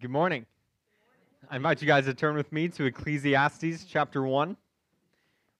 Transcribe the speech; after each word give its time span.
Good 0.00 0.10
morning. 0.10 0.46
I 1.50 1.56
invite 1.56 1.82
you 1.82 1.86
guys 1.86 2.06
to 2.06 2.14
turn 2.14 2.34
with 2.34 2.50
me 2.52 2.68
to 2.68 2.84
Ecclesiastes 2.84 3.84
chapter 3.84 4.22
1. 4.22 4.48
We're 4.48 4.54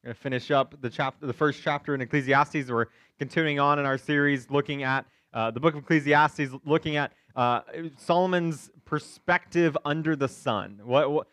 going 0.02 0.14
to 0.14 0.18
finish 0.18 0.50
up 0.50 0.80
the 0.80 0.88
chapter, 0.88 1.26
the 1.26 1.34
first 1.34 1.60
chapter 1.62 1.94
in 1.94 2.00
Ecclesiastes. 2.00 2.70
We're 2.70 2.86
continuing 3.18 3.60
on 3.60 3.78
in 3.78 3.84
our 3.84 3.98
series 3.98 4.50
looking 4.50 4.82
at 4.82 5.04
uh, 5.34 5.50
the 5.50 5.60
book 5.60 5.74
of 5.74 5.82
Ecclesiastes, 5.82 6.54
looking 6.64 6.96
at 6.96 7.12
uh, 7.36 7.60
Solomon's 7.98 8.70
perspective 8.86 9.76
under 9.84 10.16
the 10.16 10.28
sun. 10.28 10.80
What, 10.84 11.10
what, 11.10 11.26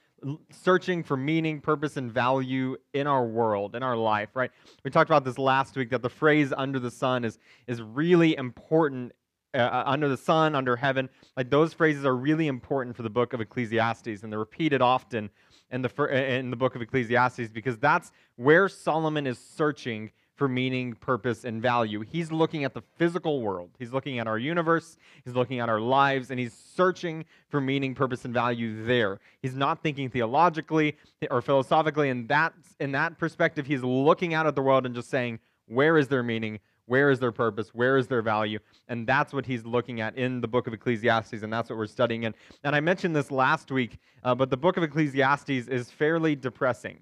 searching 0.52 1.02
for 1.02 1.16
meaning, 1.16 1.62
purpose, 1.62 1.96
and 1.96 2.12
value 2.12 2.76
in 2.94 3.08
our 3.08 3.26
world, 3.26 3.74
in 3.74 3.84
our 3.84 3.96
life, 3.96 4.32
right? 4.34 4.52
We 4.84 4.92
talked 4.92 5.10
about 5.10 5.24
this 5.24 5.38
last 5.38 5.78
week 5.78 5.92
that 5.92 6.02
the 6.02 6.10
phrase 6.10 6.52
under 6.58 6.78
the 6.78 6.92
sun 6.92 7.24
is, 7.24 7.40
is 7.68 7.82
really 7.82 8.36
important 8.36 9.14
uh, 9.54 9.60
uh, 9.60 9.84
under 9.86 10.10
the 10.10 10.18
sun, 10.18 10.56
under 10.56 10.76
heaven. 10.76 11.10
Like 11.36 11.50
those 11.50 11.74
phrases 11.74 12.06
are 12.06 12.16
really 12.16 12.48
important 12.48 12.96
for 12.96 13.04
the 13.04 13.10
book 13.10 13.34
of 13.34 13.42
Ecclesiastes, 13.42 14.24
and 14.24 14.32
they're 14.32 14.40
repeated 14.40 14.82
often 14.82 15.30
in 15.72 15.82
the 15.82 16.38
in 16.38 16.50
the 16.50 16.56
book 16.56 16.76
of 16.76 16.82
Ecclesiastes 16.82 17.50
because 17.50 17.78
that's 17.78 18.12
where 18.36 18.68
Solomon 18.70 19.26
is 19.26 19.40
searching 19.40 20.12
for 20.36 20.48
meaning, 20.48 20.94
purpose, 20.94 21.46
and 21.46 21.62
value. 21.62 22.02
He's 22.02 22.32
looking 22.32 22.64
at 22.64 22.74
the 22.76 22.84
physical 22.98 23.42
world. 23.42 23.72
He's 23.80 23.92
looking 23.92 24.20
at 24.20 24.28
our 24.28 24.38
universe. 24.38 24.98
He's 25.26 25.34
looking 25.34 25.60
at 25.60 25.68
our 25.68 25.80
lives, 25.80 26.30
and 26.30 26.40
he's 26.40 26.54
searching 26.54 27.26
for 27.50 27.60
meaning, 27.60 27.96
purpose, 27.96 28.24
and 28.24 28.34
value 28.34 28.86
there. 28.86 29.20
He's 29.42 29.56
not 29.56 29.82
thinking 29.82 30.10
theologically 30.10 30.96
or 31.32 31.42
philosophically. 31.42 32.10
In 32.10 32.28
that 32.28 32.54
in 32.80 32.92
that 32.92 33.18
perspective, 33.18 33.66
he's 33.66 33.82
looking 33.82 34.34
out 34.34 34.46
at 34.46 34.56
the 34.56 34.62
world 34.62 34.86
and 34.86 34.94
just 34.94 35.10
saying, 35.10 35.40
"Where 35.68 35.98
is 35.98 36.08
there 36.08 36.22
meaning? 36.22 36.60
Where 36.88 37.12
is 37.12 37.20
there 37.20 37.32
purpose? 37.32 37.70
Where 37.74 37.98
is 37.98 38.08
there 38.08 38.22
value? 38.22 38.60
And 38.88 39.06
that's 39.06 39.34
what 39.34 39.46
he's 39.46 39.66
looking 39.66 40.02
at 40.02 40.18
in 40.18 40.42
the 40.42 40.48
book 40.48 40.68
of 40.68 40.74
Ecclesiastes, 40.74 41.44
and 41.44 41.52
that's 41.52 41.70
what 41.70 41.78
we're 41.78 41.86
studying 41.86 42.24
in. 42.24 42.34
And 42.64 42.76
I 42.76 42.80
mentioned 42.80 43.16
this 43.16 43.30
last 43.30 43.72
week, 43.72 44.00
uh, 44.24 44.34
but 44.34 44.50
the 44.50 44.58
book 44.58 44.78
of 44.78 44.84
Ecclesiastes 44.84 45.50
is 45.50 45.92
fairly 45.92 46.36
depressing, 46.36 47.00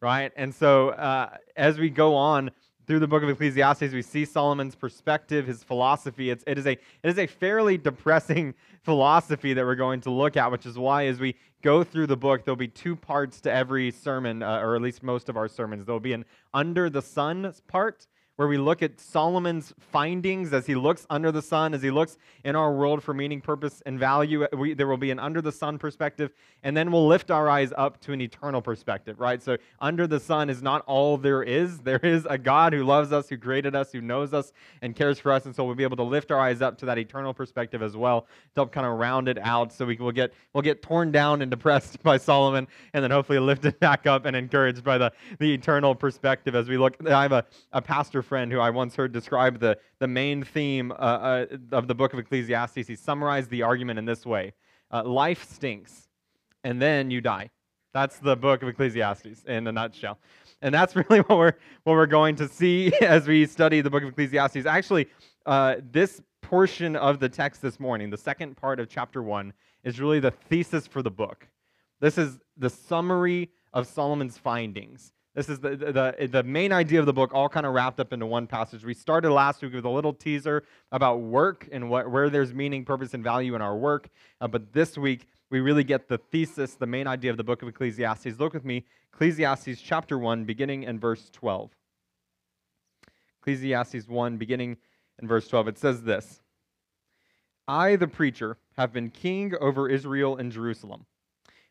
right? 0.00 0.32
And 0.36 0.54
so 0.54 0.90
uh, 0.90 1.36
as 1.56 1.78
we 1.78 1.90
go 1.90 2.14
on, 2.14 2.50
through 2.90 2.98
the 2.98 3.06
book 3.06 3.22
of 3.22 3.28
Ecclesiastes, 3.28 3.92
we 3.92 4.02
see 4.02 4.24
Solomon's 4.24 4.74
perspective, 4.74 5.46
his 5.46 5.62
philosophy. 5.62 6.30
It's, 6.30 6.42
it, 6.44 6.58
is 6.58 6.66
a, 6.66 6.72
it 6.72 6.80
is 7.04 7.18
a 7.20 7.26
fairly 7.28 7.78
depressing 7.78 8.52
philosophy 8.82 9.54
that 9.54 9.64
we're 9.64 9.76
going 9.76 10.00
to 10.00 10.10
look 10.10 10.36
at, 10.36 10.50
which 10.50 10.66
is 10.66 10.76
why, 10.76 11.06
as 11.06 11.20
we 11.20 11.36
go 11.62 11.84
through 11.84 12.08
the 12.08 12.16
book, 12.16 12.44
there'll 12.44 12.56
be 12.56 12.66
two 12.66 12.96
parts 12.96 13.40
to 13.42 13.52
every 13.52 13.92
sermon, 13.92 14.42
uh, 14.42 14.58
or 14.58 14.74
at 14.74 14.82
least 14.82 15.04
most 15.04 15.28
of 15.28 15.36
our 15.36 15.46
sermons. 15.46 15.84
There'll 15.84 16.00
be 16.00 16.14
an 16.14 16.24
under 16.52 16.90
the 16.90 17.00
sun 17.00 17.54
part, 17.68 18.08
where 18.40 18.48
we 18.48 18.56
look 18.56 18.82
at 18.82 18.98
Solomon's 18.98 19.74
findings 19.78 20.54
as 20.54 20.64
he 20.64 20.74
looks 20.74 21.06
under 21.10 21.30
the 21.30 21.42
sun, 21.42 21.74
as 21.74 21.82
he 21.82 21.90
looks 21.90 22.16
in 22.42 22.56
our 22.56 22.72
world 22.72 23.02
for 23.02 23.12
meaning, 23.12 23.38
purpose, 23.38 23.82
and 23.84 23.98
value. 23.98 24.46
We, 24.56 24.72
there 24.72 24.86
will 24.86 24.96
be 24.96 25.10
an 25.10 25.18
under 25.18 25.42
the 25.42 25.52
sun 25.52 25.76
perspective, 25.76 26.32
and 26.62 26.74
then 26.74 26.90
we'll 26.90 27.06
lift 27.06 27.30
our 27.30 27.50
eyes 27.50 27.70
up 27.76 28.00
to 28.00 28.14
an 28.14 28.22
eternal 28.22 28.62
perspective, 28.62 29.20
right? 29.20 29.42
So, 29.42 29.58
under 29.78 30.06
the 30.06 30.18
sun 30.18 30.48
is 30.48 30.62
not 30.62 30.82
all 30.86 31.18
there 31.18 31.42
is. 31.42 31.80
There 31.90 31.98
is 31.98 32.24
a 32.30 32.38
God 32.38 32.72
who 32.72 32.84
loves 32.84 33.12
us, 33.12 33.28
who 33.28 33.36
created 33.36 33.74
us, 33.74 33.90
who 33.90 34.00
knows 34.00 34.32
us, 34.32 34.52
and 34.80 34.94
cares 34.94 35.18
for 35.18 35.32
us. 35.32 35.44
And 35.44 35.54
so, 35.54 35.64
we'll 35.64 35.74
be 35.74 35.82
able 35.82 35.96
to 35.96 36.02
lift 36.02 36.30
our 36.30 36.38
eyes 36.38 36.62
up 36.62 36.78
to 36.78 36.86
that 36.86 36.96
eternal 36.96 37.34
perspective 37.34 37.82
as 37.82 37.96
well 37.96 38.22
to 38.22 38.28
help 38.60 38.72
kind 38.72 38.86
of 38.86 38.98
round 38.98 39.28
it 39.28 39.38
out 39.38 39.70
so 39.72 39.84
we 39.84 39.96
will 39.96 40.12
get, 40.12 40.32
we'll 40.54 40.62
get 40.62 40.80
torn 40.80 41.12
down 41.12 41.42
and 41.42 41.50
depressed 41.50 42.02
by 42.04 42.16
Solomon, 42.16 42.68
and 42.94 43.02
then 43.02 43.10
hopefully 43.10 43.38
lifted 43.38 43.78
back 43.80 44.06
up 44.06 44.24
and 44.24 44.34
encouraged 44.34 44.82
by 44.82 44.96
the, 44.96 45.12
the 45.40 45.52
eternal 45.52 45.94
perspective 45.94 46.54
as 46.54 46.68
we 46.68 46.78
look. 46.78 46.96
I 47.06 47.22
have 47.22 47.32
a, 47.32 47.44
a 47.72 47.82
pastor 47.82 48.22
friend 48.30 48.52
who 48.52 48.60
I 48.60 48.70
once 48.70 48.94
heard 48.94 49.10
describe 49.10 49.58
the, 49.58 49.76
the 49.98 50.06
main 50.06 50.44
theme 50.44 50.92
uh, 50.92 50.94
uh, 50.94 51.46
of 51.72 51.88
the 51.88 51.96
book 51.96 52.12
of 52.12 52.20
Ecclesiastes. 52.20 52.86
He 52.86 52.94
summarized 52.94 53.50
the 53.50 53.62
argument 53.62 53.98
in 53.98 54.04
this 54.04 54.24
way 54.24 54.52
uh, 54.92 55.02
Life 55.02 55.50
stinks, 55.50 56.08
and 56.62 56.80
then 56.80 57.10
you 57.10 57.20
die. 57.20 57.50
That's 57.92 58.20
the 58.20 58.36
book 58.36 58.62
of 58.62 58.68
Ecclesiastes 58.68 59.42
in 59.48 59.66
a 59.66 59.72
nutshell. 59.72 60.20
And 60.62 60.72
that's 60.72 60.94
really 61.10 61.18
what 61.22 61.38
we're, 61.38 61.54
what 61.82 61.94
we're 61.94 62.06
going 62.06 62.36
to 62.36 62.46
see 62.46 62.92
as 63.00 63.26
we 63.26 63.46
study 63.46 63.80
the 63.80 63.90
book 63.90 64.04
of 64.04 64.10
Ecclesiastes. 64.10 64.64
Actually, 64.64 65.08
uh, 65.46 65.76
this 65.90 66.22
portion 66.40 66.94
of 66.94 67.18
the 67.18 67.28
text 67.28 67.60
this 67.60 67.80
morning, 67.80 68.10
the 68.10 68.16
second 68.16 68.56
part 68.56 68.78
of 68.78 68.88
chapter 68.88 69.24
1, 69.24 69.52
is 69.82 69.98
really 69.98 70.20
the 70.20 70.30
thesis 70.30 70.86
for 70.86 71.02
the 71.02 71.10
book. 71.10 71.48
This 71.98 72.16
is 72.16 72.38
the 72.56 72.70
summary 72.70 73.50
of 73.72 73.88
Solomon's 73.88 74.38
findings. 74.38 75.12
This 75.34 75.48
is 75.48 75.60
the, 75.60 75.76
the, 75.76 76.28
the 76.28 76.42
main 76.42 76.72
idea 76.72 76.98
of 76.98 77.06
the 77.06 77.12
book, 77.12 77.32
all 77.32 77.48
kind 77.48 77.64
of 77.64 77.72
wrapped 77.72 78.00
up 78.00 78.12
into 78.12 78.26
one 78.26 78.48
passage. 78.48 78.84
We 78.84 78.94
started 78.94 79.30
last 79.30 79.62
week 79.62 79.72
with 79.72 79.84
a 79.84 79.90
little 79.90 80.12
teaser 80.12 80.64
about 80.90 81.20
work 81.20 81.68
and 81.70 81.88
what, 81.88 82.10
where 82.10 82.28
there's 82.28 82.52
meaning, 82.52 82.84
purpose, 82.84 83.14
and 83.14 83.22
value 83.22 83.54
in 83.54 83.62
our 83.62 83.76
work. 83.76 84.08
Uh, 84.40 84.48
but 84.48 84.72
this 84.72 84.98
week, 84.98 85.28
we 85.48 85.60
really 85.60 85.84
get 85.84 86.08
the 86.08 86.18
thesis, 86.18 86.74
the 86.74 86.86
main 86.86 87.06
idea 87.06 87.30
of 87.30 87.36
the 87.36 87.44
book 87.44 87.62
of 87.62 87.68
Ecclesiastes. 87.68 88.40
Look 88.40 88.54
with 88.54 88.64
me, 88.64 88.84
Ecclesiastes 89.14 89.80
chapter 89.80 90.18
1, 90.18 90.44
beginning 90.44 90.82
in 90.82 90.98
verse 90.98 91.30
12. 91.30 91.70
Ecclesiastes 93.40 94.08
1, 94.08 94.36
beginning 94.36 94.78
in 95.22 95.28
verse 95.28 95.46
12. 95.46 95.68
It 95.68 95.78
says 95.78 96.02
this 96.02 96.40
I, 97.68 97.94
the 97.94 98.08
preacher, 98.08 98.58
have 98.76 98.92
been 98.92 99.10
king 99.10 99.54
over 99.60 99.88
Israel 99.88 100.36
and 100.36 100.50
Jerusalem. 100.50 101.06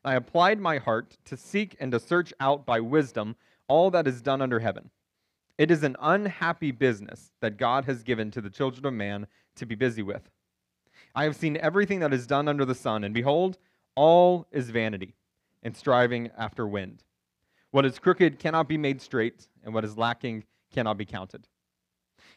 I 0.06 0.16
applied 0.16 0.62
my 0.62 0.78
heart 0.78 1.18
to 1.26 1.36
seek 1.36 1.76
and 1.78 1.92
to 1.92 2.00
search 2.00 2.34
out 2.40 2.66
by 2.66 2.80
wisdom 2.80 3.36
all 3.70 3.90
that 3.92 4.08
is 4.08 4.22
done 4.22 4.42
under 4.42 4.60
heaven. 4.60 4.90
It 5.58 5.72
is 5.72 5.84
an 5.84 5.96
unhappy 6.02 6.72
business 6.72 7.32
that 7.42 7.58
God 7.58 7.86
has 7.86 8.04
given 8.04 8.32
to 8.32 8.42
the 8.42 8.50
children 8.50 8.86
of 8.86 8.94
man 8.94 9.28
to 9.56 9.66
be 9.66 9.76
busy 9.76 10.02
with. 10.02 10.30
I 11.16 11.24
have 11.24 11.36
seen 11.36 11.58
everything 11.58 12.00
that 12.00 12.14
is 12.14 12.28
done 12.28 12.48
under 12.48 12.66
the 12.66 12.76
sun, 12.76 13.04
and 13.04 13.14
behold, 13.14 13.58
all 13.96 14.48
is 14.52 14.70
vanity 14.70 15.16
and 15.64 15.76
striving 15.76 16.30
after 16.38 16.68
wind. 16.68 17.04
What 17.72 17.86
is 17.86 18.00
crooked 18.00 18.40
cannot 18.40 18.68
be 18.68 18.78
made 18.78 19.02
straight, 19.02 19.48
and 19.64 19.74
what 19.74 19.86
is 19.86 19.98
lacking 19.98 20.46
cannot 20.74 20.98
be 20.98 21.06
counted. 21.06 21.48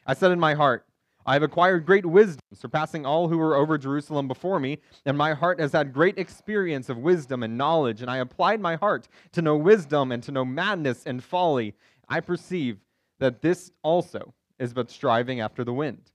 I 0.06 0.14
said 0.14 0.32
in 0.32 0.40
my 0.40 0.54
heart, 0.54 0.86
I 1.24 1.34
have 1.34 1.42
acquired 1.42 1.86
great 1.86 2.04
wisdom, 2.04 2.40
surpassing 2.52 3.06
all 3.06 3.28
who 3.28 3.38
were 3.38 3.54
over 3.54 3.78
Jerusalem 3.78 4.28
before 4.28 4.58
me, 4.58 4.78
and 5.06 5.16
my 5.16 5.34
heart 5.34 5.60
has 5.60 5.72
had 5.72 5.92
great 5.92 6.18
experience 6.18 6.88
of 6.88 6.98
wisdom 6.98 7.42
and 7.42 7.56
knowledge, 7.56 8.02
and 8.02 8.10
I 8.10 8.18
applied 8.18 8.60
my 8.60 8.76
heart 8.76 9.08
to 9.32 9.42
know 9.42 9.56
wisdom 9.56 10.10
and 10.12 10.22
to 10.24 10.32
know 10.32 10.44
madness 10.44 11.04
and 11.06 11.22
folly. 11.22 11.74
I 12.08 12.20
perceive 12.20 12.78
that 13.20 13.40
this 13.40 13.70
also 13.82 14.34
is 14.58 14.74
but 14.74 14.90
striving 14.90 15.40
after 15.40 15.64
the 15.64 15.72
wind. 15.72 16.10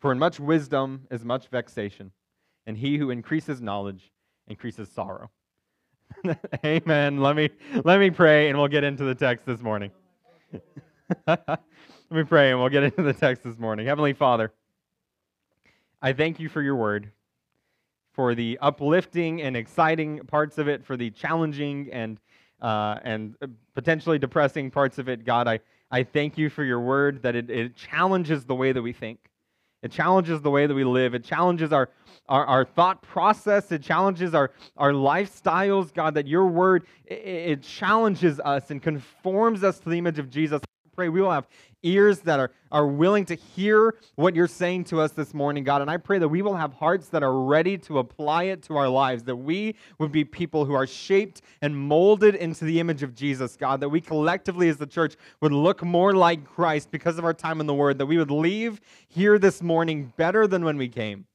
For 0.00 0.12
in 0.12 0.18
much 0.18 0.38
wisdom 0.38 1.06
is 1.10 1.24
much 1.24 1.48
vexation, 1.48 2.12
and 2.66 2.76
he 2.76 2.98
who 2.98 3.10
increases 3.10 3.62
knowledge 3.62 4.12
increases 4.46 4.90
sorrow. 4.90 5.30
Amen. 6.64 7.20
Let 7.20 7.36
me 7.36 7.50
let 7.84 7.98
me 7.98 8.10
pray 8.10 8.48
and 8.48 8.58
we'll 8.58 8.68
get 8.68 8.84
into 8.84 9.04
the 9.04 9.14
text 9.14 9.46
this 9.46 9.60
morning. 9.62 9.90
Let 12.10 12.18
me 12.18 12.24
pray 12.24 12.50
and 12.50 12.60
we'll 12.60 12.68
get 12.68 12.82
into 12.82 13.02
the 13.02 13.14
text 13.14 13.44
this 13.44 13.58
morning. 13.58 13.86
Heavenly 13.86 14.12
Father, 14.12 14.52
I 16.02 16.12
thank 16.12 16.38
you 16.38 16.50
for 16.50 16.60
your 16.60 16.76
word, 16.76 17.10
for 18.12 18.34
the 18.34 18.58
uplifting 18.60 19.40
and 19.40 19.56
exciting 19.56 20.20
parts 20.26 20.58
of 20.58 20.68
it, 20.68 20.84
for 20.84 20.98
the 20.98 21.10
challenging 21.10 21.88
and 21.92 22.20
uh, 22.60 22.98
and 23.04 23.34
potentially 23.74 24.18
depressing 24.18 24.70
parts 24.70 24.98
of 24.98 25.08
it. 25.08 25.24
God, 25.24 25.48
I, 25.48 25.60
I 25.90 26.02
thank 26.02 26.36
you 26.36 26.50
for 26.50 26.62
your 26.62 26.80
word 26.80 27.22
that 27.22 27.34
it, 27.34 27.48
it 27.48 27.74
challenges 27.74 28.44
the 28.44 28.54
way 28.54 28.72
that 28.72 28.82
we 28.82 28.92
think. 28.92 29.18
It 29.82 29.90
challenges 29.90 30.42
the 30.42 30.50
way 30.50 30.66
that 30.66 30.74
we 30.74 30.84
live. 30.84 31.14
It 31.14 31.24
challenges 31.24 31.72
our, 31.72 31.90
our, 32.28 32.44
our, 32.46 32.64
thought 32.64 33.02
process. 33.02 33.72
It 33.72 33.82
challenges 33.82 34.34
our, 34.34 34.50
our 34.76 34.92
lifestyles, 34.92 35.92
God, 35.92 36.14
that 36.14 36.26
your 36.26 36.46
word, 36.46 36.86
it, 37.06 37.14
it 37.14 37.62
challenges 37.62 38.40
us 38.40 38.70
and 38.70 38.82
conforms 38.82 39.64
us 39.64 39.78
to 39.80 39.88
the 39.88 39.98
image 39.98 40.18
of 40.18 40.30
Jesus 40.30 40.60
pray 40.94 41.08
we 41.08 41.20
will 41.20 41.30
have 41.30 41.46
ears 41.82 42.20
that 42.20 42.40
are, 42.40 42.50
are 42.72 42.86
willing 42.86 43.24
to 43.26 43.34
hear 43.34 43.96
what 44.16 44.34
you're 44.34 44.48
saying 44.48 44.84
to 44.84 45.00
us 45.00 45.12
this 45.12 45.34
morning, 45.34 45.64
God. 45.64 45.82
And 45.82 45.90
I 45.90 45.98
pray 45.98 46.18
that 46.18 46.28
we 46.28 46.42
will 46.42 46.56
have 46.56 46.72
hearts 46.72 47.08
that 47.08 47.22
are 47.22 47.40
ready 47.40 47.76
to 47.78 47.98
apply 47.98 48.44
it 48.44 48.62
to 48.64 48.76
our 48.76 48.88
lives, 48.88 49.24
that 49.24 49.36
we 49.36 49.76
would 49.98 50.10
be 50.10 50.24
people 50.24 50.64
who 50.64 50.74
are 50.74 50.86
shaped 50.86 51.42
and 51.60 51.76
molded 51.76 52.34
into 52.34 52.64
the 52.64 52.80
image 52.80 53.02
of 53.02 53.14
Jesus, 53.14 53.56
God, 53.56 53.80
that 53.80 53.88
we 53.88 54.00
collectively 54.00 54.68
as 54.68 54.78
the 54.78 54.86
church 54.86 55.16
would 55.40 55.52
look 55.52 55.82
more 55.82 56.14
like 56.14 56.44
Christ 56.44 56.90
because 56.90 57.18
of 57.18 57.24
our 57.24 57.34
time 57.34 57.60
in 57.60 57.66
the 57.66 57.74
Word, 57.74 57.98
that 57.98 58.06
we 58.06 58.18
would 58.18 58.30
leave 58.30 58.80
here 59.08 59.38
this 59.38 59.62
morning 59.62 60.12
better 60.16 60.46
than 60.46 60.64
when 60.64 60.76
we 60.76 60.88
came 60.88 61.26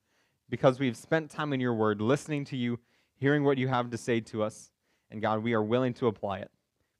because 0.50 0.80
we've 0.80 0.98
spent 0.98 1.30
time 1.30 1.54
in 1.54 1.60
your 1.60 1.74
Word, 1.74 2.02
listening 2.02 2.44
to 2.46 2.58
you, 2.58 2.80
hearing 3.18 3.44
what 3.44 3.58
you 3.58 3.68
have 3.68 3.92
to 3.92 3.98
say 3.98 4.20
to 4.22 4.42
us. 4.42 4.72
And 5.12 5.22
God, 5.22 5.44
we 5.44 5.54
are 5.54 5.64
willing 5.64 5.94
to 5.96 6.08
apply 6.08 6.40
it. 6.40 6.50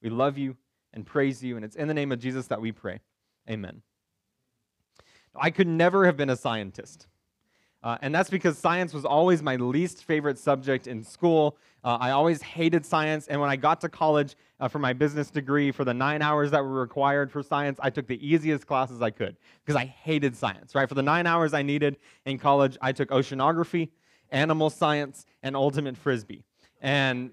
We 0.02 0.10
love 0.10 0.38
you 0.38 0.56
and 0.92 1.06
praise 1.06 1.42
you. 1.42 1.56
And 1.56 1.64
it's 1.64 1.76
in 1.76 1.88
the 1.88 1.94
name 1.94 2.12
of 2.12 2.18
Jesus 2.18 2.46
that 2.48 2.60
we 2.60 2.72
pray. 2.72 3.00
Amen. 3.48 3.82
I 5.34 5.50
could 5.50 5.68
never 5.68 6.06
have 6.06 6.16
been 6.16 6.30
a 6.30 6.36
scientist. 6.36 7.06
Uh, 7.82 7.96
and 8.02 8.14
that's 8.14 8.28
because 8.28 8.58
science 8.58 8.92
was 8.92 9.04
always 9.04 9.42
my 9.42 9.56
least 9.56 10.04
favorite 10.04 10.38
subject 10.38 10.86
in 10.86 11.02
school. 11.02 11.56
Uh, 11.82 11.96
I 11.98 12.10
always 12.10 12.42
hated 12.42 12.84
science. 12.84 13.26
And 13.28 13.40
when 13.40 13.48
I 13.48 13.56
got 13.56 13.80
to 13.80 13.88
college 13.88 14.36
uh, 14.58 14.68
for 14.68 14.78
my 14.78 14.92
business 14.92 15.30
degree, 15.30 15.70
for 15.70 15.84
the 15.84 15.94
nine 15.94 16.20
hours 16.20 16.50
that 16.50 16.62
were 16.62 16.78
required 16.80 17.32
for 17.32 17.42
science, 17.42 17.78
I 17.82 17.88
took 17.88 18.06
the 18.06 18.26
easiest 18.26 18.66
classes 18.66 19.00
I 19.00 19.10
could 19.10 19.36
because 19.64 19.80
I 19.80 19.86
hated 19.86 20.36
science, 20.36 20.74
right? 20.74 20.86
For 20.86 20.94
the 20.94 21.02
nine 21.02 21.26
hours 21.26 21.54
I 21.54 21.62
needed 21.62 21.96
in 22.26 22.38
college, 22.38 22.76
I 22.82 22.92
took 22.92 23.08
oceanography 23.08 23.88
animal 24.32 24.70
science, 24.70 25.26
and 25.42 25.56
ultimate 25.56 25.96
frisbee. 25.96 26.44
And 26.80 27.30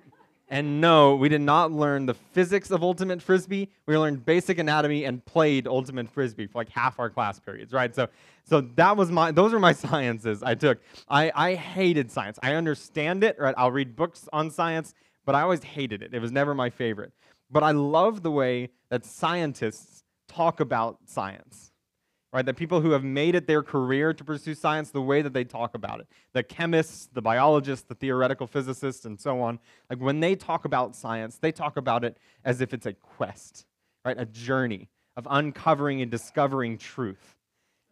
and 0.49 0.79
no, 0.79 1.15
we 1.15 1.27
did 1.27 1.41
not 1.41 1.71
learn 1.71 2.05
the 2.05 2.13
physics 2.13 2.71
of 2.71 2.81
ultimate 2.81 3.21
frisbee. 3.21 3.69
We 3.85 3.97
learned 3.97 4.25
basic 4.25 4.57
anatomy 4.59 5.03
and 5.03 5.23
played 5.25 5.67
ultimate 5.67 6.09
frisbee 6.09 6.47
for 6.47 6.59
like 6.59 6.69
half 6.69 6.99
our 6.99 7.09
class 7.09 7.39
periods, 7.39 7.73
right? 7.73 7.94
So, 7.94 8.07
so 8.45 8.61
that 8.75 8.95
was 8.95 9.11
my 9.11 9.31
those 9.31 9.51
were 9.51 9.59
my 9.59 9.73
sciences 9.73 10.44
I 10.44 10.55
took. 10.55 10.79
I, 11.09 11.31
I 11.35 11.55
hated 11.55 12.11
science. 12.11 12.39
I 12.41 12.53
understand 12.53 13.23
it, 13.23 13.38
right? 13.38 13.55
I'll 13.57 13.71
read 13.71 13.95
books 13.95 14.29
on 14.31 14.49
science, 14.49 14.94
but 15.25 15.35
I 15.35 15.41
always 15.41 15.63
hated 15.63 16.01
it. 16.01 16.13
It 16.13 16.19
was 16.19 16.31
never 16.31 16.55
my 16.55 16.69
favorite. 16.69 17.11
But 17.51 17.63
I 17.63 17.71
love 17.71 18.23
the 18.23 18.31
way 18.31 18.69
that 18.89 19.05
scientists 19.05 20.03
talk 20.27 20.59
about 20.59 21.00
science 21.05 21.71
right? 22.33 22.45
The 22.45 22.53
people 22.53 22.81
who 22.81 22.91
have 22.91 23.03
made 23.03 23.35
it 23.35 23.47
their 23.47 23.63
career 23.63 24.13
to 24.13 24.24
pursue 24.24 24.53
science, 24.53 24.91
the 24.91 25.01
way 25.01 25.21
that 25.21 25.33
they 25.33 25.44
talk 25.44 25.75
about 25.75 26.00
it. 26.00 26.07
The 26.33 26.44
chemists, 26.44 27.09
the 27.13 27.21
biologists, 27.21 27.85
the 27.88 27.95
theoretical 27.95 28.47
physicists, 28.47 29.06
and 29.06 29.19
so 29.19 29.41
on. 29.41 29.59
Like 29.89 30.00
when 30.00 30.19
they 30.19 30.35
talk 30.35 30.65
about 30.65 30.95
science, 30.95 31.38
they 31.38 31.51
talk 31.51 31.77
about 31.77 32.03
it 32.03 32.18
as 32.44 32.62
if 32.62 32.74
it's 32.74 32.85
a 32.85 32.94
quest, 32.94 33.65
right? 34.03 34.19
A 34.19 34.25
journey 34.25 34.89
of 35.15 35.27
uncovering 35.29 36.01
and 36.01 36.12
discovering 36.12 36.77
truth 36.77 37.37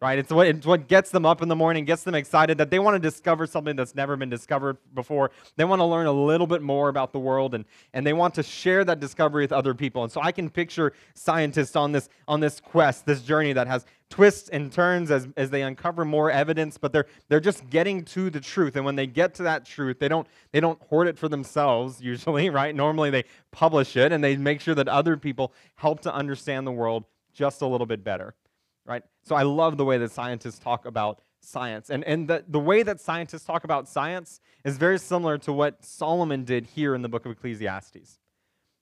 right? 0.01 0.19
It's 0.19 0.31
what, 0.31 0.47
it's 0.47 0.65
what 0.65 0.87
gets 0.87 1.09
them 1.09 1.25
up 1.25 1.41
in 1.41 1.47
the 1.47 1.55
morning, 1.55 1.85
gets 1.85 2.03
them 2.03 2.15
excited 2.15 2.57
that 2.57 2.69
they 2.69 2.79
want 2.79 2.95
to 2.95 2.99
discover 2.99 3.47
something 3.47 3.75
that's 3.75 3.95
never 3.95 4.17
been 4.17 4.29
discovered 4.29 4.77
before. 4.93 5.31
They 5.55 5.63
want 5.63 5.79
to 5.79 5.85
learn 5.85 6.05
a 6.05 6.11
little 6.11 6.47
bit 6.47 6.61
more 6.61 6.89
about 6.89 7.13
the 7.13 7.19
world 7.19 7.55
and, 7.55 7.65
and 7.93 8.05
they 8.05 8.13
want 8.13 8.33
to 8.35 8.43
share 8.43 8.83
that 8.85 8.99
discovery 8.99 9.43
with 9.43 9.53
other 9.53 9.73
people. 9.73 10.03
And 10.03 10.11
so 10.11 10.21
I 10.21 10.31
can 10.31 10.49
picture 10.49 10.93
scientists 11.13 11.75
on 11.75 11.93
this, 11.93 12.09
on 12.27 12.41
this 12.41 12.59
quest, 12.59 13.05
this 13.05 13.21
journey 13.21 13.53
that 13.53 13.67
has 13.67 13.85
twists 14.09 14.49
and 14.49 14.71
turns 14.71 15.11
as, 15.11 15.27
as 15.37 15.49
they 15.49 15.61
uncover 15.61 16.03
more 16.03 16.29
evidence, 16.29 16.77
but 16.77 16.91
they're, 16.91 17.07
they're 17.29 17.39
just 17.39 17.69
getting 17.69 18.03
to 18.03 18.29
the 18.29 18.41
truth. 18.41 18.75
And 18.75 18.83
when 18.83 18.95
they 18.97 19.07
get 19.07 19.33
to 19.35 19.43
that 19.43 19.65
truth, 19.65 19.99
they 19.99 20.09
don't, 20.09 20.27
they 20.51 20.59
don't 20.59 20.79
hoard 20.83 21.07
it 21.07 21.17
for 21.17 21.29
themselves 21.29 22.01
usually, 22.01 22.49
right? 22.49 22.75
Normally 22.75 23.11
they 23.11 23.23
publish 23.51 23.95
it 23.95 24.11
and 24.11 24.23
they 24.23 24.35
make 24.35 24.59
sure 24.59 24.75
that 24.75 24.89
other 24.89 25.15
people 25.15 25.53
help 25.75 26.01
to 26.01 26.13
understand 26.13 26.67
the 26.67 26.71
world 26.71 27.05
just 27.33 27.61
a 27.61 27.67
little 27.67 27.87
bit 27.87 28.03
better 28.03 28.35
right? 28.85 29.03
So 29.23 29.35
I 29.35 29.43
love 29.43 29.77
the 29.77 29.85
way 29.85 29.97
that 29.97 30.11
scientists 30.11 30.59
talk 30.59 30.85
about 30.85 31.21
science. 31.41 31.89
And, 31.89 32.03
and 32.03 32.27
the, 32.27 32.43
the 32.47 32.59
way 32.59 32.83
that 32.83 32.99
scientists 32.99 33.45
talk 33.45 33.63
about 33.63 33.87
science 33.87 34.39
is 34.63 34.77
very 34.77 34.99
similar 34.99 35.37
to 35.39 35.53
what 35.53 35.83
Solomon 35.83 36.43
did 36.43 36.65
here 36.65 36.95
in 36.95 37.01
the 37.01 37.09
book 37.09 37.25
of 37.25 37.31
Ecclesiastes. 37.31 38.19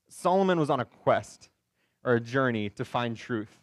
Solomon 0.08 0.60
was 0.60 0.70
on 0.70 0.80
a 0.80 0.86
quest 0.86 1.50
or 2.04 2.16
a 2.16 2.20
journey 2.20 2.70
to 2.70 2.86
find 2.86 3.18
truth. 3.18 3.60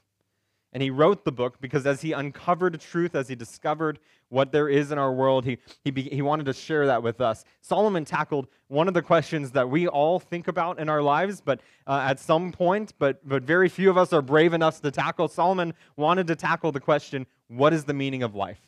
And 0.72 0.82
he 0.82 0.90
wrote 0.90 1.24
the 1.24 1.32
book 1.32 1.60
because 1.60 1.86
as 1.86 2.02
he 2.02 2.12
uncovered 2.12 2.80
truth, 2.80 3.14
as 3.14 3.28
he 3.28 3.34
discovered 3.34 3.98
what 4.30 4.52
there 4.52 4.68
is 4.68 4.90
in 4.90 4.98
our 4.98 5.12
world, 5.12 5.44
he, 5.44 5.58
he, 5.84 5.90
be, 5.90 6.02
he 6.02 6.22
wanted 6.22 6.46
to 6.46 6.52
share 6.52 6.86
that 6.86 7.02
with 7.02 7.20
us. 7.20 7.44
Solomon 7.60 8.04
tackled 8.04 8.46
one 8.68 8.88
of 8.88 8.94
the 8.94 9.02
questions 9.02 9.50
that 9.50 9.68
we 9.68 9.86
all 9.86 10.18
think 10.18 10.48
about 10.48 10.78
in 10.78 10.88
our 10.88 11.02
lives, 11.02 11.40
but 11.40 11.60
uh, 11.86 12.06
at 12.08 12.18
some 12.18 12.52
point, 12.52 12.94
but, 12.98 13.28
but 13.28 13.42
very 13.42 13.68
few 13.68 13.90
of 13.90 13.98
us 13.98 14.12
are 14.12 14.22
brave 14.22 14.54
enough 14.54 14.80
to 14.80 14.90
tackle. 14.90 15.28
Solomon 15.28 15.74
wanted 15.96 16.26
to 16.28 16.36
tackle 16.36 16.72
the 16.72 16.80
question 16.80 17.26
what 17.48 17.72
is 17.72 17.84
the 17.84 17.92
meaning 17.92 18.22
of 18.22 18.34
life? 18.34 18.60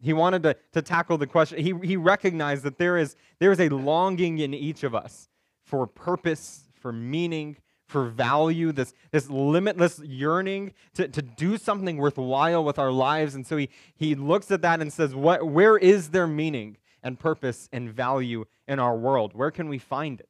He 0.00 0.14
wanted 0.14 0.42
to, 0.44 0.56
to 0.72 0.82
tackle 0.82 1.18
the 1.18 1.26
question. 1.26 1.58
He, 1.58 1.74
he 1.86 1.96
recognized 1.96 2.62
that 2.64 2.78
there 2.78 2.96
is, 2.96 3.16
there 3.38 3.52
is 3.52 3.60
a 3.60 3.68
longing 3.68 4.38
in 4.38 4.54
each 4.54 4.82
of 4.82 4.94
us 4.94 5.28
for 5.64 5.86
purpose, 5.86 6.64
for 6.80 6.92
meaning, 6.92 7.56
for 7.86 8.06
value, 8.08 8.72
this, 8.72 8.92
this 9.12 9.30
limitless 9.30 10.00
yearning 10.00 10.72
to, 10.94 11.08
to 11.08 11.22
do 11.22 11.56
something 11.56 11.96
worthwhile 11.96 12.64
with 12.64 12.78
our 12.78 12.90
lives. 12.90 13.34
And 13.34 13.46
so 13.46 13.56
he, 13.56 13.68
he 13.94 14.14
looks 14.14 14.50
at 14.50 14.62
that 14.62 14.80
and 14.80 14.92
says, 14.92 15.14
what, 15.14 15.46
Where 15.46 15.76
is 15.76 16.10
there 16.10 16.26
meaning 16.26 16.78
and 17.02 17.18
purpose 17.18 17.68
and 17.72 17.90
value 17.90 18.44
in 18.66 18.80
our 18.80 18.96
world? 18.96 19.34
Where 19.34 19.50
can 19.50 19.68
we 19.68 19.78
find 19.78 20.20
it? 20.20 20.28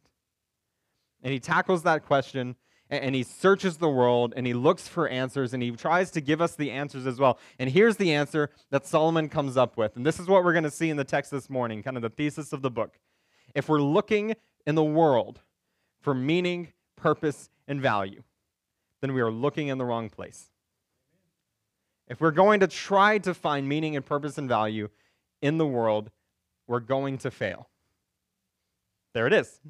And 1.22 1.32
he 1.32 1.40
tackles 1.40 1.82
that 1.84 2.04
question 2.04 2.56
and 2.88 3.14
he 3.14 3.22
searches 3.22 3.78
the 3.78 3.88
world 3.88 4.34
and 4.36 4.46
he 4.46 4.54
looks 4.54 4.86
for 4.86 5.08
answers 5.08 5.54
and 5.54 5.62
he 5.62 5.72
tries 5.72 6.10
to 6.12 6.20
give 6.20 6.40
us 6.40 6.54
the 6.54 6.70
answers 6.70 7.06
as 7.06 7.18
well. 7.18 7.38
And 7.58 7.68
here's 7.70 7.96
the 7.96 8.12
answer 8.12 8.50
that 8.70 8.86
Solomon 8.86 9.28
comes 9.28 9.56
up 9.56 9.76
with. 9.76 9.96
And 9.96 10.06
this 10.06 10.20
is 10.20 10.28
what 10.28 10.44
we're 10.44 10.52
going 10.52 10.64
to 10.64 10.70
see 10.70 10.90
in 10.90 10.96
the 10.96 11.04
text 11.04 11.30
this 11.30 11.50
morning, 11.50 11.82
kind 11.82 11.96
of 11.96 12.02
the 12.02 12.10
thesis 12.10 12.52
of 12.52 12.62
the 12.62 12.70
book. 12.70 12.98
If 13.54 13.68
we're 13.68 13.80
looking 13.80 14.36
in 14.66 14.74
the 14.74 14.84
world 14.84 15.40
for 16.00 16.14
meaning 16.14 16.68
purpose, 16.96 17.50
and 17.68 17.80
value, 17.80 18.22
then 19.00 19.12
we 19.12 19.20
are 19.20 19.30
looking 19.30 19.68
in 19.68 19.78
the 19.78 19.84
wrong 19.84 20.08
place. 20.08 20.50
If 22.08 22.20
we're 22.20 22.30
going 22.30 22.60
to 22.60 22.66
try 22.66 23.18
to 23.18 23.34
find 23.34 23.68
meaning 23.68 23.96
and 23.96 24.04
purpose 24.04 24.38
and 24.38 24.48
value 24.48 24.88
in 25.42 25.58
the 25.58 25.66
world, 25.66 26.10
we're 26.66 26.80
going 26.80 27.18
to 27.18 27.30
fail. 27.30 27.68
There 29.14 29.26
it 29.26 29.32
is. 29.32 29.60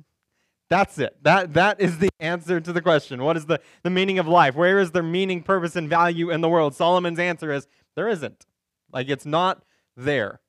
That's 0.68 0.98
it. 0.98 1.16
That, 1.22 1.54
that 1.54 1.80
is 1.80 1.98
the 1.98 2.10
answer 2.18 2.60
to 2.60 2.72
the 2.72 2.82
question. 2.82 3.22
What 3.22 3.36
is 3.36 3.46
the, 3.46 3.60
the 3.82 3.90
meaning 3.90 4.18
of 4.18 4.26
life? 4.26 4.56
Where 4.56 4.78
is 4.78 4.90
there 4.90 5.02
meaning, 5.02 5.42
purpose, 5.42 5.76
and 5.76 5.88
value 5.88 6.30
in 6.30 6.40
the 6.40 6.48
world? 6.48 6.74
Solomon's 6.74 7.18
answer 7.18 7.52
is 7.52 7.68
there 7.94 8.08
isn't. 8.08 8.46
Like 8.92 9.08
it's 9.08 9.24
not 9.26 9.62
there. 9.96 10.40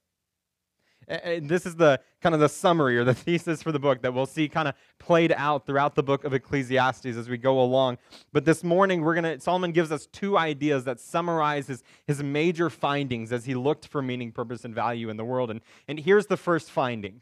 And 1.08 1.48
this 1.48 1.66
is 1.66 1.78
the 1.78 2.02
kind 2.22 2.36
of 2.36 2.42
the 2.42 2.50
summary 2.50 2.98
or 2.98 3.06
the 3.06 3.14
thesis 3.16 3.64
for 3.64 3.72
the 3.72 3.80
book 3.80 4.02
that 4.02 4.14
we'll 4.14 4.26
see 4.26 4.50
kind 4.50 4.68
of 4.68 4.76
played 5.00 5.32
out 5.32 5.66
throughout 5.66 5.96
the 5.96 6.04
book 6.04 6.26
of 6.26 6.34
Ecclesiastes 6.34 7.06
as 7.06 7.30
we 7.30 7.38
go 7.38 7.62
along. 7.62 7.98
But 8.34 8.44
this 8.44 8.64
morning, 8.64 9.02
we're 9.02 9.16
gonna 9.16 9.40
Solomon 9.40 9.72
gives 9.72 9.92
us 9.92 10.08
two 10.08 10.38
ideas 10.38 10.84
that 10.84 11.00
summarize 11.00 11.68
his, 11.68 11.84
his 12.06 12.22
major 12.22 12.70
findings 12.70 13.32
as 13.32 13.46
he 13.46 13.56
looked 13.56 13.88
for 13.88 14.02
meaning, 14.02 14.34
purpose, 14.34 14.66
and 14.66 14.76
value 14.76 15.10
in 15.10 15.16
the 15.16 15.24
world. 15.24 15.50
And, 15.50 15.62
and 15.88 16.00
here's 16.00 16.26
the 16.26 16.38
first 16.38 16.70
finding. 16.70 17.22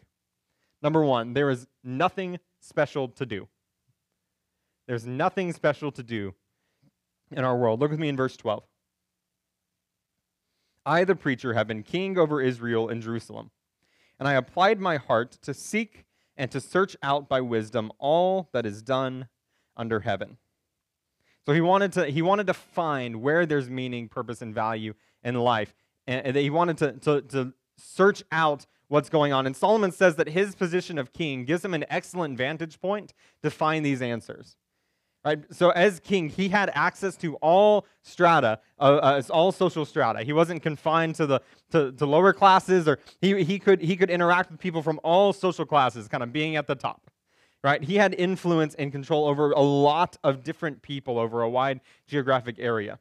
Number 0.82 1.04
one, 1.04 1.34
there 1.34 1.52
is 1.52 1.68
nothing 1.84 2.40
special 2.62 3.08
to 3.10 3.26
do. 3.26 3.48
There's 4.88 5.06
nothing 5.06 5.54
special 5.54 5.92
to 5.92 6.04
do 6.04 6.34
in 7.32 7.44
our 7.44 7.56
world. 7.56 7.80
Look 7.80 7.92
with 7.92 8.00
me 8.00 8.10
in 8.10 8.18
verse 8.18 8.38
12. 8.38 8.64
I, 10.88 11.04
the 11.04 11.16
preacher, 11.16 11.54
have 11.54 11.68
been 11.68 11.82
king 11.82 12.18
over 12.18 12.42
Israel 12.42 12.90
and 12.90 13.02
Jerusalem 13.02 13.50
and 14.20 14.28
I 14.28 14.34
applied 14.34 14.80
my 14.80 14.98
heart 14.98 15.32
to 15.42 15.54
seek 15.54 16.06
and 16.38 16.52
to 16.52 16.60
search 16.60 16.96
out 17.02 17.30
by 17.30 17.42
wisdom 17.42 17.92
all 17.98 18.50
that 18.52 18.66
is 18.66 18.82
done 18.82 19.28
under 19.78 20.02
heaven. 20.02 20.38
So 21.46 21.54
he 21.54 21.62
wanted 21.62 21.94
to 21.94 22.06
he 22.08 22.22
wanted 22.22 22.48
to 22.48 22.54
find 22.54 23.22
where 23.22 23.46
there's 23.46 23.70
meaning, 23.70 24.10
purpose, 24.10 24.42
and 24.42 24.54
value 24.54 24.96
in 25.24 25.36
life. 25.36 25.76
And, 26.08 26.36
he 26.36 26.50
wanted 26.52 26.78
to, 26.78 26.92
to, 26.94 27.22
to 27.22 27.54
search 27.78 28.24
out 28.32 28.68
what's 28.88 29.10
going 29.10 29.34
on. 29.34 29.48
And 29.48 29.56
Solomon 29.56 29.92
says 29.92 30.16
that 30.18 30.30
his 30.30 30.54
position 30.54 31.00
of 31.00 31.14
king 31.14 31.46
gives 31.46 31.66
him 31.66 31.74
an 31.74 31.84
excellent 31.90 32.38
vantage 32.38 32.80
point 32.80 33.14
to 33.42 33.50
find 33.50 33.84
these 33.84 34.02
answers. 34.02 34.56
Right? 35.26 35.44
So 35.52 35.72
as 35.72 36.00
king, 36.00 36.30
he 36.30 36.50
had 36.50 36.70
access 36.76 37.16
to 37.18 37.34
all 37.38 37.88
strata, 38.04 38.60
uh, 38.80 38.84
uh, 39.02 39.22
all 39.32 39.52
social 39.52 39.84
strata. 39.84 40.24
He 40.24 40.34
wasn't 40.34 40.62
confined 40.62 41.16
to 41.16 41.26
the 41.26 41.42
to, 41.72 41.92
to 41.94 42.06
lower 42.06 42.32
classes, 42.32 42.88
or 42.88 43.00
he, 43.22 43.44
he 43.44 43.58
could 43.58 43.82
he 43.82 43.98
could 43.98 44.12
interact 44.12 44.52
with 44.52 44.60
people 44.60 44.84
from 44.84 45.00
all 45.04 45.34
social 45.34 45.66
classes, 45.66 46.08
kind 46.08 46.22
of 46.22 46.32
being 46.32 46.58
at 46.58 46.68
the 46.68 46.76
top. 46.76 47.10
Right? 47.64 47.84
He 47.84 47.96
had 47.96 48.14
influence 48.14 48.76
and 48.76 48.92
control 48.92 49.28
over 49.28 49.50
a 49.50 49.62
lot 49.62 50.16
of 50.24 50.44
different 50.44 50.84
people 50.84 51.18
over 51.18 51.42
a 51.42 51.50
wide 51.50 51.82
geographic 52.08 52.58
area. 52.60 53.00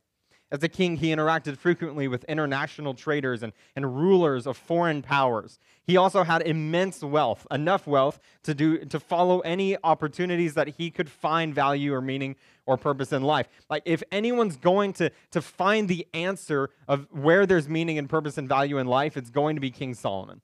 As 0.53 0.63
a 0.63 0.69
king, 0.69 0.97
he 0.97 1.09
interacted 1.09 1.57
frequently 1.57 2.07
with 2.07 2.23
international 2.25 2.95
traders 2.95 3.43
and, 3.43 3.53
and 3.75 3.97
rulers 3.97 4.47
of 4.47 4.57
foreign 4.57 5.03
powers. 5.03 5.59
He 5.83 5.97
also 5.97 6.23
had 6.23 6.43
immense 6.43 7.03
wealth, 7.03 7.47
enough 7.51 7.87
wealth 7.87 8.21
to, 8.45 8.55
do, 8.55 8.85
to 8.85 9.01
follow 9.01 9.41
any 9.41 9.77
opportunities 9.83 10.55
that 10.55 10.69
he 10.69 10.91
could 10.91 11.11
find 11.11 11.55
value 11.55 11.93
or 11.93 12.01
meaning 12.01 12.37
or 12.67 12.77
purpose 12.77 13.13
in 13.13 13.23
life. 13.23 13.49
Like, 13.69 13.83
if 13.85 14.03
anyone's 14.13 14.57
going 14.57 14.93
to, 14.95 15.11
to 15.33 15.43
find 15.43 15.89
the 15.89 16.07
answer 16.15 16.71
of 16.87 17.09
where 17.11 17.47
there's 17.47 17.69
meaning 17.69 17.99
and 17.99 18.09
purpose 18.09 18.39
and 18.39 18.49
value 18.49 18.79
in 18.79 18.87
life, 18.87 19.17
it's 19.17 19.31
going 19.31 19.57
to 19.57 19.61
be 19.61 19.71
King 19.71 19.95
Solomon 19.95 20.41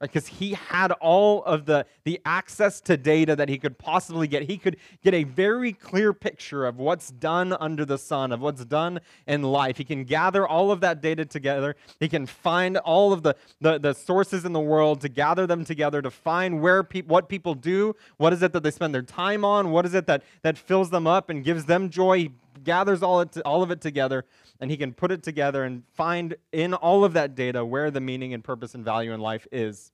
because 0.00 0.26
he 0.26 0.54
had 0.54 0.92
all 0.92 1.42
of 1.44 1.64
the, 1.64 1.86
the 2.04 2.20
access 2.24 2.80
to 2.82 2.96
data 2.96 3.34
that 3.36 3.48
he 3.48 3.58
could 3.58 3.78
possibly 3.78 4.28
get. 4.28 4.42
He 4.42 4.58
could 4.58 4.76
get 5.02 5.14
a 5.14 5.24
very 5.24 5.72
clear 5.72 6.12
picture 6.12 6.66
of 6.66 6.78
what's 6.78 7.10
done 7.10 7.54
under 7.54 7.84
the 7.84 7.98
sun, 7.98 8.32
of 8.32 8.40
what's 8.40 8.64
done 8.64 9.00
in 9.26 9.42
life. 9.42 9.78
He 9.78 9.84
can 9.84 10.04
gather 10.04 10.46
all 10.46 10.70
of 10.70 10.80
that 10.80 11.00
data 11.00 11.24
together. 11.24 11.76
He 11.98 12.08
can 12.08 12.26
find 12.26 12.76
all 12.78 13.12
of 13.12 13.22
the, 13.22 13.36
the, 13.60 13.78
the 13.78 13.94
sources 13.94 14.44
in 14.44 14.52
the 14.52 14.60
world 14.60 15.00
to 15.00 15.08
gather 15.08 15.46
them 15.46 15.64
together 15.64 16.02
to 16.02 16.10
find 16.10 16.60
where 16.60 16.82
pe- 16.82 17.02
what 17.02 17.28
people 17.28 17.54
do, 17.54 17.94
what 18.18 18.32
is 18.32 18.42
it 18.42 18.52
that 18.52 18.62
they 18.62 18.70
spend 18.70 18.94
their 18.94 19.02
time 19.02 19.44
on, 19.44 19.70
what 19.70 19.86
is 19.86 19.94
it 19.94 20.06
that, 20.06 20.22
that 20.42 20.58
fills 20.58 20.90
them 20.90 21.06
up 21.06 21.30
and 21.30 21.44
gives 21.44 21.64
them 21.64 21.88
joy. 21.88 22.18
He 22.18 22.30
gathers 22.64 23.02
all, 23.02 23.20
it, 23.20 23.36
all 23.44 23.62
of 23.62 23.70
it 23.70 23.80
together 23.80 24.24
and 24.60 24.70
he 24.70 24.76
can 24.76 24.92
put 24.92 25.10
it 25.10 25.22
together 25.22 25.64
and 25.64 25.84
find 25.94 26.36
in 26.52 26.74
all 26.74 27.04
of 27.04 27.12
that 27.12 27.34
data 27.34 27.64
where 27.64 27.90
the 27.90 28.00
meaning 28.00 28.32
and 28.32 28.42
purpose 28.42 28.74
and 28.74 28.84
value 28.84 29.12
in 29.12 29.20
life 29.20 29.46
is. 29.52 29.92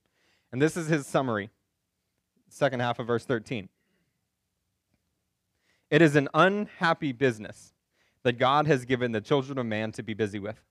And 0.51 0.61
this 0.61 0.77
is 0.77 0.87
his 0.87 1.05
summary, 1.05 1.49
second 2.49 2.79
half 2.79 2.99
of 2.99 3.07
verse 3.07 3.25
13. 3.25 3.69
It 5.89 6.01
is 6.01 6.15
an 6.15 6.29
unhappy 6.33 7.11
business 7.11 7.73
that 8.23 8.39
God 8.39 8.67
has 8.67 8.85
given 8.85 9.11
the 9.11 9.21
children 9.21 9.57
of 9.57 9.65
man 9.65 9.91
to 9.93 10.03
be 10.03 10.13
busy 10.13 10.39
with. 10.39 10.63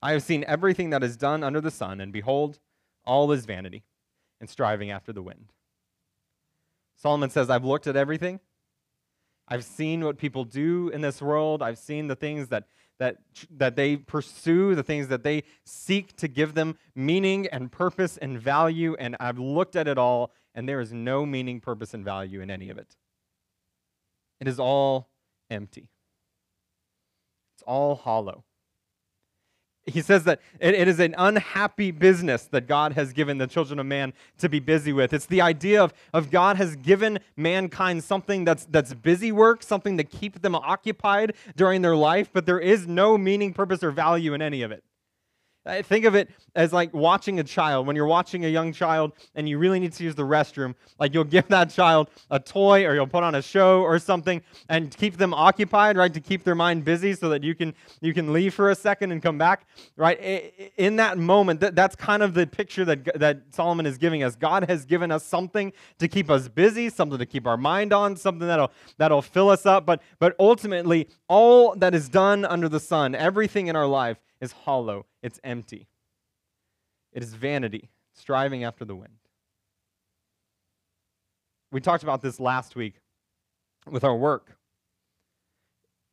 I 0.00 0.12
have 0.12 0.22
seen 0.22 0.44
everything 0.46 0.90
that 0.90 1.02
is 1.02 1.16
done 1.16 1.42
under 1.42 1.60
the 1.60 1.70
sun, 1.70 2.00
and 2.00 2.12
behold, 2.12 2.60
all 3.04 3.32
is 3.32 3.46
vanity 3.46 3.82
and 4.40 4.48
striving 4.48 4.90
after 4.90 5.12
the 5.12 5.22
wind. 5.22 5.52
Solomon 6.94 7.30
says, 7.30 7.50
I've 7.50 7.64
looked 7.64 7.86
at 7.86 7.96
everything. 7.96 8.40
I've 9.48 9.64
seen 9.64 10.04
what 10.04 10.18
people 10.18 10.44
do 10.44 10.88
in 10.90 11.00
this 11.00 11.22
world. 11.22 11.62
I've 11.62 11.78
seen 11.78 12.06
the 12.06 12.16
things 12.16 12.48
that, 12.48 12.64
that, 12.98 13.16
that 13.50 13.76
they 13.76 13.96
pursue, 13.96 14.74
the 14.74 14.82
things 14.82 15.08
that 15.08 15.22
they 15.22 15.44
seek 15.64 16.14
to 16.16 16.28
give 16.28 16.54
them 16.54 16.76
meaning 16.94 17.46
and 17.48 17.72
purpose 17.72 18.16
and 18.18 18.38
value. 18.38 18.94
And 18.98 19.16
I've 19.18 19.38
looked 19.38 19.76
at 19.76 19.88
it 19.88 19.98
all, 19.98 20.32
and 20.54 20.68
there 20.68 20.80
is 20.80 20.92
no 20.92 21.24
meaning, 21.24 21.60
purpose, 21.60 21.94
and 21.94 22.04
value 22.04 22.40
in 22.40 22.50
any 22.50 22.68
of 22.70 22.78
it. 22.78 22.96
It 24.40 24.48
is 24.48 24.60
all 24.60 25.08
empty, 25.50 25.88
it's 27.56 27.62
all 27.66 27.96
hollow 27.96 28.44
he 29.88 30.02
says 30.02 30.24
that 30.24 30.40
it, 30.60 30.74
it 30.74 30.88
is 30.88 31.00
an 31.00 31.14
unhappy 31.18 31.90
business 31.90 32.44
that 32.44 32.66
God 32.66 32.92
has 32.92 33.12
given 33.12 33.38
the 33.38 33.46
children 33.46 33.78
of 33.78 33.86
man 33.86 34.12
to 34.38 34.48
be 34.48 34.60
busy 34.60 34.92
with. 34.92 35.12
It's 35.12 35.26
the 35.26 35.40
idea 35.40 35.82
of, 35.82 35.92
of 36.12 36.30
God 36.30 36.56
has 36.56 36.76
given 36.76 37.18
mankind 37.36 38.04
something 38.04 38.44
that's, 38.44 38.66
that's 38.66 38.94
busy 38.94 39.32
work, 39.32 39.62
something 39.62 39.96
to 39.96 40.04
keep 40.04 40.42
them 40.42 40.54
occupied 40.54 41.34
during 41.56 41.82
their 41.82 41.96
life, 41.96 42.30
but 42.32 42.46
there 42.46 42.60
is 42.60 42.86
no 42.86 43.18
meaning, 43.18 43.52
purpose, 43.52 43.82
or 43.82 43.90
value 43.90 44.34
in 44.34 44.42
any 44.42 44.62
of 44.62 44.70
it. 44.70 44.84
I 45.68 45.82
think 45.82 46.04
of 46.04 46.14
it 46.14 46.30
as 46.54 46.72
like 46.72 46.92
watching 46.94 47.38
a 47.40 47.44
child. 47.44 47.86
When 47.86 47.94
you're 47.94 48.06
watching 48.06 48.44
a 48.44 48.48
young 48.48 48.72
child 48.72 49.12
and 49.34 49.48
you 49.48 49.58
really 49.58 49.78
need 49.78 49.92
to 49.92 50.04
use 50.04 50.14
the 50.14 50.22
restroom, 50.22 50.74
like 50.98 51.12
you'll 51.14 51.24
give 51.24 51.46
that 51.48 51.70
child 51.70 52.08
a 52.30 52.40
toy 52.40 52.86
or 52.86 52.94
you'll 52.94 53.06
put 53.06 53.22
on 53.22 53.34
a 53.34 53.42
show 53.42 53.82
or 53.82 53.98
something 53.98 54.42
and 54.68 54.96
keep 54.96 55.16
them 55.18 55.34
occupied, 55.34 55.96
right? 55.96 56.12
To 56.12 56.20
keep 56.20 56.44
their 56.44 56.54
mind 56.54 56.84
busy 56.84 57.14
so 57.14 57.28
that 57.28 57.44
you 57.44 57.54
can 57.54 57.74
you 58.00 58.14
can 58.14 58.32
leave 58.32 58.54
for 58.54 58.70
a 58.70 58.74
second 58.74 59.12
and 59.12 59.22
come 59.22 59.38
back, 59.38 59.66
right? 59.96 60.18
In 60.76 60.96
that 60.96 61.18
moment, 61.18 61.60
that, 61.60 61.74
that's 61.74 61.94
kind 61.94 62.22
of 62.22 62.34
the 62.34 62.46
picture 62.46 62.84
that 62.86 63.18
that 63.18 63.42
Solomon 63.50 63.86
is 63.86 63.98
giving 63.98 64.22
us. 64.22 64.34
God 64.34 64.68
has 64.68 64.84
given 64.84 65.12
us 65.12 65.24
something 65.24 65.72
to 65.98 66.08
keep 66.08 66.30
us 66.30 66.48
busy, 66.48 66.88
something 66.88 67.18
to 67.18 67.26
keep 67.26 67.46
our 67.46 67.56
mind 67.56 67.92
on, 67.92 68.16
something 68.16 68.48
that'll 68.48 68.72
that'll 68.96 69.22
fill 69.22 69.50
us 69.50 69.66
up. 69.66 69.84
But 69.84 70.02
but 70.18 70.34
ultimately, 70.38 71.08
all 71.28 71.74
that 71.76 71.94
is 71.94 72.08
done 72.08 72.44
under 72.44 72.68
the 72.68 72.80
sun, 72.80 73.14
everything 73.14 73.66
in 73.66 73.76
our 73.76 73.86
life 73.86 74.18
is 74.40 74.52
hollow, 74.52 75.06
it's 75.22 75.40
empty. 75.42 75.88
It 77.12 77.22
is 77.22 77.34
vanity, 77.34 77.90
striving 78.12 78.64
after 78.64 78.84
the 78.84 78.94
wind. 78.94 79.18
We 81.72 81.80
talked 81.80 82.02
about 82.02 82.22
this 82.22 82.38
last 82.38 82.76
week 82.76 83.00
with 83.90 84.04
our 84.04 84.16
work. 84.16 84.57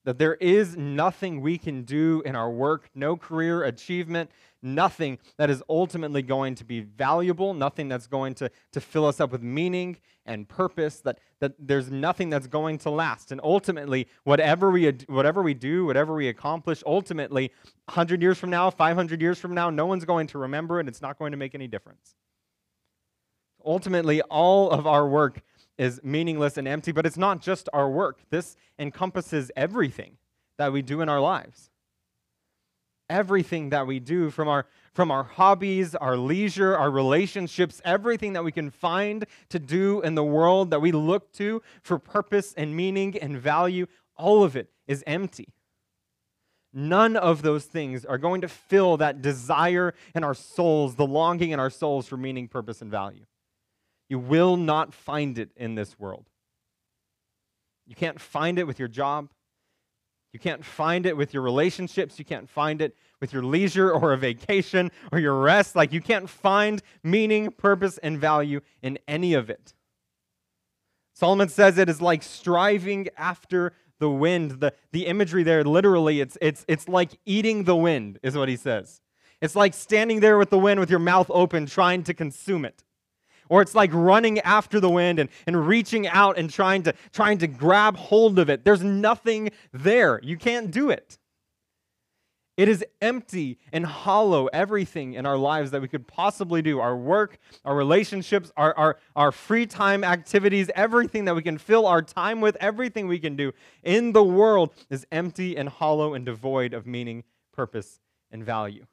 That 0.06 0.18
there 0.18 0.36
is 0.36 0.78
nothing 0.78 1.42
we 1.42 1.58
can 1.58 1.84
do 1.84 2.22
in 2.26 2.36
our 2.36 2.50
work, 2.50 2.90
no 2.96 3.18
career 3.18 3.64
achievement, 3.64 4.32
nothing 4.62 5.20
that 5.38 5.50
is 5.50 5.62
ultimately 5.70 6.22
going 6.22 6.56
to 6.56 6.64
be 6.64 6.80
valuable, 6.82 7.54
nothing 7.54 7.88
that's 7.88 8.08
going 8.08 8.34
to, 8.36 8.50
to 8.72 8.82
fill 8.82 9.06
us 9.06 9.20
up 9.20 9.32
with 9.32 9.42
meaning 9.42 9.98
and 10.26 10.48
purpose, 10.48 11.02
that, 11.02 11.20
that 11.40 11.54
there's 11.60 11.92
nothing 11.92 12.30
that's 12.30 12.48
going 12.48 12.78
to 12.80 12.90
last. 12.90 13.32
And 13.32 13.40
ultimately, 13.44 14.08
whatever 14.24 14.72
we, 14.72 14.92
whatever 15.08 15.44
we 15.44 15.54
do, 15.54 15.86
whatever 15.86 16.16
we 16.16 16.28
accomplish, 16.30 16.82
ultimately, 16.86 17.52
100 17.86 18.22
years 18.22 18.40
from 18.40 18.50
now, 18.50 18.70
500 18.70 19.22
years 19.22 19.40
from 19.40 19.54
now, 19.54 19.70
no 19.70 19.86
one's 19.86 20.06
going 20.06 20.28
to 20.28 20.40
remember 20.40 20.80
it. 20.80 20.88
It's 20.88 21.02
not 21.02 21.20
going 21.20 21.32
to 21.32 21.38
make 21.38 21.54
any 21.54 21.68
difference. 21.68 22.16
Ultimately, 23.64 24.22
all 24.24 24.70
of 24.70 24.86
our 24.88 25.08
work 25.08 25.42
is 25.77 26.00
meaningless 26.03 26.58
and 26.58 26.67
empty, 26.67 26.91
but 26.91 27.05
it's 27.05 27.17
not 27.17 27.41
just 27.41 27.70
our 27.74 27.89
work. 27.89 28.20
This 28.29 28.55
encompasses 28.79 29.51
everything 29.55 30.17
that 30.58 30.72
we 30.72 30.82
do 30.82 31.01
in 31.01 31.10
our 31.10 31.20
lives 31.20 31.70
everything 33.10 33.70
that 33.70 33.86
we 33.86 34.00
do 34.00 34.29
from 34.29 34.48
our 34.48 34.65
from 34.94 35.12
our 35.12 35.24
hobbies, 35.24 35.94
our 35.94 36.15
leisure, 36.15 36.77
our 36.77 36.89
relationships, 36.89 37.82
everything 37.84 38.32
that 38.32 38.46
we 38.46 38.51
can 38.51 38.72
find 38.72 39.25
to 39.50 39.60
do 39.60 40.01
in 40.01 40.15
the 40.15 40.24
world 40.24 40.70
that 40.70 40.79
we 40.79 40.94
look 40.94 41.34
to 41.34 41.62
for 41.82 42.00
purpose 42.00 42.53
and 42.55 42.74
meaning 42.74 43.17
and 43.17 43.38
value, 43.38 43.88
all 44.15 44.41
of 44.41 44.55
it 44.55 44.70
is 44.88 45.03
empty. 45.05 45.50
None 46.72 47.17
of 47.17 47.41
those 47.41 47.65
things 47.65 48.05
are 48.05 48.17
going 48.17 48.39
to 48.39 48.48
fill 48.48 48.96
that 48.98 49.22
desire 49.22 49.94
in 50.15 50.24
our 50.24 50.34
souls, 50.34 50.96
the 50.96 51.05
longing 51.05 51.51
in 51.51 51.60
our 51.60 51.70
souls 51.70 52.08
for 52.08 52.15
meaning, 52.15 52.48
purpose, 52.48 52.82
and 52.82 52.89
value. 52.89 53.25
You 54.10 54.20
will 54.20 54.58
not 54.58 54.94
find 54.94 55.38
it 55.38 55.50
in 55.56 55.76
this 55.76 56.00
world. 56.00 56.26
You 57.88 57.96
can't 57.96 58.20
find 58.20 58.60
it 58.60 58.66
with 58.66 58.80
your 58.80 58.88
job. 58.88 59.30
You 60.34 60.40
can't 60.40 60.66
find 60.66 61.06
it 61.06 61.16
with 61.16 61.34
your 61.34 61.44
relationships. 61.44 62.20
You 62.20 62.26
can't 62.26 62.50
find 62.50 62.82
it 62.82 62.96
with 63.22 63.32
your 63.32 63.44
leisure 63.44 63.92
or 63.92 64.12
a 64.12 64.18
vacation 64.18 64.92
or 65.12 65.20
your 65.20 65.40
rest. 65.40 65.76
Like, 65.76 65.94
you 65.94 66.02
can't 66.02 66.30
find 66.30 66.82
meaning, 67.04 67.52
purpose, 67.52 67.98
and 68.00 68.20
value 68.20 68.62
in 68.82 69.00
any 69.08 69.34
of 69.34 69.50
it. 69.50 69.74
Solomon 71.14 71.48
says 71.48 71.78
it 71.78 71.88
is 71.88 72.02
like 72.02 72.22
striving 72.22 73.08
after 73.18 73.72
the 74.00 74.10
wind. 74.10 74.60
The, 74.60 74.74
the 74.92 75.08
imagery 75.08 75.44
there, 75.44 75.64
literally, 75.64 76.20
it's, 76.20 76.38
it's, 76.42 76.66
it's 76.68 76.90
like 76.90 77.12
eating 77.26 77.64
the 77.64 77.76
wind, 77.76 78.20
is 78.22 78.38
what 78.38 78.50
he 78.50 78.58
says. 78.58 79.00
It's 79.42 79.56
like 79.56 79.74
standing 79.74 80.20
there 80.20 80.38
with 80.38 80.50
the 80.50 80.60
wind 80.60 80.80
with 80.80 80.90
your 80.90 81.00
mouth 81.00 81.32
open, 81.34 81.66
trying 81.66 82.04
to 82.04 82.14
consume 82.14 82.66
it. 82.66 82.84
Or 83.50 83.62
it's 83.62 83.75
like 83.75 83.92
running 83.94 84.40
after 84.40 84.80
the 84.80 84.90
wind 84.90 85.20
and, 85.20 85.30
and 85.46 85.68
reaching 85.68 86.08
out 86.08 86.38
and 86.38 86.50
trying 86.50 86.84
to, 86.84 86.94
trying 87.12 87.38
to 87.40 87.48
grab 87.48 87.96
hold 87.96 88.40
of 88.40 88.50
it. 88.50 88.64
There's 88.64 88.84
nothing 88.84 89.52
there. 89.72 90.20
You 90.24 90.38
can't 90.38 90.72
do 90.72 90.90
it. 90.90 91.20
It 92.58 92.70
is 92.70 92.86
empty 93.02 93.58
and 93.74 93.86
hollow, 93.86 94.48
everything 94.48 95.14
in 95.14 95.25
our 95.25 95.36
lives 95.36 95.72
that 95.72 95.82
we 95.82 95.90
could 95.90 96.08
possibly 96.08 96.62
do 96.62 96.80
our 96.80 96.96
work, 96.96 97.38
our 97.66 97.75
relationships, 97.75 98.50
our, 98.56 98.74
our, 98.78 98.98
our 99.14 99.32
free 99.34 99.66
time 99.66 100.06
activities, 100.06 100.70
everything 100.74 101.25
that 101.25 101.36
we 101.36 101.42
can 101.42 101.58
fill 101.58 101.86
our 101.86 102.02
time 102.02 102.40
with, 102.40 102.56
everything 102.62 103.08
we 103.08 103.20
can 103.20 103.36
do 103.36 103.52
in 103.84 104.14
the 104.14 104.24
world 104.24 104.74
is 104.90 105.06
empty 105.12 105.58
and 105.58 105.68
hollow 105.68 106.14
and 106.14 106.25
devoid 106.25 106.74
of 106.74 106.88
meaning, 106.88 107.25
purpose, 107.52 108.00
and 108.32 108.44
value. 108.44 108.86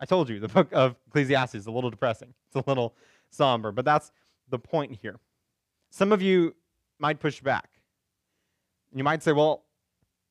I 0.00 0.06
told 0.06 0.28
you, 0.28 0.40
the 0.40 0.48
book 0.48 0.68
of 0.72 0.96
Ecclesiastes 1.08 1.54
is 1.54 1.66
a 1.66 1.70
little 1.70 1.90
depressing. 1.90 2.34
It's 2.46 2.66
a 2.66 2.68
little 2.68 2.94
somber, 3.30 3.72
but 3.72 3.84
that's 3.84 4.12
the 4.48 4.58
point 4.58 4.98
here. 5.00 5.18
Some 5.90 6.12
of 6.12 6.22
you 6.22 6.54
might 6.98 7.20
push 7.20 7.40
back. 7.40 7.68
You 8.94 9.04
might 9.04 9.22
say, 9.22 9.32
well, 9.32 9.64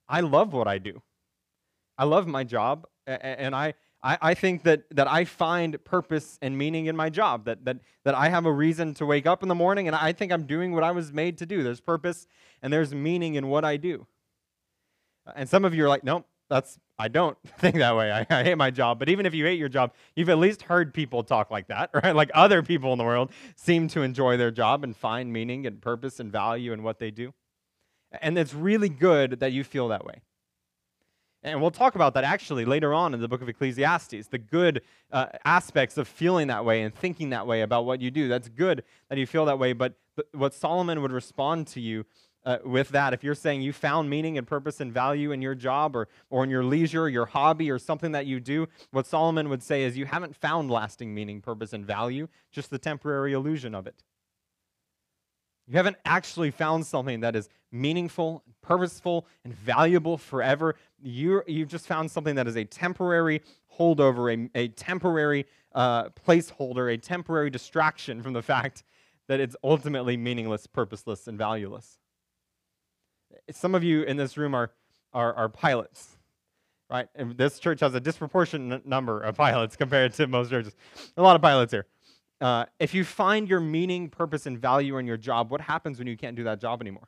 I 0.07 0.21
love 0.21 0.53
what 0.53 0.67
I 0.67 0.77
do. 0.77 1.01
I 1.97 2.03
love 2.03 2.27
my 2.27 2.43
job, 2.43 2.85
and 3.07 3.55
I, 3.55 3.73
I, 4.03 4.33
think 4.33 4.63
that, 4.63 4.83
that 4.91 5.07
I 5.07 5.25
find 5.25 5.83
purpose 5.83 6.37
and 6.41 6.57
meaning 6.57 6.85
in 6.87 6.95
my 6.95 7.09
job, 7.09 7.45
that, 7.45 7.63
that, 7.65 7.77
that 8.03 8.13
I 8.13 8.29
have 8.29 8.45
a 8.45 8.51
reason 8.51 8.93
to 8.95 9.05
wake 9.05 9.25
up 9.25 9.41
in 9.41 9.49
the 9.49 9.55
morning, 9.55 9.87
and 9.87 9.95
I 9.95 10.11
think 10.11 10.31
I'm 10.31 10.45
doing 10.45 10.73
what 10.73 10.83
I 10.83 10.91
was 10.91 11.13
made 11.13 11.37
to 11.39 11.45
do. 11.45 11.63
There's 11.63 11.79
purpose 11.79 12.27
and 12.61 12.71
there's 12.71 12.93
meaning 12.93 13.35
in 13.35 13.47
what 13.47 13.63
I 13.65 13.77
do. 13.77 14.05
And 15.35 15.49
some 15.49 15.65
of 15.65 15.73
you 15.73 15.85
are 15.85 15.89
like, 15.89 16.03
nope, 16.03 16.27
that's 16.49 16.79
I 16.97 17.07
don't 17.07 17.37
think 17.59 17.77
that 17.77 17.95
way. 17.95 18.11
I, 18.11 18.25
I, 18.29 18.43
hate 18.43 18.55
my 18.55 18.71
job. 18.71 18.99
But 18.99 19.09
even 19.09 19.25
if 19.25 19.33
you 19.33 19.45
hate 19.45 19.59
your 19.59 19.69
job, 19.69 19.93
you've 20.15 20.29
at 20.29 20.37
least 20.37 20.63
heard 20.63 20.93
people 20.93 21.23
talk 21.23 21.51
like 21.51 21.67
that, 21.67 21.89
right? 22.03 22.15
Like 22.15 22.31
other 22.33 22.63
people 22.63 22.91
in 22.93 22.97
the 22.97 23.03
world 23.03 23.31
seem 23.55 23.87
to 23.89 24.01
enjoy 24.01 24.37
their 24.37 24.51
job 24.51 24.83
and 24.83 24.95
find 24.95 25.31
meaning 25.31 25.65
and 25.65 25.81
purpose 25.81 26.19
and 26.19 26.31
value 26.31 26.71
in 26.71 26.83
what 26.83 26.99
they 26.99 27.11
do. 27.11 27.33
And 28.21 28.37
it's 28.37 28.53
really 28.53 28.89
good 28.89 29.39
that 29.41 29.51
you 29.51 29.63
feel 29.63 29.89
that 29.89 30.05
way. 30.05 30.21
And 31.43 31.61
we'll 31.61 31.69
talk 31.69 31.93
about 31.93 32.15
that 32.15 32.23
actually 32.23 32.65
later 32.65 32.91
on 32.91 33.13
in 33.13 33.21
the 33.21 33.27
book 33.27 33.41
of 33.41 33.47
Ecclesiastes, 33.47 34.27
the 34.29 34.39
good 34.39 34.81
uh, 35.11 35.27
aspects 35.43 35.95
of 35.95 36.07
feeling 36.07 36.47
that 36.47 36.65
way 36.65 36.81
and 36.81 36.95
thinking 36.95 37.29
that 37.29 37.45
way 37.45 37.61
about 37.61 37.85
what 37.85 38.01
you 38.01 38.09
do. 38.09 38.27
That's 38.27 38.49
good 38.49 38.83
that 39.09 39.19
you 39.19 39.27
feel 39.27 39.45
that 39.45 39.59
way. 39.59 39.73
But 39.73 39.93
th- 40.15 40.27
what 40.31 40.55
Solomon 40.55 41.03
would 41.03 41.11
respond 41.11 41.67
to 41.67 41.81
you 41.81 42.05
uh, 42.45 42.57
with 42.63 42.89
that. 42.89 43.13
If 43.13 43.23
you're 43.23 43.35
saying 43.35 43.61
you 43.61 43.73
found 43.73 44.09
meaning 44.09 44.37
and 44.37 44.45
purpose 44.45 44.79
and 44.79 44.93
value 44.93 45.31
in 45.31 45.41
your 45.41 45.55
job 45.55 45.95
or, 45.95 46.07
or 46.29 46.43
in 46.43 46.49
your 46.49 46.63
leisure, 46.63 47.09
your 47.09 47.25
hobby, 47.25 47.71
or 47.71 47.79
something 47.79 48.11
that 48.11 48.25
you 48.25 48.39
do, 48.39 48.67
what 48.91 49.07
Solomon 49.07 49.49
would 49.49 49.63
say 49.63 49.83
is 49.83 49.97
you 49.97 50.05
haven't 50.05 50.35
found 50.35 50.69
lasting 50.69 51.13
meaning, 51.13 51.41
purpose, 51.41 51.73
and 51.73 51.85
value, 51.85 52.27
just 52.51 52.69
the 52.69 52.77
temporary 52.77 53.33
illusion 53.33 53.73
of 53.73 53.87
it. 53.87 54.03
You 55.67 55.77
haven't 55.77 55.97
actually 56.05 56.51
found 56.51 56.85
something 56.85 57.21
that 57.21 57.35
is 57.35 57.49
meaningful, 57.71 58.43
purposeful, 58.61 59.25
and 59.43 59.53
valuable 59.53 60.17
forever. 60.17 60.75
you 61.01 61.41
you've 61.47 61.69
just 61.69 61.87
found 61.87 62.11
something 62.11 62.35
that 62.35 62.47
is 62.47 62.55
a 62.55 62.63
temporary 62.63 63.41
holdover, 63.79 64.31
a, 64.31 64.49
a 64.57 64.67
temporary 64.67 65.47
uh, 65.73 66.09
placeholder, 66.09 66.93
a 66.93 66.97
temporary 66.97 67.49
distraction 67.49 68.21
from 68.21 68.33
the 68.33 68.43
fact 68.43 68.83
that 69.27 69.39
it's 69.39 69.55
ultimately 69.63 70.15
meaningless, 70.15 70.67
purposeless, 70.67 71.27
and 71.27 71.35
valueless 71.35 71.97
some 73.51 73.75
of 73.75 73.83
you 73.83 74.03
in 74.03 74.17
this 74.17 74.37
room 74.37 74.53
are, 74.53 74.71
are, 75.13 75.33
are 75.33 75.49
pilots, 75.49 76.17
right? 76.89 77.07
And 77.15 77.37
this 77.37 77.59
church 77.59 77.79
has 77.79 77.93
a 77.93 77.99
disproportionate 77.99 78.85
number 78.85 79.21
of 79.21 79.35
pilots 79.35 79.75
compared 79.77 80.13
to 80.15 80.27
most 80.27 80.49
churches. 80.49 80.75
A 81.17 81.21
lot 81.21 81.35
of 81.35 81.41
pilots 81.41 81.71
here. 81.71 81.85
Uh, 82.41 82.65
if 82.79 82.93
you 82.93 83.03
find 83.03 83.49
your 83.49 83.61
meaning, 83.61 84.09
purpose, 84.09 84.45
and 84.45 84.59
value 84.59 84.97
in 84.97 85.07
your 85.07 85.17
job, 85.17 85.51
what 85.51 85.61
happens 85.61 85.99
when 85.99 86.07
you 86.07 86.17
can't 86.17 86.35
do 86.35 86.43
that 86.43 86.59
job 86.59 86.81
anymore? 86.81 87.07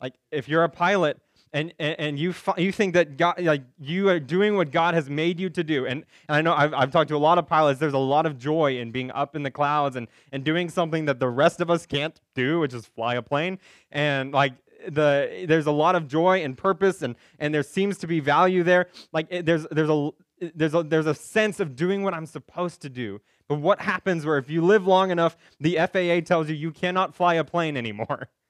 Like, 0.00 0.14
if 0.30 0.48
you're 0.48 0.64
a 0.64 0.68
pilot 0.68 1.18
and, 1.54 1.72
and, 1.78 2.00
and 2.00 2.18
you, 2.18 2.34
you 2.56 2.72
think 2.72 2.94
that 2.94 3.16
God, 3.16 3.40
like 3.40 3.62
you 3.80 4.08
are 4.08 4.18
doing 4.18 4.56
what 4.56 4.72
God 4.72 4.94
has 4.94 5.08
made 5.08 5.38
you 5.38 5.48
to 5.50 5.62
do. 5.62 5.86
And, 5.86 6.04
and 6.28 6.36
I 6.36 6.42
know 6.42 6.52
I've, 6.52 6.74
I've 6.74 6.90
talked 6.90 7.08
to 7.10 7.16
a 7.16 7.18
lot 7.18 7.38
of 7.38 7.46
pilots. 7.46 7.78
There's 7.78 7.92
a 7.94 7.98
lot 7.98 8.26
of 8.26 8.36
joy 8.36 8.78
in 8.78 8.90
being 8.90 9.12
up 9.12 9.36
in 9.36 9.44
the 9.44 9.52
clouds 9.52 9.94
and, 9.94 10.08
and 10.32 10.44
doing 10.44 10.68
something 10.68 11.04
that 11.04 11.20
the 11.20 11.28
rest 11.28 11.60
of 11.60 11.70
us 11.70 11.86
can't 11.86 12.20
do, 12.34 12.58
which 12.58 12.74
is 12.74 12.86
fly 12.86 13.14
a 13.14 13.22
plane. 13.22 13.60
And 13.92 14.32
like 14.32 14.54
the 14.88 15.46
there's 15.48 15.66
a 15.66 15.72
lot 15.72 15.94
of 15.94 16.08
joy 16.08 16.42
and 16.42 16.58
purpose 16.58 17.00
and 17.00 17.14
and 17.38 17.54
there 17.54 17.62
seems 17.62 17.96
to 17.96 18.06
be 18.06 18.20
value 18.20 18.62
there 18.62 18.88
like 19.12 19.26
it, 19.30 19.46
there's 19.46 19.66
there's 19.70 19.88
a 19.88 20.10
there's 20.54 20.74
a 20.74 20.82
there's 20.82 21.06
a 21.06 21.14
sense 21.14 21.58
of 21.58 21.74
doing 21.74 22.02
what 22.02 22.12
I'm 22.12 22.26
supposed 22.26 22.82
to 22.82 22.90
do 22.90 23.22
but 23.48 23.60
what 23.60 23.80
happens 23.80 24.26
where 24.26 24.36
if 24.36 24.50
you 24.50 24.60
live 24.60 24.86
long 24.86 25.10
enough 25.10 25.38
the 25.58 25.76
FAA 25.76 26.20
tells 26.20 26.50
you 26.50 26.54
you 26.54 26.70
cannot 26.70 27.14
fly 27.14 27.34
a 27.34 27.44
plane 27.44 27.78
anymore 27.78 28.28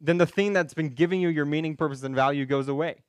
then 0.00 0.18
the 0.18 0.26
thing 0.26 0.52
that's 0.52 0.74
been 0.74 0.88
giving 0.88 1.20
you 1.20 1.28
your 1.28 1.44
meaning 1.44 1.76
purpose 1.76 2.02
and 2.02 2.14
value 2.14 2.46
goes 2.46 2.68
away 2.68 3.02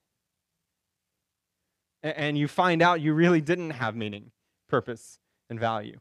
and 2.02 2.38
you 2.38 2.48
find 2.48 2.82
out 2.82 3.02
you 3.02 3.14
really 3.14 3.42
didn't 3.42 3.72
have 3.72 3.96
meaning 3.96 4.32
purpose 4.68 5.20
and 5.50 5.60
value 5.60 6.00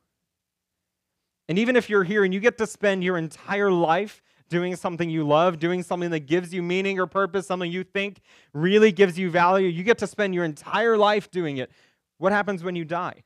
and 1.48 1.58
even 1.58 1.76
if 1.76 1.88
you're 1.88 2.04
here 2.04 2.24
and 2.24 2.34
you 2.34 2.40
get 2.40 2.58
to 2.58 2.66
spend 2.66 3.02
your 3.02 3.16
entire 3.16 3.70
life 3.70 4.22
doing 4.48 4.76
something 4.76 5.10
you 5.10 5.26
love, 5.26 5.58
doing 5.58 5.82
something 5.82 6.10
that 6.10 6.20
gives 6.20 6.52
you 6.52 6.62
meaning 6.62 6.98
or 6.98 7.06
purpose, 7.06 7.46
something 7.46 7.70
you 7.70 7.84
think 7.84 8.20
really 8.52 8.92
gives 8.92 9.18
you 9.18 9.30
value. 9.30 9.68
You 9.68 9.82
get 9.82 9.98
to 9.98 10.06
spend 10.06 10.34
your 10.34 10.44
entire 10.44 10.96
life 10.96 11.30
doing 11.30 11.58
it. 11.58 11.70
What 12.18 12.32
happens 12.32 12.62
when 12.62 12.76
you 12.76 12.84
die? 12.84 13.24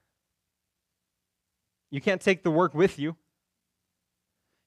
You 1.90 2.00
can't 2.00 2.21
take 2.21 2.42
the 2.42 2.50
work 2.50 2.75
with 2.75 2.99
you. 2.99 3.16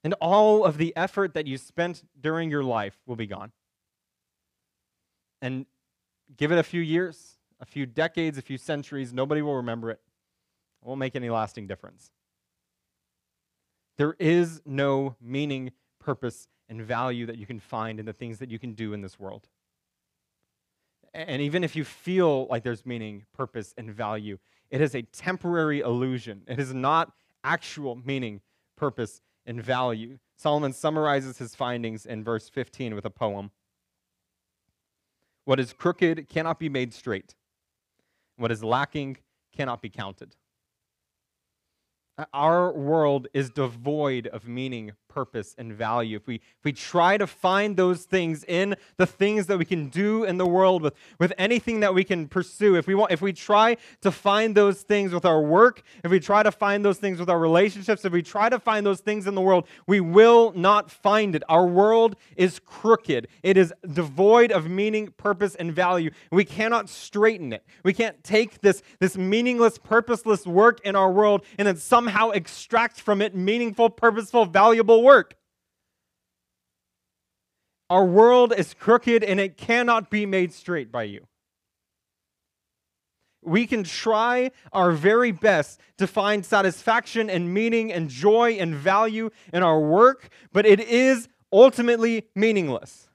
And 0.06 0.14
all 0.20 0.64
of 0.64 0.78
the 0.78 0.94
effort 0.94 1.34
that 1.34 1.48
you 1.48 1.58
spent 1.58 2.04
during 2.20 2.48
your 2.48 2.62
life 2.62 2.96
will 3.06 3.16
be 3.16 3.26
gone. 3.26 3.50
And 5.42 5.66
give 6.36 6.52
it 6.52 6.58
a 6.58 6.62
few 6.62 6.80
years, 6.80 7.38
a 7.58 7.66
few 7.66 7.86
decades, 7.86 8.38
a 8.38 8.42
few 8.42 8.56
centuries, 8.56 9.12
nobody 9.12 9.42
will 9.42 9.56
remember 9.56 9.90
it. 9.90 9.98
It 10.80 10.86
won't 10.86 11.00
make 11.00 11.16
any 11.16 11.28
lasting 11.28 11.66
difference. 11.66 12.12
There 13.98 14.14
is 14.20 14.62
no 14.64 15.16
meaning 15.20 15.72
purpose 15.98 16.46
and 16.68 16.82
value 16.82 17.26
that 17.26 17.36
you 17.36 17.46
can 17.46 17.58
find 17.58 17.98
in 17.98 18.06
the 18.06 18.12
things 18.12 18.38
that 18.38 18.48
you 18.48 18.60
can 18.60 18.74
do 18.74 18.92
in 18.92 19.00
this 19.00 19.18
world. 19.18 19.48
And 21.14 21.42
even 21.42 21.64
if 21.64 21.74
you 21.74 21.82
feel 21.82 22.46
like 22.46 22.62
there's 22.62 22.86
meaning, 22.86 23.24
purpose, 23.34 23.74
and 23.76 23.90
value, 23.90 24.38
it 24.70 24.80
is 24.80 24.94
a 24.94 25.02
temporary 25.02 25.80
illusion. 25.80 26.42
It 26.46 26.60
is 26.60 26.72
not 26.72 27.10
actual 27.42 27.96
meaning, 27.96 28.40
purpose, 28.76 29.20
and 29.46 29.62
value. 29.62 30.18
Solomon 30.36 30.72
summarizes 30.72 31.38
his 31.38 31.54
findings 31.54 32.04
in 32.04 32.24
verse 32.24 32.48
15 32.48 32.94
with 32.94 33.04
a 33.04 33.10
poem. 33.10 33.50
What 35.44 35.60
is 35.60 35.72
crooked 35.72 36.28
cannot 36.28 36.58
be 36.58 36.68
made 36.68 36.92
straight. 36.92 37.36
What 38.36 38.50
is 38.50 38.64
lacking 38.64 39.18
cannot 39.56 39.80
be 39.80 39.88
counted. 39.88 40.34
Our 42.32 42.72
world 42.72 43.28
is 43.32 43.50
devoid 43.50 44.26
of 44.26 44.48
meaning, 44.48 44.92
purpose, 45.16 45.54
and 45.56 45.72
value. 45.72 46.14
If 46.14 46.26
we, 46.26 46.34
if 46.34 46.62
we 46.62 46.72
try 46.74 47.16
to 47.16 47.26
find 47.26 47.74
those 47.74 48.02
things 48.02 48.44
in 48.44 48.76
the 48.98 49.06
things 49.06 49.46
that 49.46 49.56
we 49.56 49.64
can 49.64 49.88
do 49.88 50.24
in 50.24 50.36
the 50.36 50.46
world 50.46 50.82
with, 50.82 50.92
with 51.18 51.32
anything 51.38 51.80
that 51.80 51.94
we 51.94 52.04
can 52.04 52.28
pursue, 52.28 52.76
if 52.76 52.86
we, 52.86 52.94
want, 52.94 53.12
if 53.12 53.22
we 53.22 53.32
try 53.32 53.78
to 54.02 54.10
find 54.10 54.54
those 54.54 54.82
things 54.82 55.14
with 55.14 55.24
our 55.24 55.40
work, 55.40 55.82
if 56.04 56.10
we 56.10 56.20
try 56.20 56.42
to 56.42 56.52
find 56.52 56.84
those 56.84 56.98
things 56.98 57.18
with 57.18 57.30
our 57.30 57.38
relationships, 57.38 58.04
if 58.04 58.12
we 58.12 58.20
try 58.20 58.50
to 58.50 58.58
find 58.58 58.84
those 58.84 59.00
things 59.00 59.26
in 59.26 59.34
the 59.34 59.40
world, 59.40 59.66
we 59.86 60.00
will 60.00 60.52
not 60.54 60.90
find 60.90 61.34
it. 61.34 61.42
Our 61.48 61.66
world 61.66 62.16
is 62.36 62.58
crooked, 62.58 63.28
it 63.42 63.56
is 63.56 63.72
devoid 63.90 64.52
of 64.52 64.68
meaning, 64.68 65.14
purpose, 65.16 65.54
and 65.54 65.72
value. 65.72 66.10
We 66.30 66.44
cannot 66.44 66.90
straighten 66.90 67.54
it. 67.54 67.64
We 67.84 67.94
can't 67.94 68.22
take 68.22 68.60
this, 68.60 68.82
this 69.00 69.16
meaningless, 69.16 69.78
purposeless 69.78 70.46
work 70.46 70.80
in 70.84 70.94
our 70.94 71.10
world 71.10 71.42
and 71.56 71.66
then 71.66 71.78
somehow 71.78 72.32
extract 72.32 73.00
from 73.00 73.22
it 73.22 73.34
meaningful, 73.34 73.88
purposeful, 73.88 74.44
valuable 74.44 75.05
work. 75.06 75.36
Our 77.88 78.04
world 78.04 78.52
is 78.52 78.74
crooked 78.74 79.22
and 79.22 79.38
it 79.38 79.56
cannot 79.56 80.10
be 80.10 80.26
made 80.26 80.52
straight 80.52 80.90
by 80.90 81.04
you. 81.04 81.26
We 83.42 83.68
can 83.68 83.84
try 83.84 84.50
our 84.72 84.90
very 84.90 85.30
best 85.30 85.80
to 85.98 86.08
find 86.08 86.44
satisfaction 86.44 87.30
and 87.30 87.54
meaning 87.54 87.92
and 87.92 88.10
joy 88.10 88.54
and 88.54 88.74
value 88.74 89.30
in 89.52 89.62
our 89.62 89.78
work, 89.78 90.28
but 90.52 90.66
it 90.66 90.80
is 90.80 91.28
ultimately 91.52 92.26
meaningless. 92.34 93.05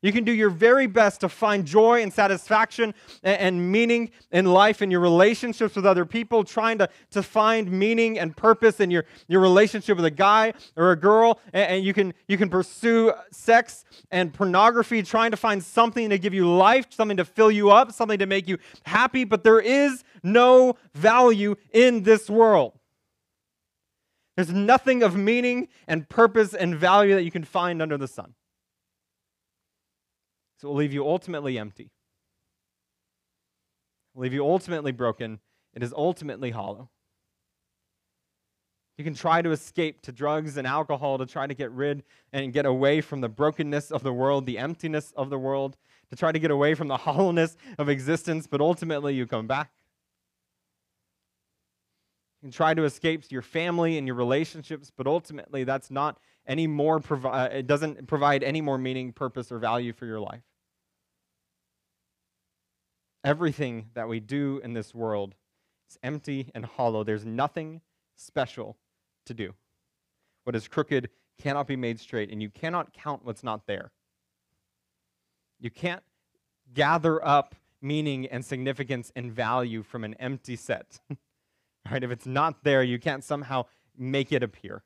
You 0.00 0.12
can 0.12 0.22
do 0.22 0.32
your 0.32 0.50
very 0.50 0.86
best 0.86 1.20
to 1.22 1.28
find 1.28 1.64
joy 1.64 2.02
and 2.02 2.12
satisfaction 2.12 2.94
and, 3.24 3.72
meaning 3.72 4.10
in 4.30 4.46
life 4.46 4.80
and 4.80 4.92
your 4.92 5.00
relationships 5.00 5.74
with 5.74 5.84
other 5.84 6.04
people, 6.04 6.44
trying 6.44 6.78
to, 6.78 6.88
to 7.10 7.22
find 7.22 7.70
meaning 7.70 8.16
and 8.16 8.36
purpose 8.36 8.78
in 8.78 8.92
your, 8.92 9.04
your 9.26 9.40
relationship 9.40 9.96
with 9.96 10.06
a 10.06 10.10
guy 10.10 10.52
or 10.76 10.92
a 10.92 10.96
girl. 10.96 11.40
And, 11.52 11.70
and 11.70 11.84
you, 11.84 11.92
can, 11.92 12.14
you 12.28 12.38
can 12.38 12.48
pursue 12.48 13.12
sex 13.32 13.84
and 14.12 14.32
pornography, 14.32 15.02
trying 15.02 15.32
to 15.32 15.36
find 15.36 15.62
something 15.62 16.10
to 16.10 16.18
give 16.18 16.32
you 16.32 16.48
life, 16.48 16.86
something 16.90 17.16
to 17.16 17.24
fill 17.24 17.50
you 17.50 17.70
up, 17.70 17.90
something 17.90 18.20
to 18.20 18.26
make 18.26 18.46
you 18.46 18.58
happy. 18.84 19.24
But 19.24 19.42
there 19.42 19.60
is 19.60 20.04
no 20.22 20.76
value 20.94 21.56
in 21.72 22.04
this 22.04 22.30
world. 22.30 22.74
There's 24.36 24.52
nothing 24.52 25.02
of 25.02 25.16
meaning 25.16 25.66
and 25.88 26.08
purpose 26.08 26.54
and 26.54 26.76
value 26.76 27.16
that 27.16 27.24
you 27.24 27.32
can 27.32 27.42
find 27.42 27.82
under 27.82 27.98
the 27.98 28.06
sun. 28.06 28.34
So 30.58 30.68
it 30.68 30.70
will 30.70 30.78
leave 30.78 30.92
you 30.92 31.06
ultimately 31.06 31.58
empty. 31.58 31.84
It 31.84 31.90
will 34.14 34.22
leave 34.22 34.34
you 34.34 34.44
ultimately 34.44 34.92
broken. 34.92 35.38
It 35.74 35.82
is 35.82 35.92
ultimately 35.96 36.50
hollow. 36.50 36.90
You 38.96 39.04
can 39.04 39.14
try 39.14 39.42
to 39.42 39.52
escape 39.52 40.00
to 40.02 40.12
drugs 40.12 40.56
and 40.56 40.66
alcohol 40.66 41.18
to 41.18 41.26
try 41.26 41.46
to 41.46 41.54
get 41.54 41.70
rid 41.70 42.02
and 42.32 42.52
get 42.52 42.66
away 42.66 43.00
from 43.00 43.20
the 43.20 43.28
brokenness 43.28 43.92
of 43.92 44.02
the 44.02 44.12
world, 44.12 44.44
the 44.44 44.58
emptiness 44.58 45.12
of 45.16 45.30
the 45.30 45.38
world, 45.38 45.76
to 46.10 46.16
try 46.16 46.32
to 46.32 46.38
get 46.40 46.50
away 46.50 46.74
from 46.74 46.88
the 46.88 46.96
hollowness 47.06 47.56
of 47.78 47.88
existence, 47.88 48.48
but 48.48 48.60
ultimately 48.60 49.14
you 49.14 49.24
come 49.24 49.46
back. 49.46 49.70
You 52.42 52.46
can 52.46 52.52
try 52.52 52.74
to 52.74 52.82
escape 52.84 53.22
to 53.22 53.28
your 53.30 53.42
family 53.42 53.98
and 53.98 54.06
your 54.06 54.16
relationships, 54.16 54.90
but 54.96 55.06
ultimately 55.06 55.62
that's 55.62 55.92
not 55.92 56.18
any 56.48 56.66
more 56.66 56.98
provi- 56.98 57.28
uh, 57.28 57.44
it 57.48 57.66
doesn't 57.66 58.08
provide 58.08 58.42
any 58.42 58.60
more 58.60 58.78
meaning, 58.78 59.12
purpose, 59.12 59.52
or 59.52 59.58
value 59.58 59.92
for 59.92 60.06
your 60.06 60.18
life. 60.18 60.42
Everything 63.22 63.90
that 63.94 64.08
we 64.08 64.18
do 64.18 64.60
in 64.64 64.72
this 64.72 64.94
world 64.94 65.34
is 65.90 65.98
empty 66.02 66.50
and 66.54 66.64
hollow. 66.64 67.04
There's 67.04 67.26
nothing 67.26 67.82
special 68.16 68.78
to 69.26 69.34
do. 69.34 69.54
What 70.44 70.56
is 70.56 70.66
crooked 70.66 71.10
cannot 71.38 71.66
be 71.66 71.76
made 71.76 72.00
straight, 72.00 72.30
and 72.30 72.42
you 72.42 72.48
cannot 72.48 72.92
count 72.92 73.24
what's 73.24 73.44
not 73.44 73.66
there. 73.66 73.92
You 75.60 75.70
can't 75.70 76.02
gather 76.72 77.24
up 77.24 77.54
meaning 77.80 78.26
and 78.26 78.44
significance 78.44 79.12
and 79.14 79.30
value 79.30 79.82
from 79.82 80.04
an 80.04 80.14
empty 80.14 80.56
set. 80.56 81.00
right? 81.90 82.02
If 82.02 82.10
it's 82.10 82.26
not 82.26 82.64
there, 82.64 82.82
you 82.82 82.98
can't 82.98 83.22
somehow 83.22 83.66
make 83.96 84.32
it 84.32 84.42
appear. 84.42 84.82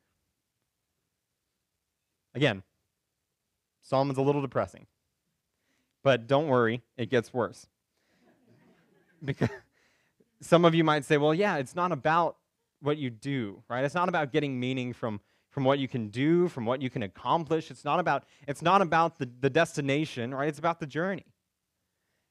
Again, 2.35 2.62
Solomon's 3.83 4.18
a 4.18 4.23
little 4.23 4.42
depressing. 4.42 4.87
But 6.03 6.27
don't 6.27 6.49
worry, 6.49 6.83
it 6.97 7.11
gets 7.11 7.33
worse 7.33 7.66
because 9.25 9.51
some 10.40 10.64
of 10.64 10.75
you 10.75 10.83
might 10.83 11.05
say, 11.05 11.16
well, 11.16 11.35
yeah, 11.35 11.57
it's 11.57 11.77
not 11.77 11.92
about 11.92 12.37
what 12.81 12.99
you 12.99 13.11
do, 13.11 13.62
right? 13.68 13.85
It's 13.85 13.95
not 13.95 14.09
about 14.09 14.33
getting 14.33 14.59
meaning 14.59 14.92
from 14.92 15.21
from 15.51 15.64
what 15.64 15.79
you 15.79 15.87
can 15.87 16.09
do, 16.09 16.49
from 16.49 16.64
what 16.64 16.81
you 16.81 16.88
can 16.88 17.03
accomplish. 17.03 17.71
It's 17.71 17.85
not 17.85 18.01
about 18.01 18.25
it's 18.49 18.62
not 18.62 18.83
about 18.83 19.18
the, 19.18 19.29
the 19.40 19.51
destination, 19.51 20.35
right? 20.35 20.49
It's 20.49 20.59
about 20.59 20.81
the 20.81 20.87
journey. 20.87 21.27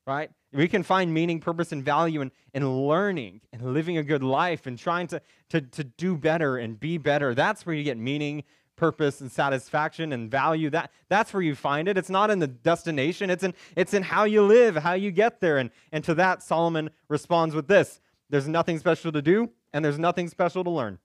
Right? 0.07 0.31
We 0.51 0.67
can 0.67 0.81
find 0.81 1.13
meaning, 1.13 1.39
purpose, 1.39 1.71
and 1.71 1.85
value 1.85 2.21
in, 2.21 2.31
in 2.55 2.67
learning 2.87 3.41
and 3.53 3.73
living 3.73 3.97
a 3.97 4.03
good 4.03 4.23
life 4.23 4.65
and 4.65 4.77
trying 4.77 5.05
to, 5.07 5.21
to, 5.49 5.61
to 5.61 5.83
do 5.83 6.17
better 6.17 6.57
and 6.57 6.77
be 6.77 6.97
better. 6.97 7.35
That's 7.35 7.67
where 7.67 7.75
you 7.75 7.83
get 7.83 7.97
meaning, 7.97 8.43
purpose 8.81 9.21
and 9.21 9.31
satisfaction 9.31 10.11
and 10.11 10.31
value 10.31 10.67
that 10.71 10.89
that's 11.07 11.31
where 11.35 11.43
you 11.43 11.53
find 11.53 11.87
it. 11.87 11.99
It's 11.99 12.09
not 12.09 12.31
in 12.31 12.39
the 12.39 12.47
destination. 12.47 13.29
It's 13.29 13.43
in 13.43 13.53
it's 13.75 13.93
in 13.93 14.01
how 14.01 14.23
you 14.23 14.41
live 14.41 14.75
how 14.75 14.93
you 14.93 15.11
get 15.11 15.39
there. 15.39 15.59
And 15.59 15.69
and 15.91 16.03
to 16.03 16.15
that 16.15 16.41
solomon 16.41 16.89
responds 17.07 17.53
with 17.53 17.67
this. 17.67 18.01
There's 18.31 18.47
nothing 18.47 18.79
special 18.79 19.11
to 19.11 19.21
do 19.21 19.51
and 19.71 19.85
there's 19.85 19.99
nothing 19.99 20.27
special 20.29 20.63
to 20.63 20.71
learn. 20.71 20.97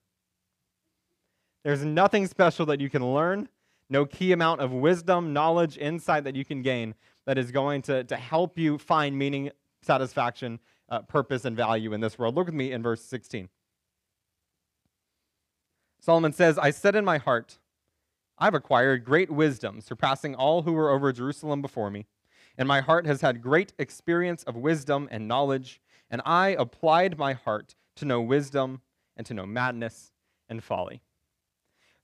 There's 1.65 1.85
nothing 1.85 2.27
special 2.27 2.65
that 2.65 2.81
you 2.81 2.89
can 2.89 3.13
learn 3.13 3.51
no 3.91 4.07
key 4.07 4.33
amount 4.33 4.63
of 4.63 4.73
wisdom 4.73 5.35
knowledge 5.35 5.77
insight 5.77 6.25
that 6.25 6.35
you 6.35 6.47
can 6.47 6.63
gain 6.63 6.95
that 7.27 7.37
is 7.37 7.53
going 7.53 7.83
to, 7.83 8.05
to 8.05 8.17
help 8.17 8.59
you 8.59 8.79
find 8.79 9.19
meaning 9.19 9.51
satisfaction 9.83 10.59
uh, 10.89 11.01
purpose 11.01 11.45
and 11.45 11.55
value 11.55 11.93
in 11.93 12.01
this 12.01 12.19
world. 12.19 12.35
Look 12.37 12.47
with 12.47 12.55
me 12.55 12.73
in 12.73 12.83
verse 12.83 13.03
16 13.03 13.51
solomon 16.01 16.33
says 16.33 16.57
i 16.59 16.71
said 16.71 16.95
in 16.95 17.05
my 17.05 17.19
heart 17.19 17.59
I've 18.39 18.55
acquired 18.55 19.05
great 19.05 19.31
wisdom, 19.31 19.81
surpassing 19.81 20.35
all 20.35 20.63
who 20.63 20.73
were 20.73 20.91
over 20.91 21.13
Jerusalem 21.13 21.63
before 21.63 21.91
me. 21.91 22.07
And 22.59 22.69
my 22.69 22.81
heart 22.81 23.07
has 23.07 23.21
had 23.21 23.43
great 23.43 23.73
experience 23.79 24.43
of 24.45 24.57
wisdom 24.57 25.09
and 25.11 25.29
knowledge, 25.29 25.81
and 26.11 26.23
I 26.25 26.49
applied 26.51 27.19
my 27.19 27.33
heart 27.35 27.75
to 27.97 28.05
know 28.05 28.21
wisdom 28.21 28.81
and 29.17 29.27
to 29.27 29.35
know 29.35 29.47
madness 29.47 30.13
and 30.49 30.63
folly. 30.63 31.01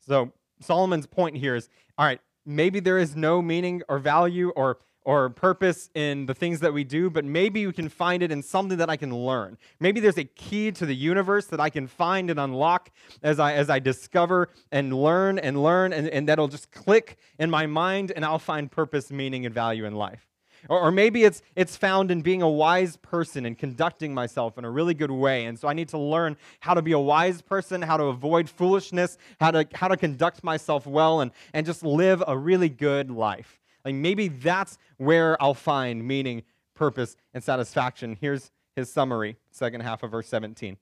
So, 0.01 0.33
Solomon's 0.61 1.07
point 1.07 1.37
here 1.37 1.55
is 1.55 1.69
all 1.99 2.07
right, 2.07 2.21
maybe 2.47 2.81
there 2.81 2.99
is 2.99 3.17
no 3.17 3.43
meaning 3.43 3.83
or 3.89 3.99
value 3.99 4.51
or 4.51 4.79
or 5.05 5.31
purpose 5.31 5.91
in 5.95 6.27
the 6.27 6.35
things 6.35 6.61
that 6.61 6.73
we 6.73 6.85
do, 6.85 7.11
but 7.11 7.25
maybe 7.25 7.61
you 7.61 7.73
can 7.73 7.89
find 7.89 8.23
it 8.23 8.31
in 8.31 8.43
something 8.43 8.79
that 8.79 8.89
I 8.89 8.97
can 8.97 9.15
learn. 9.15 9.59
Maybe 9.81 10.01
there's 10.01 10.19
a 10.19 10.25
key 10.25 10.71
to 10.73 10.87
the 10.87 10.95
universe 10.95 11.47
that 11.47 11.61
I 11.61 11.71
can 11.71 11.87
find 11.87 12.31
and 12.31 12.39
unlock 12.39 12.91
as 13.23 13.39
I 13.41 13.55
as 13.55 13.69
I 13.69 13.79
discover 13.79 14.49
and 14.71 14.93
learn 14.93 15.39
and 15.39 15.63
learn, 15.63 15.93
and, 15.93 16.09
and 16.09 16.29
that'll 16.29 16.49
just 16.49 16.71
click 16.71 17.17
in 17.39 17.51
my 17.51 17.67
mind, 17.67 18.13
and 18.15 18.25
I'll 18.25 18.39
find 18.39 18.71
purpose, 18.71 19.11
meaning, 19.11 19.47
and 19.47 19.55
value 19.55 19.85
in 19.85 19.95
life. 19.95 20.29
Or, 20.69 20.81
or 20.81 20.91
maybe 20.93 21.25
it's 21.25 21.43
it's 21.57 21.77
found 21.77 22.11
in 22.11 22.23
being 22.23 22.43
a 22.43 22.49
wise 22.49 22.97
person 22.97 23.47
and 23.47 23.59
conducting 23.59 24.15
myself 24.15 24.59
in 24.59 24.65
a 24.65 24.71
really 24.71 24.95
good 24.95 25.11
way. 25.11 25.47
And 25.47 25.59
so 25.59 25.67
I 25.67 25.73
need 25.73 25.89
to 25.89 25.99
learn 25.99 26.37
how 26.61 26.75
to 26.75 26.83
be 26.83 26.93
a 26.93 26.99
wise 26.99 27.43
person, 27.43 27.83
how 27.83 27.97
to 27.97 28.05
avoid 28.05 28.49
foolishness, 28.49 29.19
how 29.41 29.51
to 29.51 29.67
how 29.75 29.89
to 29.89 29.97
conduct 29.97 30.45
myself 30.45 30.87
well, 30.87 31.21
and, 31.21 31.33
and 31.53 31.67
just 31.67 31.83
live 31.83 32.23
a 32.27 32.39
really 32.39 32.69
good 32.69 33.11
life. 33.11 33.62
Like 33.85 33.95
maybe 33.95 34.29
that's 34.29 34.79
where 34.97 35.41
I'll 35.43 35.55
find 35.55 36.07
meaning, 36.07 36.43
purpose, 36.75 37.17
and 37.35 37.43
satisfaction. 37.43 38.17
Here's 38.21 38.51
his 38.77 38.93
summary, 38.93 39.37
second 39.51 39.81
half 39.83 40.03
of 40.03 40.11
verse 40.11 40.29
17. 40.29 40.77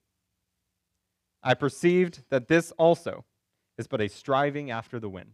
I 1.43 1.55
perceived 1.55 2.23
that 2.31 2.49
this 2.49 2.73
also 2.73 3.25
is 3.79 3.87
but 3.87 4.01
a 4.01 4.09
striving 4.09 4.71
after 4.71 5.01
the 5.01 5.09
wind. 5.09 5.33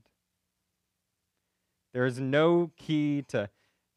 There 1.93 2.07
is 2.07 2.21
no 2.21 2.71
key 2.77 3.23
to, 3.29 3.51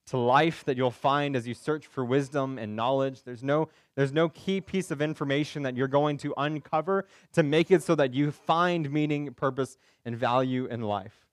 to 0.08 0.17
life 0.17 0.63
that 0.65 0.77
you'll 0.77 0.89
find 0.89 1.36
as 1.36 1.47
you 1.47 1.53
search 1.53 1.86
for 1.86 2.03
wisdom 2.03 2.58
and 2.58 2.75
knowledge. 2.75 3.23
There's 3.23 3.43
no, 3.43 3.69
there's 3.95 4.13
no 4.13 4.29
key 4.29 4.62
piece 4.62 4.89
of 4.89 5.01
information 5.01 5.63
that 5.63 5.77
you're 5.77 5.88
going 5.88 6.17
to 6.19 6.34
uncover 6.38 7.05
to 7.34 7.43
make 7.43 7.69
it 7.69 7.84
so 7.84 7.95
that 7.95 8.13
you 8.13 8.32
find 8.32 8.89
meaning, 8.89 9.32
purpose, 9.34 9.77
and 10.05 10.15
value 10.15 10.65
in 10.65 10.82
life. 10.82 11.27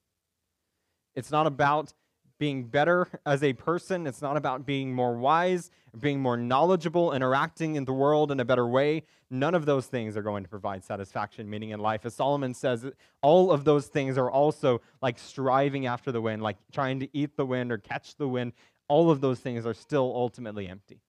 It's 1.14 1.30
not 1.30 1.46
about 1.46 1.94
being 2.38 2.64
better 2.64 3.08
as 3.24 3.42
a 3.42 3.52
person. 3.54 4.06
It's 4.06 4.22
not 4.22 4.36
about 4.36 4.66
being 4.66 4.94
more 4.94 5.16
wise, 5.16 5.70
being 5.98 6.20
more 6.20 6.36
knowledgeable, 6.36 7.12
interacting 7.12 7.76
in 7.76 7.84
the 7.84 7.92
world 7.92 8.30
in 8.30 8.40
a 8.40 8.44
better 8.44 8.66
way. 8.66 9.04
None 9.30 9.54
of 9.54 9.66
those 9.66 9.86
things 9.86 10.16
are 10.16 10.22
going 10.22 10.42
to 10.42 10.48
provide 10.48 10.84
satisfaction, 10.84 11.48
meaning 11.48 11.70
in 11.70 11.80
life. 11.80 12.04
As 12.04 12.14
Solomon 12.14 12.54
says, 12.54 12.86
all 13.22 13.50
of 13.50 13.64
those 13.64 13.86
things 13.86 14.18
are 14.18 14.30
also 14.30 14.80
like 15.02 15.18
striving 15.18 15.86
after 15.86 16.12
the 16.12 16.20
wind, 16.20 16.42
like 16.42 16.56
trying 16.72 17.00
to 17.00 17.08
eat 17.16 17.36
the 17.36 17.46
wind 17.46 17.72
or 17.72 17.78
catch 17.78 18.16
the 18.16 18.28
wind. 18.28 18.52
All 18.88 19.10
of 19.10 19.20
those 19.20 19.40
things 19.40 19.66
are 19.66 19.74
still 19.74 20.12
ultimately 20.14 20.68
empty. 20.68 21.00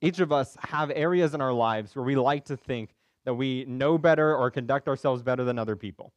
Each 0.00 0.20
of 0.20 0.32
us 0.32 0.56
have 0.60 0.90
areas 0.94 1.34
in 1.34 1.40
our 1.40 1.52
lives 1.52 1.96
where 1.96 2.04
we 2.04 2.14
like 2.14 2.44
to 2.46 2.56
think 2.56 2.90
that 3.24 3.34
we 3.34 3.64
know 3.66 3.96
better 3.96 4.36
or 4.36 4.50
conduct 4.50 4.86
ourselves 4.86 5.22
better 5.22 5.44
than 5.44 5.58
other 5.58 5.76
people 5.76 6.12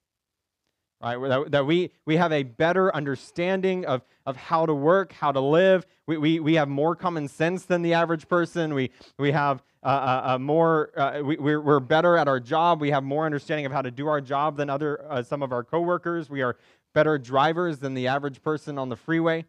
right? 1.01 1.19
That, 1.19 1.51
that, 1.51 1.65
we, 1.65 1.91
we 2.05 2.17
have 2.17 2.31
a 2.31 2.43
better 2.43 2.93
understanding 2.95 3.86
of, 3.86 4.03
of 4.25 4.36
how 4.36 4.65
to 4.65 4.73
work, 4.73 5.13
how 5.13 5.31
to 5.31 5.39
live. 5.39 5.86
We, 6.05 6.17
we, 6.17 6.39
we 6.39 6.53
have 6.55 6.67
more 6.69 6.95
common 6.95 7.27
sense 7.27 7.65
than 7.65 7.81
the 7.81 7.93
average 7.93 8.27
person. 8.27 8.73
We, 8.73 8.91
we 9.17 9.31
have 9.31 9.62
uh, 9.83 9.88
uh, 9.88 10.21
uh 10.25 10.39
more, 10.39 10.91
uh, 10.97 11.21
we, 11.23 11.38
we're, 11.38 11.62
we're 11.62 11.79
better 11.79 12.17
at 12.17 12.27
our 12.27 12.39
job. 12.39 12.81
We 12.81 12.91
have 12.91 13.03
more 13.03 13.25
understanding 13.25 13.65
of 13.65 13.71
how 13.71 13.81
to 13.81 13.91
do 13.91 14.07
our 14.07 14.21
job 14.21 14.57
than 14.57 14.69
other, 14.69 15.05
uh, 15.10 15.23
some 15.23 15.43
of 15.43 15.51
our 15.51 15.63
coworkers. 15.63 16.29
We 16.29 16.41
are 16.41 16.57
better 16.93 17.17
drivers 17.17 17.79
than 17.79 17.93
the 17.93 18.07
average 18.07 18.41
person 18.41 18.79
on 18.79 18.89
the 18.89 18.95
freeway, 18.95 19.45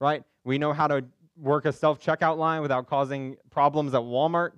right? 0.00 0.22
We 0.44 0.58
know 0.58 0.72
how 0.72 0.86
to 0.86 1.04
work 1.36 1.64
a 1.64 1.72
self 1.72 2.00
checkout 2.00 2.38
line 2.38 2.62
without 2.62 2.86
causing 2.86 3.36
problems 3.50 3.94
at 3.94 4.02
Walmart, 4.02 4.52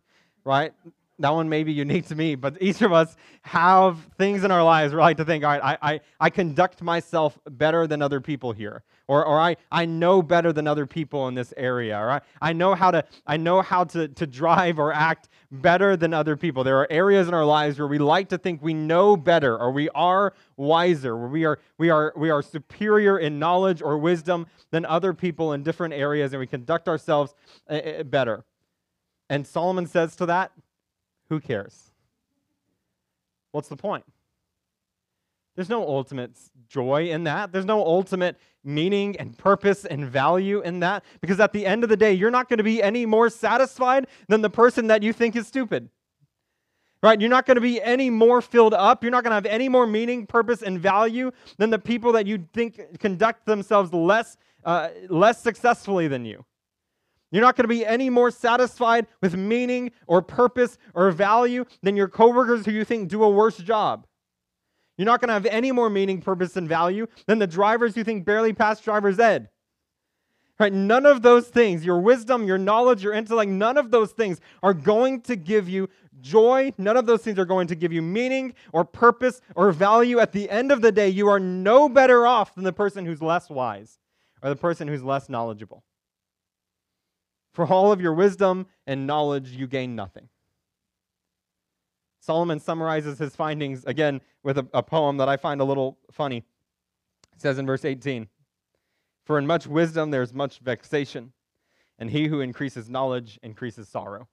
right? 0.44 0.72
That 1.18 1.30
one 1.30 1.48
may 1.48 1.62
be 1.62 1.72
unique 1.72 2.06
to 2.08 2.14
me, 2.14 2.34
but 2.34 2.56
each 2.60 2.82
of 2.82 2.92
us 2.92 3.16
have 3.42 3.98
things 4.18 4.42
in 4.42 4.50
our 4.50 4.64
lives 4.64 4.92
where 4.92 5.00
I 5.00 5.04
like 5.04 5.16
to 5.18 5.24
think, 5.24 5.44
all 5.44 5.50
right, 5.50 5.78
I, 5.80 5.94
I, 5.94 6.00
I 6.18 6.30
conduct 6.30 6.82
myself 6.82 7.38
better 7.48 7.86
than 7.86 8.02
other 8.02 8.20
people 8.20 8.52
here. 8.52 8.82
Or, 9.06 9.24
or 9.24 9.38
I, 9.38 9.56
I 9.70 9.84
know 9.84 10.22
better 10.22 10.52
than 10.52 10.66
other 10.66 10.86
people 10.86 11.28
in 11.28 11.34
this 11.34 11.52
area. 11.56 11.96
Or 11.98 12.10
I, 12.10 12.20
I 12.40 12.52
know 12.52 12.74
how, 12.74 12.90
to, 12.90 13.04
I 13.26 13.36
know 13.36 13.60
how 13.60 13.84
to, 13.84 14.08
to 14.08 14.26
drive 14.26 14.78
or 14.78 14.92
act 14.92 15.28
better 15.52 15.96
than 15.96 16.14
other 16.14 16.36
people. 16.36 16.64
There 16.64 16.80
are 16.80 16.90
areas 16.90 17.28
in 17.28 17.34
our 17.34 17.44
lives 17.44 17.78
where 17.78 17.86
we 17.86 17.98
like 17.98 18.30
to 18.30 18.38
think 18.38 18.62
we 18.62 18.74
know 18.74 19.16
better 19.16 19.56
or 19.58 19.70
we 19.70 19.90
are 19.90 20.32
wiser, 20.56 21.16
where 21.16 21.28
we 21.28 21.44
are, 21.44 21.60
we 21.78 21.90
are, 21.90 22.12
we 22.16 22.30
are 22.30 22.42
superior 22.42 23.18
in 23.18 23.38
knowledge 23.38 23.82
or 23.82 23.98
wisdom 23.98 24.46
than 24.70 24.84
other 24.86 25.12
people 25.12 25.52
in 25.52 25.62
different 25.62 25.94
areas 25.94 26.32
and 26.32 26.40
we 26.40 26.46
conduct 26.46 26.88
ourselves 26.88 27.34
uh, 27.68 28.02
better. 28.04 28.44
And 29.28 29.46
Solomon 29.46 29.86
says 29.86 30.16
to 30.16 30.26
that, 30.26 30.52
who 31.34 31.40
cares? 31.40 31.90
What's 33.50 33.68
the 33.68 33.76
point? 33.76 34.04
There's 35.56 35.68
no 35.68 35.86
ultimate 35.86 36.36
joy 36.68 37.10
in 37.10 37.24
that. 37.24 37.52
There's 37.52 37.64
no 37.64 37.84
ultimate 37.84 38.36
meaning 38.64 39.16
and 39.18 39.36
purpose 39.36 39.84
and 39.84 40.06
value 40.06 40.60
in 40.62 40.80
that 40.80 41.04
because 41.20 41.38
at 41.38 41.52
the 41.52 41.66
end 41.66 41.84
of 41.84 41.90
the 41.90 41.96
day, 41.96 42.12
you're 42.12 42.30
not 42.30 42.48
going 42.48 42.58
to 42.58 42.64
be 42.64 42.82
any 42.82 43.06
more 43.06 43.28
satisfied 43.28 44.06
than 44.28 44.42
the 44.42 44.50
person 44.50 44.88
that 44.88 45.02
you 45.02 45.12
think 45.12 45.36
is 45.36 45.46
stupid. 45.46 45.88
Right? 47.02 47.20
You're 47.20 47.30
not 47.30 47.46
going 47.46 47.56
to 47.56 47.60
be 47.60 47.82
any 47.82 48.10
more 48.10 48.40
filled 48.40 48.74
up. 48.74 49.04
You're 49.04 49.12
not 49.12 49.24
going 49.24 49.32
to 49.32 49.34
have 49.34 49.46
any 49.46 49.68
more 49.68 49.86
meaning, 49.86 50.26
purpose, 50.26 50.62
and 50.62 50.80
value 50.80 51.30
than 51.58 51.70
the 51.70 51.78
people 51.78 52.12
that 52.12 52.26
you 52.26 52.48
think 52.54 52.98
conduct 52.98 53.44
themselves 53.44 53.92
less, 53.92 54.38
uh, 54.64 54.88
less 55.10 55.42
successfully 55.42 56.08
than 56.08 56.24
you. 56.24 56.44
You're 57.34 57.42
not 57.42 57.56
going 57.56 57.64
to 57.64 57.68
be 57.68 57.84
any 57.84 58.10
more 58.10 58.30
satisfied 58.30 59.08
with 59.20 59.34
meaning 59.34 59.90
or 60.06 60.22
purpose 60.22 60.78
or 60.94 61.10
value 61.10 61.64
than 61.82 61.96
your 61.96 62.06
coworkers 62.06 62.64
who 62.64 62.70
you 62.70 62.84
think 62.84 63.08
do 63.08 63.24
a 63.24 63.28
worse 63.28 63.56
job. 63.56 64.06
You're 64.96 65.06
not 65.06 65.20
going 65.20 65.30
to 65.30 65.34
have 65.34 65.46
any 65.46 65.72
more 65.72 65.90
meaning, 65.90 66.20
purpose, 66.20 66.56
and 66.56 66.68
value 66.68 67.08
than 67.26 67.40
the 67.40 67.48
drivers 67.48 67.96
you 67.96 68.04
think 68.04 68.24
barely 68.24 68.52
pass 68.52 68.80
driver's 68.80 69.18
ed. 69.18 69.48
Right? 70.60 70.72
None 70.72 71.06
of 71.06 71.22
those 71.22 71.48
things, 71.48 71.84
your 71.84 71.98
wisdom, 71.98 72.46
your 72.46 72.56
knowledge, 72.56 73.02
your 73.02 73.12
intellect, 73.12 73.50
none 73.50 73.78
of 73.78 73.90
those 73.90 74.12
things 74.12 74.40
are 74.62 74.72
going 74.72 75.20
to 75.22 75.34
give 75.34 75.68
you 75.68 75.88
joy. 76.20 76.72
None 76.78 76.96
of 76.96 77.06
those 77.06 77.22
things 77.22 77.40
are 77.40 77.44
going 77.44 77.66
to 77.66 77.74
give 77.74 77.92
you 77.92 78.00
meaning 78.00 78.54
or 78.72 78.84
purpose 78.84 79.40
or 79.56 79.72
value. 79.72 80.20
At 80.20 80.30
the 80.30 80.48
end 80.48 80.70
of 80.70 80.82
the 80.82 80.92
day, 80.92 81.08
you 81.08 81.26
are 81.26 81.40
no 81.40 81.88
better 81.88 82.28
off 82.28 82.54
than 82.54 82.62
the 82.62 82.72
person 82.72 83.04
who's 83.04 83.20
less 83.20 83.50
wise 83.50 83.98
or 84.40 84.50
the 84.50 84.56
person 84.56 84.86
who's 84.86 85.02
less 85.02 85.28
knowledgeable. 85.28 85.82
For 87.54 87.66
all 87.66 87.92
of 87.92 88.00
your 88.00 88.12
wisdom 88.12 88.66
and 88.86 89.06
knowledge, 89.06 89.50
you 89.50 89.66
gain 89.66 89.94
nothing. 89.94 90.28
Solomon 92.20 92.58
summarizes 92.58 93.18
his 93.18 93.36
findings 93.36 93.84
again 93.84 94.20
with 94.42 94.58
a, 94.58 94.66
a 94.74 94.82
poem 94.82 95.18
that 95.18 95.28
I 95.28 95.36
find 95.36 95.60
a 95.60 95.64
little 95.64 95.98
funny. 96.10 96.38
It 97.32 97.40
says 97.40 97.58
in 97.58 97.66
verse 97.66 97.84
18 97.84 98.28
For 99.24 99.38
in 99.38 99.46
much 99.46 99.66
wisdom 99.66 100.10
there's 100.10 100.34
much 100.34 100.58
vexation, 100.58 101.32
and 101.98 102.10
he 102.10 102.26
who 102.26 102.40
increases 102.40 102.90
knowledge 102.90 103.38
increases 103.42 103.88
sorrow. 103.88 104.28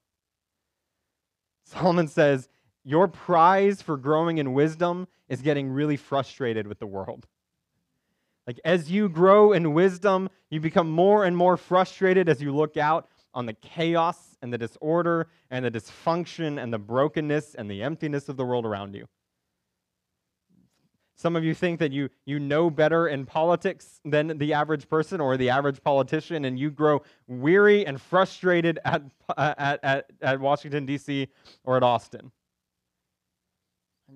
Solomon 1.66 2.08
says, 2.08 2.50
Your 2.84 3.08
prize 3.08 3.84
for 3.84 3.98
growing 3.98 4.40
in 4.40 4.54
wisdom 4.54 5.08
is 5.30 5.42
getting 5.42 5.70
really 5.70 5.98
frustrated 5.98 6.66
with 6.66 6.80
the 6.80 6.88
world. 6.88 7.28
Like 8.52 8.60
as 8.66 8.92
you 8.92 9.08
grow 9.08 9.54
in 9.54 9.74
wisdom, 9.74 10.30
you 10.50 10.60
become 10.60 10.92
more 10.92 11.24
and 11.24 11.38
more 11.38 11.56
frustrated 11.56 12.28
as 12.28 12.42
you 12.42 12.54
look 12.54 12.76
out 12.76 13.08
on 13.34 13.46
the 13.46 13.54
chaos 13.54 14.36
and 14.42 14.52
the 14.52 14.58
disorder 14.58 15.30
and 15.50 15.64
the 15.64 15.72
dysfunction 15.72 16.62
and 16.62 16.74
the 16.74 16.78
brokenness 16.78 17.56
and 17.56 17.72
the 17.72 17.82
emptiness 17.82 18.28
of 18.28 18.36
the 18.36 18.44
world 18.44 18.66
around 18.66 18.94
you. 18.94 19.08
Some 21.16 21.38
of 21.38 21.46
you 21.46 21.54
think 21.54 21.80
that 21.80 21.94
you, 21.94 22.10
you 22.26 22.42
know 22.42 22.70
better 22.70 23.08
in 23.08 23.26
politics 23.26 24.02
than 24.04 24.38
the 24.38 24.52
average 24.52 24.90
person 24.90 25.22
or 25.22 25.38
the 25.38 25.50
average 25.50 25.82
politician, 25.82 26.44
and 26.44 26.60
you 26.60 26.72
grow 26.72 27.04
weary 27.28 27.86
and 27.86 28.02
frustrated 28.02 28.80
at, 28.84 29.02
at, 29.38 29.80
at, 29.82 30.12
at 30.22 30.40
Washington, 30.42 30.86
D.C. 30.86 31.30
or 31.64 31.78
at 31.78 31.84
Austin. 31.84 32.34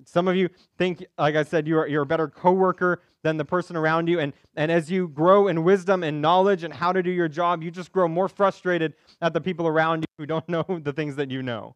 Some 0.04 0.28
of 0.28 0.36
you 0.36 0.50
think, 0.78 1.06
like 1.18 1.36
I 1.36 1.44
said, 1.44 1.68
you're, 1.68 1.88
you're 1.88 2.04
a 2.04 2.06
better 2.06 2.28
coworker 2.28 3.02
than 3.24 3.38
the 3.38 3.46
person 3.46 3.76
around 3.76 4.08
you. 4.08 4.20
And, 4.20 4.34
and 4.56 4.72
as 4.72 4.92
you 4.92 5.08
grow 5.08 5.48
in 5.48 5.64
wisdom 5.64 6.04
and 6.04 6.22
knowledge 6.22 6.64
and 6.64 6.74
how 6.74 6.92
to 6.92 7.02
do 7.02 7.10
your 7.10 7.28
job, 7.28 7.64
you 7.64 7.72
just 7.72 7.92
grow 7.92 8.08
more 8.08 8.28
frustrated 8.28 8.94
at 9.22 9.34
the 9.34 9.42
people 9.42 9.68
around 9.68 10.02
you 10.02 10.08
who 10.18 10.26
don't 10.26 10.48
know 10.50 10.66
the 10.84 10.94
things 10.94 11.16
that 11.16 11.32
you 11.32 11.42
know. 11.42 11.76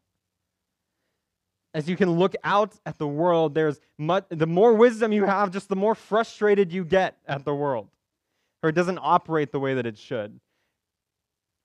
As 1.74 1.88
you 1.88 1.96
can 1.96 2.12
look 2.12 2.36
out 2.44 2.74
at 2.86 2.98
the 2.98 3.08
world, 3.08 3.54
there's 3.54 3.80
much, 3.98 4.26
the 4.30 4.48
more 4.48 4.74
wisdom 4.74 5.12
you 5.12 5.26
have, 5.26 5.52
just 5.52 5.70
the 5.70 5.76
more 5.76 5.94
frustrated 5.94 6.74
you 6.74 6.84
get 6.84 7.18
at 7.28 7.46
the 7.46 7.54
world. 7.54 7.90
Or 8.64 8.70
it 8.70 8.76
doesn't 8.76 9.00
operate 9.02 9.52
the 9.52 9.60
way 9.60 9.76
that 9.76 9.86
it 9.86 9.98
should. 9.98 10.40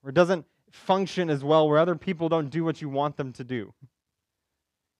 Or 0.03 0.11
it 0.11 0.15
doesn't 0.15 0.45
function 0.71 1.31
as 1.31 1.43
well, 1.43 1.69
where 1.69 1.79
other 1.79 1.97
people 1.97 2.29
don't 2.29 2.51
do 2.51 2.65
what 2.65 2.83
you 2.83 2.89
want 2.89 3.17
them 3.17 3.33
to 3.33 3.45
do 3.45 3.73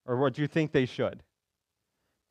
or 0.05 0.17
what 0.17 0.37
you 0.37 0.47
think 0.47 0.71
they 0.71 0.85
should. 0.85 1.23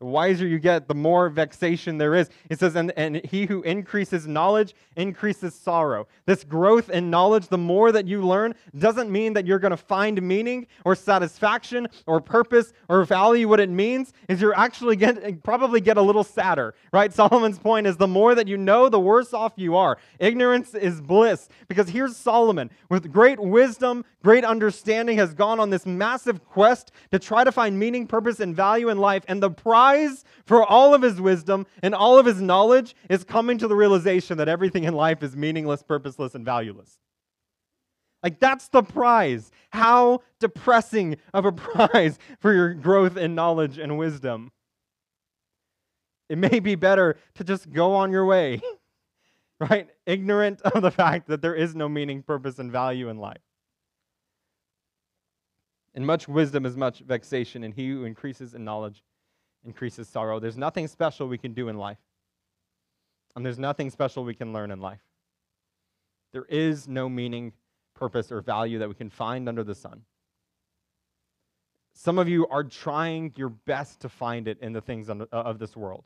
The 0.00 0.07
wiser 0.07 0.46
you 0.46 0.59
get, 0.59 0.88
the 0.88 0.94
more 0.94 1.28
vexation 1.28 1.98
there 1.98 2.14
is. 2.14 2.28
It 2.50 2.59
says, 2.59 2.74
and, 2.74 2.92
and 2.96 3.24
he 3.24 3.46
who 3.46 3.62
increases 3.62 4.26
knowledge 4.26 4.74
increases 4.96 5.54
sorrow. 5.54 6.09
This 6.26 6.42
growth 6.42 6.90
in 6.90 7.11
knowledge, 7.11 7.46
the 7.46 7.59
more 7.59 7.92
that 7.92 8.07
you 8.07 8.20
learn, 8.26 8.54
doesn't 8.76 9.11
mean 9.11 9.33
that 9.35 9.46
you're 9.46 9.61
going 9.61 9.70
to 9.70 9.76
find 9.76 10.20
meaning 10.20 10.66
or 10.85 10.96
satisfaction 10.96 11.87
or 12.07 12.20
purpose 12.20 12.72
or 12.88 13.04
value. 13.04 13.48
What 13.48 13.61
it 13.61 13.70
means 13.70 14.12
is 14.28 14.40
you're 14.40 14.59
actually 14.59 14.96
get, 14.96 15.42
probably 15.44 15.80
get 15.80 15.96
a 15.96 16.02
little 16.02 16.24
sadder, 16.24 16.74
right? 16.92 17.12
Solomon's 17.24 17.61
point 17.61 17.87
is 17.87 17.96
the 17.96 18.09
more 18.09 18.35
that 18.35 18.48
you 18.48 18.57
know, 18.57 18.88
the 18.88 19.00
worse 19.00 19.33
off 19.33 19.52
you 19.57 19.76
are. 19.76 19.98
Ignorance 20.18 20.74
is 20.74 21.00
bliss. 21.00 21.48
Because 21.68 21.88
here's 21.88 22.16
Solomon 22.16 22.70
with 22.90 23.12
great 23.12 23.38
wisdom, 23.38 24.04
great 24.24 24.44
understanding, 24.44 25.16
has 25.18 25.35
gone 25.35 25.61
on 25.61 25.70
this 25.70 25.87
massive 25.87 26.44
quest 26.44 26.90
to 27.12 27.18
try 27.18 27.44
to 27.44 27.52
find 27.52 27.78
meaning, 27.78 28.07
purpose, 28.07 28.40
and 28.40 28.57
value 28.57 28.88
in 28.88 28.98
life. 28.98 29.24
And 29.28 29.42
the 29.42 29.50
for 30.44 30.64
all 30.64 30.94
of 30.94 31.03
his 31.03 31.20
wisdom 31.20 31.66
and 31.83 31.94
all 31.94 32.18
of 32.18 32.27
his 32.27 32.40
knowledge 32.40 32.94
is 33.09 33.25
coming 33.25 33.59
to 33.59 33.68
the 33.68 33.77
realization 33.77 34.38
that 34.38 34.49
everything 34.49 34.85
in 34.85 34.94
life 34.94 35.23
is 35.23 35.37
meaningless, 35.37 35.83
purposeless, 35.83 36.35
and 36.35 36.44
valueless. 36.44 36.99
Like, 38.23 38.40
that's 38.40 38.68
the 38.68 38.83
prize. 38.83 39.51
How 39.70 40.23
depressing 40.40 41.18
of 41.35 41.44
a 41.44 41.53
prize 41.53 42.18
for 42.40 42.55
your 42.55 42.73
growth 42.73 43.16
in 43.16 43.35
knowledge 43.35 43.79
and 43.79 43.99
wisdom. 43.99 44.51
It 46.31 46.38
may 46.38 46.59
be 46.59 46.75
better 46.75 47.16
to 47.35 47.44
just 47.44 47.70
go 47.70 47.94
on 47.94 48.11
your 48.11 48.25
way, 48.25 48.62
right? 49.61 49.88
Ignorant 50.07 50.62
of 50.62 50.81
the 50.81 50.90
fact 50.90 51.29
that 51.29 51.42
there 51.42 51.55
is 51.55 51.75
no 51.75 51.87
meaning, 51.87 52.23
purpose, 52.23 52.59
and 52.59 52.73
value 52.73 53.11
in 53.11 53.18
life. 53.18 53.42
And 55.94 56.07
much 56.07 56.27
wisdom 56.27 56.64
is 56.64 56.77
much 56.77 57.01
vexation, 57.01 57.62
and 57.62 57.75
he 57.75 57.90
who 57.90 58.05
increases 58.05 58.55
in 58.55 58.64
knowledge 58.64 59.03
increases 59.64 60.09
sorrow. 60.09 60.38
There's 60.40 60.57
nothing 60.57 60.88
special 60.88 61.29
we 61.29 61.38
can 61.38 61.53
do 61.53 61.68
in 61.68 61.77
life, 61.77 61.98
and 63.35 63.44
there's 63.44 63.59
nothing 63.59 63.90
special 63.90 64.24
we 64.24 64.35
can 64.35 64.53
learn 64.53 64.70
in 64.70 64.81
life. 64.81 65.03
There 66.33 66.46
is 66.48 66.88
no 66.88 67.09
meaning, 67.09 67.53
purpose, 67.94 68.33
or 68.33 68.40
value 68.40 68.79
that 68.81 68.88
we 68.88 68.94
can 68.94 69.11
find 69.11 69.48
under 69.48 69.64
the 69.64 69.74
sun. 69.74 70.03
Some 71.92 72.18
of 72.18 72.29
you 72.29 72.46
are 72.48 72.64
trying 72.64 73.33
your 73.37 73.50
best 73.50 74.00
to 74.00 74.09
find 74.09 74.48
it 74.48 74.59
in 74.61 74.72
the 74.72 74.81
things 74.81 75.09
of 75.09 75.59
this 75.61 75.77
world. 75.77 76.05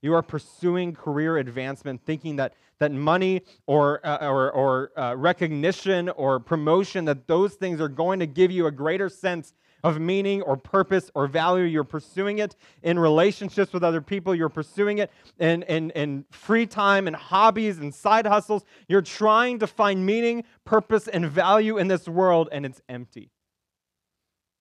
You 0.00 0.14
are 0.14 0.22
pursuing 0.22 0.94
career 0.94 1.38
advancement, 1.38 2.02
thinking 2.04 2.36
that, 2.36 2.54
that 2.78 2.92
money 2.92 3.42
or, 3.66 4.06
uh, 4.06 4.26
or, 4.26 4.50
or 4.52 4.98
uh, 4.98 5.14
recognition 5.16 6.08
or 6.10 6.40
promotion, 6.40 7.04
that 7.06 7.26
those 7.26 7.54
things 7.54 7.80
are 7.80 7.88
going 7.88 8.20
to 8.20 8.26
give 8.26 8.50
you 8.50 8.66
a 8.66 8.70
greater 8.70 9.08
sense 9.08 9.54
of 9.84 10.00
meaning 10.00 10.40
or 10.42 10.56
purpose 10.56 11.10
or 11.14 11.26
value. 11.28 11.64
You're 11.64 11.84
pursuing 11.84 12.38
it 12.38 12.56
in 12.82 12.98
relationships 12.98 13.72
with 13.72 13.84
other 13.84 14.00
people. 14.00 14.34
You're 14.34 14.48
pursuing 14.48 14.98
it 14.98 15.12
in, 15.38 15.62
in, 15.64 15.90
in 15.90 16.24
free 16.30 16.66
time 16.66 17.06
and 17.06 17.14
hobbies 17.14 17.78
and 17.78 17.94
side 17.94 18.26
hustles. 18.26 18.64
You're 18.88 19.02
trying 19.02 19.58
to 19.58 19.66
find 19.66 20.04
meaning, 20.04 20.44
purpose, 20.64 21.06
and 21.06 21.28
value 21.28 21.76
in 21.76 21.86
this 21.86 22.08
world, 22.08 22.48
and 22.50 22.64
it's 22.64 22.80
empty. 22.88 23.30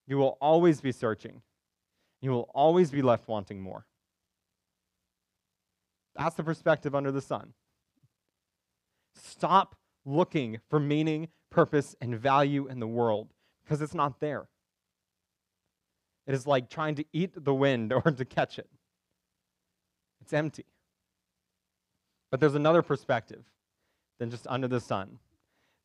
You 0.06 0.18
will 0.18 0.38
always 0.42 0.82
be 0.82 0.92
searching. 0.92 1.42
You 2.22 2.32
will 2.32 2.50
always 2.54 2.92
be 2.92 3.02
left 3.02 3.30
wanting 3.30 3.62
more. 3.62 3.86
That's 6.18 6.36
the 6.36 6.44
perspective 6.44 6.94
under 6.94 7.12
the 7.12 7.22
sun. 7.22 7.54
Stop 9.16 9.76
looking 10.06 10.60
for 10.70 10.82
meaning, 10.82 11.30
purpose, 11.50 11.96
and 12.02 12.20
value 12.20 12.68
in 12.68 12.82
the 12.82 12.88
world 12.88 13.30
because 13.64 13.82
it's 13.82 13.94
not 13.94 14.20
there. 14.20 14.48
It 16.26 16.34
is 16.34 16.48
like 16.48 16.70
trying 16.70 16.96
to 16.96 17.06
eat 17.14 17.32
the 17.36 17.54
wind 17.54 17.94
or 17.94 18.02
to 18.02 18.26
catch 18.26 18.60
it. 18.60 18.70
It's 20.22 20.34
empty. 20.34 20.66
But 22.32 22.40
there's 22.40 22.56
another 22.56 22.82
perspective 22.82 23.44
than 24.20 24.32
just 24.32 24.48
under 24.48 24.68
the 24.68 24.80
sun. 24.80 25.20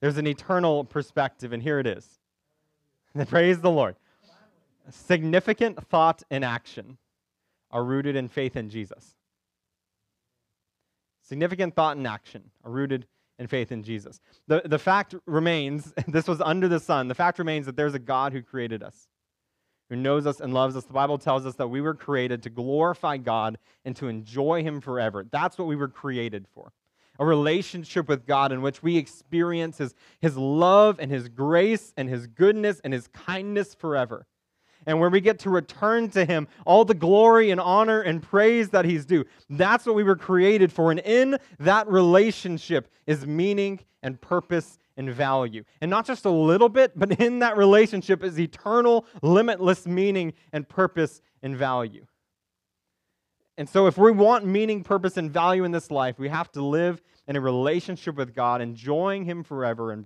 There's 0.01 0.16
an 0.16 0.27
eternal 0.27 0.85
perspective, 0.85 1.53
and 1.53 1.62
here 1.62 1.79
it 1.79 1.87
is. 1.87 2.20
Praise 3.29 3.61
the 3.61 3.70
Lord. 3.70 3.96
Significant 4.90 5.87
thought 5.88 6.22
and 6.31 6.44
action 6.44 6.98
are 7.70 7.85
rooted 7.85 8.16
in 8.16 8.29
faith 8.29 8.57
in 8.57 8.70
Jesus. 8.70 9.14
Significant 11.22 11.74
thought 11.74 11.96
and 11.96 12.07
action 12.07 12.51
are 12.64 12.70
rooted 12.70 13.07
in 13.38 13.46
faith 13.46 13.70
in 13.70 13.83
Jesus. 13.83 14.20
The, 14.46 14.62
the 14.64 14.79
fact 14.79 15.14
remains, 15.27 15.92
this 16.09 16.27
was 16.27 16.40
under 16.40 16.68
the 16.68 16.81
sun, 16.81 17.09
the 17.09 17.14
fact 17.14 17.38
remains 17.38 17.66
that 17.66 17.77
there's 17.77 17.94
a 17.94 17.98
God 17.98 18.33
who 18.33 18.42
created 18.42 18.83
us, 18.83 19.09
who 19.88 19.96
knows 19.96 20.27
us 20.27 20.40
and 20.40 20.53
loves 20.53 20.77
us. 20.77 20.85
The 20.85 20.92
Bible 20.92 21.18
tells 21.18 21.46
us 21.46 21.55
that 21.57 21.68
we 21.68 21.81
were 21.81 21.94
created 21.94 22.42
to 22.42 22.51
glorify 22.51 23.16
God 23.16 23.59
and 23.85 23.96
to 23.96 24.09
enjoy 24.09 24.62
Him 24.62 24.81
forever. 24.81 25.24
That's 25.31 25.59
what 25.59 25.68
we 25.68 25.77
were 25.77 25.88
created 25.88 26.46
for. 26.55 26.72
A 27.18 27.24
relationship 27.24 28.09
with 28.09 28.27
God 28.27 28.53
in 28.53 28.62
which 28.62 28.83
we 28.83 28.96
experience 28.96 29.79
His, 29.79 29.94
his 30.20 30.37
love 30.37 30.98
and 31.01 31.11
His 31.11 31.29
grace 31.29 31.92
and 31.96 32.09
His 32.09 32.27
goodness 32.27 32.81
and 32.85 32.92
His 32.92 33.09
kindness 33.09 33.74
forever 33.74 34.27
and 34.87 34.98
where 34.98 35.11
we 35.11 35.20
get 35.20 35.38
to 35.40 35.51
return 35.51 36.09
to 36.11 36.24
Him 36.24 36.48
all 36.64 36.85
the 36.85 36.94
glory 36.94 37.51
and 37.51 37.61
honor 37.61 38.01
and 38.01 38.22
praise 38.22 38.70
that 38.70 38.85
He's 38.85 39.05
due. 39.05 39.24
That's 39.51 39.85
what 39.85 39.94
we 39.94 40.03
were 40.03 40.16
created 40.16 40.72
for. 40.72 40.90
And 40.90 41.01
in 41.01 41.38
that 41.59 41.88
relationship 41.88 42.88
is 43.07 43.27
meaning 43.27 43.81
and 44.03 44.20
purpose 44.20 44.79
and 44.98 45.11
value. 45.11 45.64
And 45.80 45.90
not 45.90 46.04
just 46.04 46.26
a 46.26 46.30
little 46.30 46.68
bit, 46.68 46.92
but 46.98 47.18
in 47.20 47.38
that 47.38 47.56
relationship 47.56 48.22
is 48.22 48.38
eternal, 48.38 49.06
limitless 49.22 49.87
meaning 49.87 50.34
and 50.52 50.68
purpose 50.68 51.22
and 51.42 51.56
value. 51.56 52.04
And 53.56 53.68
so, 53.68 53.87
if 53.87 53.96
we 53.96 54.12
want 54.12 54.44
meaning, 54.44 54.84
purpose, 54.84 55.16
and 55.16 55.30
value 55.30 55.64
in 55.64 55.72
this 55.72 55.90
life, 55.90 56.18
we 56.18 56.28
have 56.28 56.52
to 56.52 56.62
live 56.62 57.02
in 57.26 57.34
a 57.34 57.40
relationship 57.40 58.14
with 58.16 58.34
God, 58.34 58.61
enjoying 58.61 59.24
Him 59.24 59.42
forever 59.42 59.90
and 59.90 60.04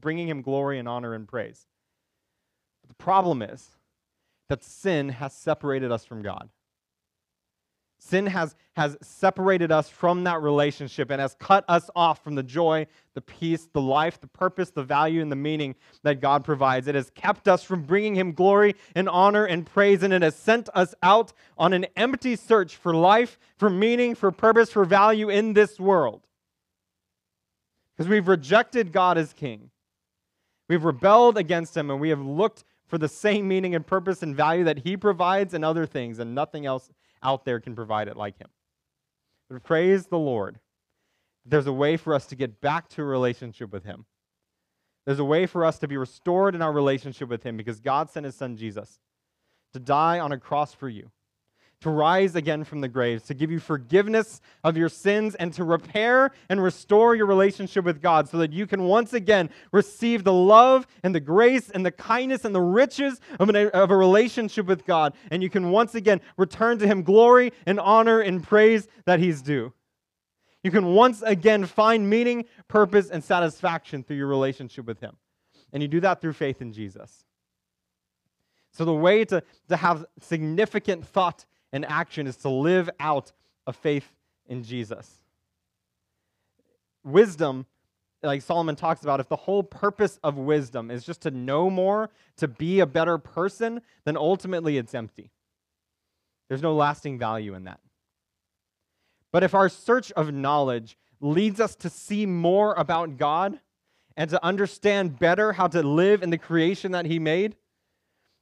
bringing 0.00 0.28
Him 0.28 0.42
glory 0.42 0.78
and 0.78 0.88
honor 0.88 1.14
and 1.14 1.26
praise. 1.26 1.66
But 2.82 2.88
the 2.88 3.02
problem 3.02 3.40
is, 3.40 3.70
that 4.48 4.62
sin 4.62 5.08
has 5.08 5.32
separated 5.32 5.90
us 5.90 6.04
from 6.04 6.20
God. 6.20 6.50
Sin 8.04 8.26
has, 8.26 8.56
has 8.74 8.96
separated 9.00 9.70
us 9.70 9.88
from 9.88 10.24
that 10.24 10.42
relationship 10.42 11.10
and 11.10 11.20
has 11.20 11.36
cut 11.38 11.64
us 11.68 11.88
off 11.94 12.22
from 12.24 12.34
the 12.34 12.42
joy, 12.42 12.84
the 13.14 13.20
peace, 13.20 13.68
the 13.72 13.80
life, 13.80 14.20
the 14.20 14.26
purpose, 14.26 14.70
the 14.70 14.82
value, 14.82 15.22
and 15.22 15.30
the 15.30 15.36
meaning 15.36 15.76
that 16.02 16.20
God 16.20 16.44
provides. 16.44 16.88
It 16.88 16.96
has 16.96 17.10
kept 17.10 17.46
us 17.46 17.62
from 17.62 17.84
bringing 17.84 18.16
Him 18.16 18.32
glory 18.32 18.74
and 18.96 19.08
honor 19.08 19.44
and 19.44 19.64
praise, 19.64 20.02
and 20.02 20.12
it 20.12 20.22
has 20.22 20.34
sent 20.34 20.68
us 20.74 20.96
out 21.00 21.32
on 21.56 21.72
an 21.72 21.86
empty 21.94 22.34
search 22.34 22.74
for 22.74 22.92
life, 22.92 23.38
for 23.56 23.70
meaning, 23.70 24.16
for 24.16 24.32
purpose, 24.32 24.72
for 24.72 24.84
value 24.84 25.28
in 25.28 25.52
this 25.52 25.78
world. 25.78 26.22
Because 27.96 28.10
we've 28.10 28.26
rejected 28.26 28.90
God 28.90 29.16
as 29.16 29.32
King. 29.32 29.70
We've 30.68 30.84
rebelled 30.84 31.38
against 31.38 31.76
Him, 31.76 31.88
and 31.88 32.00
we 32.00 32.08
have 32.08 32.20
looked 32.20 32.64
for 32.88 32.98
the 32.98 33.08
same 33.08 33.46
meaning 33.46 33.76
and 33.76 33.86
purpose 33.86 34.24
and 34.24 34.34
value 34.34 34.64
that 34.64 34.78
He 34.80 34.96
provides 34.96 35.54
and 35.54 35.64
other 35.64 35.86
things, 35.86 36.18
and 36.18 36.34
nothing 36.34 36.66
else 36.66 36.90
out 37.22 37.44
there 37.44 37.60
can 37.60 37.74
provide 37.74 38.08
it 38.08 38.16
like 38.16 38.38
Him. 38.38 38.48
But 39.48 39.62
praise 39.62 40.06
the 40.06 40.18
Lord. 40.18 40.58
There's 41.44 41.66
a 41.66 41.72
way 41.72 41.96
for 41.96 42.14
us 42.14 42.26
to 42.26 42.36
get 42.36 42.60
back 42.60 42.88
to 42.90 43.02
a 43.02 43.04
relationship 43.04 43.72
with 43.72 43.84
Him. 43.84 44.06
There's 45.04 45.18
a 45.18 45.24
way 45.24 45.46
for 45.46 45.64
us 45.64 45.78
to 45.80 45.88
be 45.88 45.96
restored 45.96 46.54
in 46.54 46.62
our 46.62 46.72
relationship 46.72 47.28
with 47.28 47.42
Him 47.42 47.56
because 47.56 47.80
God 47.80 48.10
sent 48.10 48.24
His 48.24 48.36
Son 48.36 48.56
Jesus 48.56 49.00
to 49.72 49.80
die 49.80 50.20
on 50.20 50.32
a 50.32 50.38
cross 50.38 50.72
for 50.74 50.88
you 50.88 51.10
to 51.82 51.90
rise 51.90 52.36
again 52.36 52.64
from 52.64 52.80
the 52.80 52.88
graves, 52.88 53.24
to 53.24 53.34
give 53.34 53.50
you 53.50 53.58
forgiveness 53.58 54.40
of 54.64 54.76
your 54.76 54.88
sins, 54.88 55.34
and 55.34 55.52
to 55.52 55.64
repair 55.64 56.30
and 56.48 56.62
restore 56.62 57.14
your 57.14 57.26
relationship 57.26 57.84
with 57.84 58.00
God 58.00 58.28
so 58.28 58.38
that 58.38 58.52
you 58.52 58.66
can 58.66 58.84
once 58.84 59.12
again 59.12 59.50
receive 59.72 60.24
the 60.24 60.32
love 60.32 60.86
and 61.02 61.14
the 61.14 61.20
grace 61.20 61.70
and 61.70 61.84
the 61.84 61.90
kindness 61.90 62.44
and 62.44 62.54
the 62.54 62.60
riches 62.60 63.20
of, 63.40 63.48
an, 63.48 63.56
of 63.56 63.90
a 63.90 63.96
relationship 63.96 64.66
with 64.66 64.86
God. 64.86 65.14
And 65.30 65.42
you 65.42 65.50
can 65.50 65.70
once 65.70 65.94
again 65.94 66.20
return 66.36 66.78
to 66.78 66.86
Him 66.86 67.02
glory 67.02 67.52
and 67.66 67.80
honor 67.80 68.20
and 68.20 68.42
praise 68.42 68.86
that 69.04 69.18
He's 69.18 69.42
due. 69.42 69.72
You 70.62 70.70
can 70.70 70.94
once 70.94 71.22
again 71.22 71.66
find 71.66 72.08
meaning, 72.08 72.44
purpose, 72.68 73.10
and 73.10 73.24
satisfaction 73.24 74.04
through 74.04 74.16
your 74.16 74.28
relationship 74.28 74.86
with 74.86 75.00
Him. 75.00 75.16
And 75.72 75.82
you 75.82 75.88
do 75.88 76.00
that 76.00 76.20
through 76.20 76.34
faith 76.34 76.62
in 76.62 76.72
Jesus. 76.72 77.24
So, 78.70 78.84
the 78.84 78.94
way 78.94 79.24
to, 79.26 79.42
to 79.68 79.76
have 79.76 80.06
significant 80.20 81.06
thought 81.06 81.44
and 81.72 81.84
action 81.86 82.26
is 82.26 82.36
to 82.38 82.48
live 82.48 82.90
out 83.00 83.32
a 83.66 83.72
faith 83.72 84.14
in 84.46 84.62
Jesus. 84.62 85.10
Wisdom, 87.04 87.66
like 88.22 88.42
Solomon 88.42 88.76
talks 88.76 89.02
about, 89.02 89.20
if 89.20 89.28
the 89.28 89.36
whole 89.36 89.62
purpose 89.62 90.18
of 90.22 90.36
wisdom 90.36 90.90
is 90.90 91.04
just 91.04 91.22
to 91.22 91.30
know 91.30 91.70
more, 91.70 92.10
to 92.36 92.46
be 92.46 92.80
a 92.80 92.86
better 92.86 93.18
person, 93.18 93.80
then 94.04 94.16
ultimately 94.16 94.76
it's 94.76 94.94
empty. 94.94 95.30
There's 96.48 96.62
no 96.62 96.74
lasting 96.74 97.18
value 97.18 97.54
in 97.54 97.64
that. 97.64 97.80
But 99.32 99.42
if 99.42 99.54
our 99.54 99.68
search 99.68 100.12
of 100.12 100.32
knowledge 100.32 100.96
leads 101.20 101.60
us 101.60 101.74
to 101.76 101.88
see 101.88 102.26
more 102.26 102.74
about 102.74 103.16
God 103.16 103.58
and 104.16 104.28
to 104.28 104.44
understand 104.44 105.18
better 105.18 105.52
how 105.54 105.68
to 105.68 105.82
live 105.82 106.22
in 106.22 106.30
the 106.30 106.38
creation 106.38 106.92
that 106.92 107.06
He 107.06 107.18
made, 107.18 107.56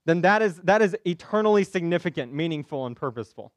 then 0.06 0.22
that 0.22 0.42
is, 0.42 0.56
that 0.64 0.82
is 0.82 0.96
eternally 1.04 1.64
significant, 1.64 2.32
meaningful, 2.32 2.86
and 2.86 2.96
purposeful. 2.96 3.52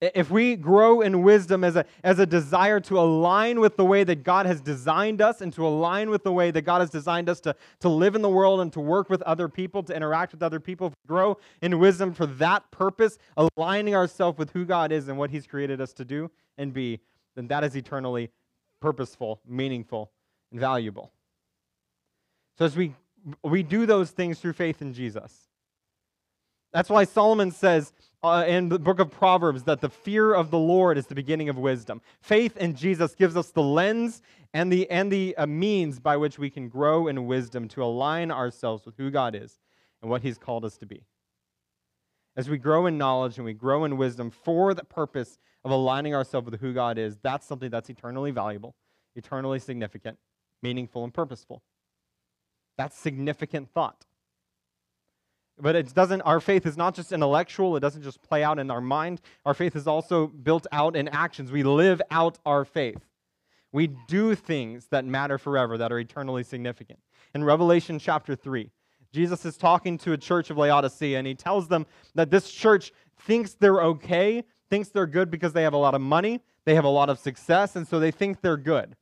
If 0.00 0.30
we 0.30 0.56
grow 0.56 1.02
in 1.02 1.22
wisdom 1.22 1.62
as 1.62 1.76
a, 1.76 1.84
as 2.02 2.18
a 2.18 2.24
desire 2.24 2.80
to 2.80 2.98
align 2.98 3.60
with 3.60 3.76
the 3.76 3.84
way 3.84 4.02
that 4.04 4.24
God 4.24 4.46
has 4.46 4.62
designed 4.62 5.20
us 5.20 5.42
and 5.42 5.52
to 5.52 5.66
align 5.66 6.08
with 6.08 6.24
the 6.24 6.32
way 6.32 6.50
that 6.50 6.62
God 6.62 6.80
has 6.80 6.88
designed 6.88 7.28
us 7.28 7.38
to, 7.40 7.54
to 7.80 7.90
live 7.90 8.14
in 8.14 8.22
the 8.22 8.28
world 8.30 8.60
and 8.60 8.72
to 8.72 8.80
work 8.80 9.10
with 9.10 9.20
other 9.22 9.46
people, 9.46 9.82
to 9.82 9.94
interact 9.94 10.32
with 10.32 10.42
other 10.42 10.58
people, 10.58 10.86
if 10.86 10.94
we 11.04 11.08
grow 11.08 11.36
in 11.60 11.78
wisdom 11.78 12.14
for 12.14 12.24
that 12.24 12.70
purpose, 12.70 13.18
aligning 13.36 13.94
ourselves 13.94 14.38
with 14.38 14.50
who 14.52 14.64
God 14.64 14.90
is 14.90 15.08
and 15.08 15.18
what 15.18 15.30
He's 15.30 15.46
created 15.46 15.82
us 15.82 15.92
to 15.94 16.04
do 16.06 16.30
and 16.56 16.72
be, 16.72 17.00
then 17.36 17.46
that 17.48 17.62
is 17.62 17.76
eternally 17.76 18.30
purposeful, 18.80 19.40
meaningful, 19.46 20.10
and 20.50 20.58
valuable. 20.58 21.12
So 22.56 22.64
as 22.64 22.74
we, 22.74 22.94
we 23.42 23.62
do 23.62 23.86
those 23.86 24.10
things 24.10 24.38
through 24.38 24.54
faith 24.54 24.82
in 24.82 24.92
Jesus, 24.92 25.48
that's 26.72 26.88
why 26.88 27.04
Solomon 27.04 27.50
says 27.50 27.92
uh, 28.22 28.44
in 28.46 28.68
the 28.68 28.78
book 28.78 29.00
of 29.00 29.10
Proverbs 29.10 29.64
that 29.64 29.80
the 29.80 29.88
fear 29.88 30.34
of 30.34 30.50
the 30.50 30.58
Lord 30.58 30.98
is 30.98 31.06
the 31.06 31.14
beginning 31.14 31.48
of 31.48 31.58
wisdom. 31.58 32.00
Faith 32.20 32.56
in 32.56 32.74
Jesus 32.76 33.14
gives 33.14 33.36
us 33.36 33.50
the 33.50 33.62
lens 33.62 34.22
and 34.52 34.72
the, 34.72 34.88
and 34.90 35.10
the 35.10 35.36
uh, 35.36 35.46
means 35.46 35.98
by 35.98 36.16
which 36.16 36.38
we 36.38 36.50
can 36.50 36.68
grow 36.68 37.08
in 37.08 37.26
wisdom 37.26 37.68
to 37.68 37.82
align 37.82 38.30
ourselves 38.30 38.84
with 38.84 38.96
who 38.96 39.10
God 39.10 39.34
is 39.34 39.58
and 40.02 40.10
what 40.10 40.22
He's 40.22 40.38
called 40.38 40.64
us 40.64 40.76
to 40.78 40.86
be. 40.86 41.04
As 42.36 42.48
we 42.48 42.58
grow 42.58 42.86
in 42.86 42.96
knowledge 42.98 43.36
and 43.36 43.44
we 43.44 43.52
grow 43.52 43.84
in 43.84 43.96
wisdom 43.96 44.30
for 44.30 44.72
the 44.72 44.84
purpose 44.84 45.38
of 45.64 45.70
aligning 45.70 46.14
ourselves 46.14 46.50
with 46.50 46.60
who 46.60 46.72
God 46.72 46.98
is, 46.98 47.18
that's 47.22 47.46
something 47.46 47.70
that's 47.70 47.90
eternally 47.90 48.30
valuable, 48.30 48.74
eternally 49.16 49.58
significant, 49.58 50.18
meaningful, 50.62 51.04
and 51.04 51.12
purposeful. 51.12 51.62
That's 52.80 52.96
significant 52.96 53.68
thought. 53.74 54.06
But 55.58 55.76
it 55.76 55.92
doesn't, 55.92 56.22
our 56.22 56.40
faith 56.40 56.64
is 56.64 56.78
not 56.78 56.94
just 56.94 57.12
intellectual, 57.12 57.76
it 57.76 57.80
doesn't 57.80 58.00
just 58.00 58.22
play 58.22 58.42
out 58.42 58.58
in 58.58 58.70
our 58.70 58.80
mind. 58.80 59.20
Our 59.44 59.52
faith 59.52 59.76
is 59.76 59.86
also 59.86 60.28
built 60.28 60.66
out 60.72 60.96
in 60.96 61.06
actions. 61.08 61.52
We 61.52 61.62
live 61.62 62.00
out 62.10 62.38
our 62.46 62.64
faith. 62.64 63.04
We 63.70 63.88
do 64.08 64.34
things 64.34 64.86
that 64.92 65.04
matter 65.04 65.36
forever, 65.36 65.76
that 65.76 65.92
are 65.92 65.98
eternally 65.98 66.42
significant. 66.42 67.00
In 67.34 67.44
Revelation 67.44 67.98
chapter 67.98 68.34
3, 68.34 68.70
Jesus 69.12 69.44
is 69.44 69.58
talking 69.58 69.98
to 69.98 70.14
a 70.14 70.16
church 70.16 70.48
of 70.48 70.56
Laodicea, 70.56 71.18
and 71.18 71.26
he 71.26 71.34
tells 71.34 71.68
them 71.68 71.84
that 72.14 72.30
this 72.30 72.50
church 72.50 72.94
thinks 73.18 73.52
they're 73.52 73.82
okay, 73.82 74.42
thinks 74.70 74.88
they're 74.88 75.06
good 75.06 75.30
because 75.30 75.52
they 75.52 75.64
have 75.64 75.74
a 75.74 75.76
lot 75.76 75.94
of 75.94 76.00
money, 76.00 76.40
they 76.64 76.74
have 76.74 76.84
a 76.84 76.88
lot 76.88 77.10
of 77.10 77.18
success, 77.18 77.76
and 77.76 77.86
so 77.86 78.00
they 78.00 78.10
think 78.10 78.40
they're 78.40 78.56
good. 78.56 78.96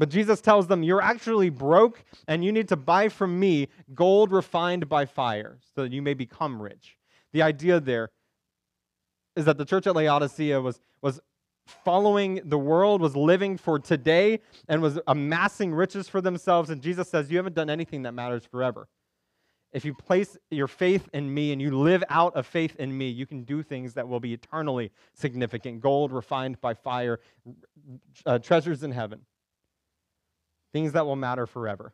But 0.00 0.08
Jesus 0.08 0.40
tells 0.40 0.66
them, 0.66 0.82
You're 0.82 1.02
actually 1.02 1.50
broke, 1.50 2.02
and 2.26 2.42
you 2.42 2.52
need 2.52 2.68
to 2.68 2.76
buy 2.76 3.10
from 3.10 3.38
me 3.38 3.68
gold 3.94 4.32
refined 4.32 4.88
by 4.88 5.04
fire 5.04 5.58
so 5.74 5.82
that 5.82 5.92
you 5.92 6.00
may 6.00 6.14
become 6.14 6.60
rich. 6.60 6.96
The 7.34 7.42
idea 7.42 7.80
there 7.80 8.08
is 9.36 9.44
that 9.44 9.58
the 9.58 9.66
church 9.66 9.86
at 9.86 9.94
Laodicea 9.94 10.58
was, 10.58 10.80
was 11.02 11.20
following 11.66 12.40
the 12.46 12.56
world, 12.56 13.02
was 13.02 13.14
living 13.14 13.58
for 13.58 13.78
today, 13.78 14.40
and 14.68 14.80
was 14.80 14.98
amassing 15.06 15.74
riches 15.74 16.08
for 16.08 16.22
themselves. 16.22 16.70
And 16.70 16.80
Jesus 16.80 17.10
says, 17.10 17.30
You 17.30 17.36
haven't 17.36 17.54
done 17.54 17.68
anything 17.68 18.00
that 18.04 18.12
matters 18.12 18.46
forever. 18.46 18.88
If 19.70 19.84
you 19.84 19.92
place 19.92 20.34
your 20.50 20.66
faith 20.66 21.10
in 21.12 21.32
me 21.32 21.52
and 21.52 21.60
you 21.60 21.78
live 21.78 22.02
out 22.08 22.34
of 22.36 22.46
faith 22.46 22.74
in 22.76 22.96
me, 22.96 23.10
you 23.10 23.26
can 23.26 23.44
do 23.44 23.62
things 23.62 23.92
that 23.92 24.08
will 24.08 24.18
be 24.18 24.32
eternally 24.32 24.92
significant 25.12 25.82
gold 25.82 26.10
refined 26.10 26.58
by 26.62 26.72
fire, 26.72 27.20
uh, 28.24 28.38
treasures 28.38 28.82
in 28.82 28.92
heaven 28.92 29.26
things 30.72 30.92
that 30.92 31.06
will 31.06 31.16
matter 31.16 31.46
forever. 31.46 31.92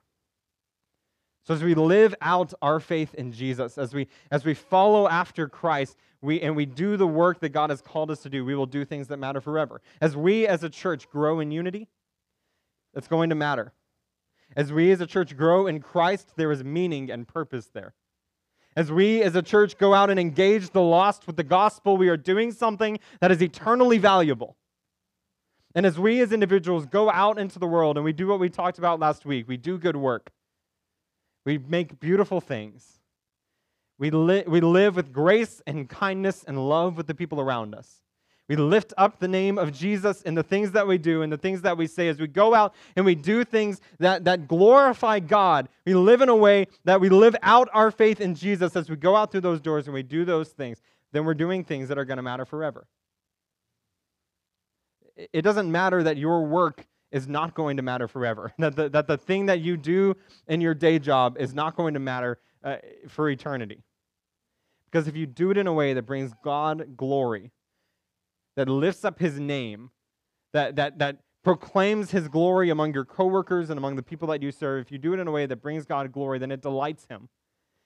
So 1.47 1.55
as 1.55 1.62
we 1.62 1.75
live 1.75 2.15
out 2.21 2.53
our 2.61 2.81
faith 2.81 3.15
in 3.15 3.31
Jesus, 3.31 3.79
as 3.79 3.95
we 3.95 4.09
as 4.33 4.45
we 4.45 4.53
follow 4.53 5.09
after 5.09 5.49
Christ, 5.49 5.97
we 6.21 6.41
and 6.41 6.57
we 6.57 6.67
do 6.67 6.97
the 6.97 7.07
work 7.07 7.39
that 7.41 7.51
God 7.51 7.71
has 7.71 7.81
called 7.81 8.11
us 8.11 8.21
to 8.23 8.29
do, 8.29 8.45
we 8.45 8.57
will 8.57 8.67
do 8.67 8.85
things 8.85 9.07
that 9.09 9.19
matter 9.19 9.41
forever. 9.41 9.81
As 10.01 10.17
we 10.17 10.47
as 10.47 10.65
a 10.65 10.69
church 10.69 11.09
grow 11.09 11.39
in 11.39 11.53
unity, 11.53 11.89
that's 12.93 13.07
going 13.07 13.31
to 13.31 13.37
matter. 13.37 13.73
As 14.57 14.73
we 14.73 14.91
as 14.91 15.01
a 15.01 15.07
church 15.07 15.37
grow 15.37 15.69
in 15.69 15.81
Christ, 15.81 16.33
there 16.37 16.51
is 16.51 16.65
meaning 16.65 17.11
and 17.12 17.29
purpose 17.29 17.71
there. 17.73 17.95
As 18.75 18.91
we 18.91 19.23
as 19.23 19.37
a 19.37 19.43
church 19.43 19.79
go 19.79 19.95
out 19.95 20.11
and 20.11 20.19
engage 20.19 20.71
the 20.71 20.83
lost 20.83 21.29
with 21.29 21.37
the 21.37 21.45
gospel, 21.45 21.97
we 21.97 22.09
are 22.09 22.17
doing 22.17 22.51
something 22.51 22.99
that 23.21 23.31
is 23.31 23.41
eternally 23.41 23.99
valuable. 23.99 24.57
And 25.77 25.85
as 25.85 25.99
we 25.99 26.23
as 26.23 26.33
individuals 26.33 26.87
go 26.87 27.11
out 27.11 27.39
into 27.39 27.59
the 27.59 27.67
world 27.67 27.99
and 27.99 28.05
we 28.05 28.15
do 28.15 28.27
what 28.27 28.41
we 28.41 28.49
talked 28.49 28.79
about 28.79 28.99
last 28.99 29.27
week, 29.27 29.47
we 29.47 29.59
do 29.59 29.77
good 29.77 29.95
work, 29.95 30.31
we 31.45 31.59
make 31.59 32.01
beautiful 32.01 32.41
things, 32.41 32.99
we, 33.99 34.11
li- 34.11 34.45
we 34.47 34.61
live 34.62 34.97
with 34.97 35.12
grace 35.12 35.61
and 35.67 35.87
kindness 35.87 36.45
and 36.49 36.67
love 36.67 36.97
with 36.97 37.07
the 37.07 37.15
people 37.15 37.43
around 37.43 37.75
us. 37.75 38.01
We 38.49 38.57
lift 38.57 38.95
up 38.97 39.19
the 39.19 39.29
name 39.29 39.59
of 39.59 39.71
Jesus 39.73 40.23
in 40.23 40.35
the 40.35 40.43
things 40.43 40.71
that 40.73 40.87
we 40.87 40.97
do 40.97 41.21
and 41.21 41.31
the 41.31 41.37
things 41.37 41.61
that 41.62 41.77
we 41.77 41.87
say 41.87 42.09
as 42.09 42.19
we 42.19 42.27
go 42.27 42.55
out 42.55 42.75
and 42.95 43.05
we 43.05 43.15
do 43.15 43.45
things 43.45 43.81
that, 43.99 44.25
that 44.25 44.49
glorify 44.49 45.19
God. 45.19 45.69
We 45.85 45.95
live 45.95 46.23
in 46.23 46.29
a 46.31 46.37
way 46.37 46.69
that 46.85 47.01
we 47.01 47.11
live 47.11 47.37
out 47.43 47.69
our 47.75 47.91
faith 47.91 48.21
in 48.21 48.35
Jesus 48.35 48.77
as 48.77 48.89
we 48.89 48.97
go 48.97 49.15
out 49.15 49.31
through 49.31 49.41
those 49.43 49.61
doors 49.61 49.89
and 49.89 49.95
we 49.95 50.05
do 50.05 50.25
those 50.25 50.51
things. 50.51 50.81
Then 51.12 51.25
we're 51.25 51.35
doing 51.35 51.65
things 51.65 51.89
that 51.89 51.99
are 51.99 52.05
going 52.05 52.19
to 52.19 52.23
matter 52.23 52.47
forever 52.47 52.87
it 55.17 55.43
doesn't 55.43 55.71
matter 55.71 56.03
that 56.03 56.17
your 56.17 56.45
work 56.47 56.87
is 57.11 57.29
not 57.29 57.55
going 57.55 57.77
to 57.77 57.83
matter 57.83 58.09
forever. 58.09 58.53
That 58.59 58.77
the, 58.77 58.89
that 58.91 59.07
the 59.07 59.17
thing 59.17 59.47
that 59.47 59.61
you 59.61 59.77
do 59.77 60.17
in 60.47 60.61
your 60.61 60.75
day 60.75 60.99
job 60.99 61.37
is 61.39 61.55
not 61.55 61.77
going 61.77 61.95
to 61.95 62.01
matter 62.01 62.39
uh, 62.65 62.77
for 63.09 63.29
eternity. 63.31 63.83
Because 64.91 65.09
if 65.09 65.17
you 65.17 65.27
do 65.27 65.51
it 65.51 65.59
in 65.59 65.67
a 65.67 65.73
way 65.73 65.95
that 65.95 66.03
brings 66.03 66.33
God 66.43 66.97
glory, 66.97 67.53
that 68.57 68.69
lifts 68.69 69.05
up 69.05 69.19
his 69.19 69.39
name, 69.39 69.91
that, 70.53 70.77
that, 70.77 70.99
that 70.99 71.19
proclaims 71.45 72.11
his 72.11 72.29
glory 72.29 72.71
among 72.71 72.95
your 72.95 73.05
coworkers 73.05 73.71
and 73.71 73.79
among 73.79 73.97
the 73.97 74.03
people 74.03 74.29
that 74.29 74.43
you 74.43 74.51
serve, 74.51 74.87
if 74.87 74.93
you 74.93 74.99
do 74.99 75.13
it 75.13 75.21
in 75.21 75.29
a 75.29 75.31
way 75.31 75.47
that 75.47 75.57
brings 75.57 75.85
God 75.85 76.11
glory, 76.13 76.39
then 76.39 76.51
it 76.51 76.63
delights 76.63 77.07
him. 77.07 77.29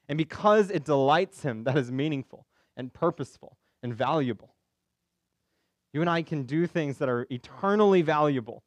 And 0.08 0.16
because 0.16 0.70
it 0.70 0.84
delights 0.84 1.42
him, 1.42 1.64
that 1.64 1.76
is 1.76 1.92
meaningful 1.92 2.46
and 2.76 2.92
purposeful 2.92 3.58
and 3.82 3.94
valuable. 3.94 4.54
You 5.92 6.00
and 6.00 6.10
I 6.10 6.22
can 6.22 6.44
do 6.44 6.66
things 6.66 6.98
that 6.98 7.08
are 7.08 7.26
eternally 7.30 8.02
valuable 8.02 8.62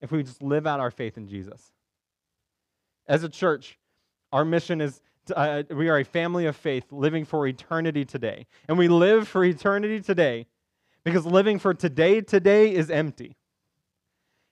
if 0.00 0.10
we 0.10 0.22
just 0.22 0.42
live 0.42 0.66
out 0.66 0.80
our 0.80 0.90
faith 0.90 1.16
in 1.16 1.28
Jesus. 1.28 1.72
As 3.06 3.24
a 3.24 3.28
church, 3.28 3.78
our 4.32 4.44
mission 4.44 4.80
is 4.80 5.00
to, 5.26 5.38
uh, 5.38 5.62
we 5.70 5.88
are 5.88 5.98
a 5.98 6.04
family 6.04 6.46
of 6.46 6.56
faith 6.56 6.84
living 6.90 7.24
for 7.24 7.46
eternity 7.46 8.04
today. 8.04 8.46
And 8.68 8.78
we 8.78 8.88
live 8.88 9.28
for 9.28 9.44
eternity 9.44 10.00
today 10.00 10.46
because 11.04 11.26
living 11.26 11.58
for 11.58 11.74
today 11.74 12.20
today 12.20 12.74
is 12.74 12.90
empty. 12.90 13.36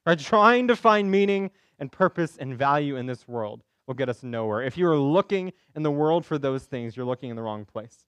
Right? 0.07 0.19
Trying 0.19 0.69
to 0.69 0.77
find 0.77 1.11
meaning 1.11 1.51
and 1.79 1.91
purpose 1.91 2.37
and 2.39 2.57
value 2.57 2.97
in 2.97 3.07
this 3.07 3.27
world 3.27 3.63
will 3.87 3.95
get 3.95 4.09
us 4.09 4.23
nowhere. 4.23 4.63
If 4.63 4.77
you 4.77 4.87
are 4.89 4.99
looking 4.99 5.53
in 5.75 5.83
the 5.83 5.91
world 5.91 6.25
for 6.25 6.39
those 6.39 6.65
things, 6.65 6.97
you're 6.97 7.07
looking 7.07 7.31
in 7.31 7.37
the 7.37 7.43
wrong 7.43 7.65
place. 7.65 8.05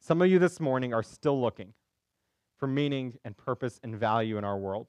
Some 0.00 0.22
of 0.22 0.30
you 0.30 0.38
this 0.38 0.60
morning 0.60 0.94
are 0.94 1.02
still 1.02 1.40
looking 1.40 1.74
for 2.60 2.68
meaning 2.68 3.18
and 3.24 3.36
purpose 3.36 3.80
and 3.82 3.96
value 3.96 4.38
in 4.38 4.44
our 4.44 4.58
world. 4.58 4.86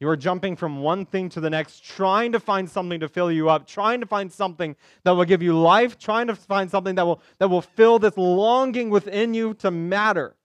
You 0.00 0.08
are 0.08 0.16
jumping 0.16 0.54
from 0.54 0.80
one 0.80 1.06
thing 1.06 1.28
to 1.30 1.40
the 1.40 1.50
next, 1.50 1.84
trying 1.84 2.30
to 2.32 2.40
find 2.40 2.70
something 2.70 3.00
to 3.00 3.08
fill 3.08 3.32
you 3.32 3.48
up, 3.48 3.66
trying 3.66 4.00
to 4.00 4.06
find 4.06 4.30
something 4.30 4.76
that 5.02 5.12
will 5.12 5.24
give 5.24 5.42
you 5.42 5.58
life, 5.58 5.98
trying 5.98 6.28
to 6.28 6.36
find 6.36 6.70
something 6.70 6.94
that 6.96 7.04
will, 7.04 7.20
that 7.38 7.48
will 7.48 7.62
fill 7.62 7.98
this 7.98 8.16
longing 8.16 8.90
within 8.90 9.34
you 9.34 9.54
to 9.54 9.70
matter. 9.70 10.36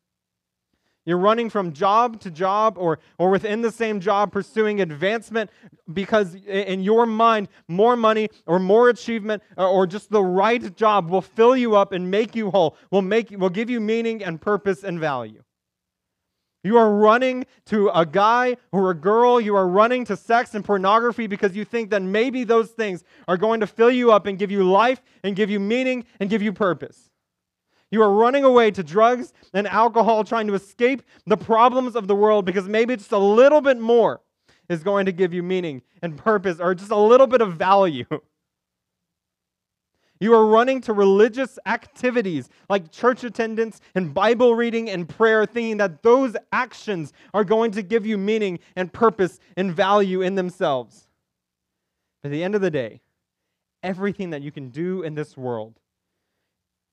You're 1.05 1.17
running 1.17 1.49
from 1.49 1.73
job 1.73 2.21
to 2.21 2.31
job 2.31 2.77
or, 2.77 2.97
or 3.19 3.29
within 3.29 3.61
the 3.61 3.71
same 3.71 3.99
job 3.99 4.31
pursuing 4.31 4.81
advancement 4.81 5.51
because 5.91 6.33
in 6.35 6.81
your 6.81 7.05
mind, 7.05 7.49
more 7.67 7.97
money 7.97 8.29
or 8.47 8.57
more 8.57 8.89
achievement 8.89 9.43
or, 9.57 9.85
just 9.85 10.09
the 10.09 10.23
right 10.23 10.75
job 10.77 11.09
will 11.09 11.21
fill 11.21 11.57
you 11.57 11.75
up 11.75 11.91
and 11.91 12.09
make 12.09 12.35
you 12.35 12.49
whole, 12.49 12.77
will, 12.89 13.01
make, 13.01 13.29
will 13.31 13.49
give 13.49 13.69
you 13.69 13.81
meaning 13.81 14.23
and 14.23 14.39
purpose 14.39 14.83
and 14.83 14.99
value. 14.99 15.43
You 16.63 16.77
are 16.77 16.95
running 16.95 17.45
to 17.65 17.89
a 17.89 18.05
guy 18.05 18.55
or 18.71 18.89
a 18.89 18.93
girl. 18.93 19.41
You 19.41 19.55
are 19.55 19.67
running 19.67 20.05
to 20.05 20.15
sex 20.15 20.55
and 20.55 20.63
pornography 20.63 21.27
because 21.27 21.55
you 21.55 21.65
think 21.65 21.89
that 21.89 22.01
maybe 22.01 22.45
those 22.45 22.69
things 22.69 23.03
are 23.27 23.35
going 23.37 23.59
to 23.59 23.67
fill 23.67 23.91
you 23.91 24.13
up 24.13 24.25
and 24.27 24.39
give 24.39 24.49
you 24.49 24.63
life 24.63 25.01
and 25.23 25.35
give 25.35 25.49
you 25.49 25.59
meaning 25.59 26.05
and 26.21 26.29
give 26.29 26.41
you 26.41 26.53
purpose. 26.53 27.09
You 27.91 28.01
are 28.01 28.11
running 28.11 28.43
away 28.43 28.71
to 28.71 28.81
drugs 28.81 29.33
and 29.53 29.67
alcohol, 29.67 30.23
trying 30.23 30.47
to 30.47 30.53
escape 30.55 31.03
the 31.27 31.37
problems 31.37 31.95
of 31.95 32.07
the 32.07 32.15
world 32.15 32.45
because 32.45 32.67
maybe 32.67 32.95
just 32.95 33.11
a 33.11 33.17
little 33.17 33.61
bit 33.61 33.77
more 33.77 34.21
is 34.69 34.83
going 34.83 35.05
to 35.05 35.11
give 35.11 35.33
you 35.33 35.43
meaning 35.43 35.81
and 36.01 36.17
purpose 36.17 36.59
or 36.59 36.73
just 36.73 36.91
a 36.91 36.97
little 36.97 37.27
bit 37.27 37.41
of 37.41 37.53
value. 37.53 38.05
You 40.23 40.33
are 40.35 40.45
running 40.45 40.79
to 40.83 40.93
religious 40.93 41.59
activities 41.65 42.47
like 42.69 42.93
church 42.93 43.25
attendance 43.25 43.81
and 43.93 44.13
Bible 44.13 44.55
reading 44.55 44.89
and 44.89 45.07
prayer, 45.07 45.45
thinking 45.45 45.75
that 45.79 46.01
those 46.01 46.37
actions 46.53 47.11
are 47.33 47.43
going 47.43 47.71
to 47.71 47.81
give 47.81 48.05
you 48.05 48.17
meaning 48.17 48.59
and 48.77 48.93
purpose 48.93 49.41
and 49.57 49.73
value 49.73 50.21
in 50.21 50.35
themselves. 50.35 51.09
At 52.23 52.31
the 52.31 52.41
end 52.41 52.55
of 52.55 52.61
the 52.61 52.71
day, 52.71 53.01
everything 53.83 54.29
that 54.29 54.41
you 54.41 54.49
can 54.49 54.69
do 54.69 55.03
in 55.03 55.13
this 55.13 55.35
world 55.35 55.77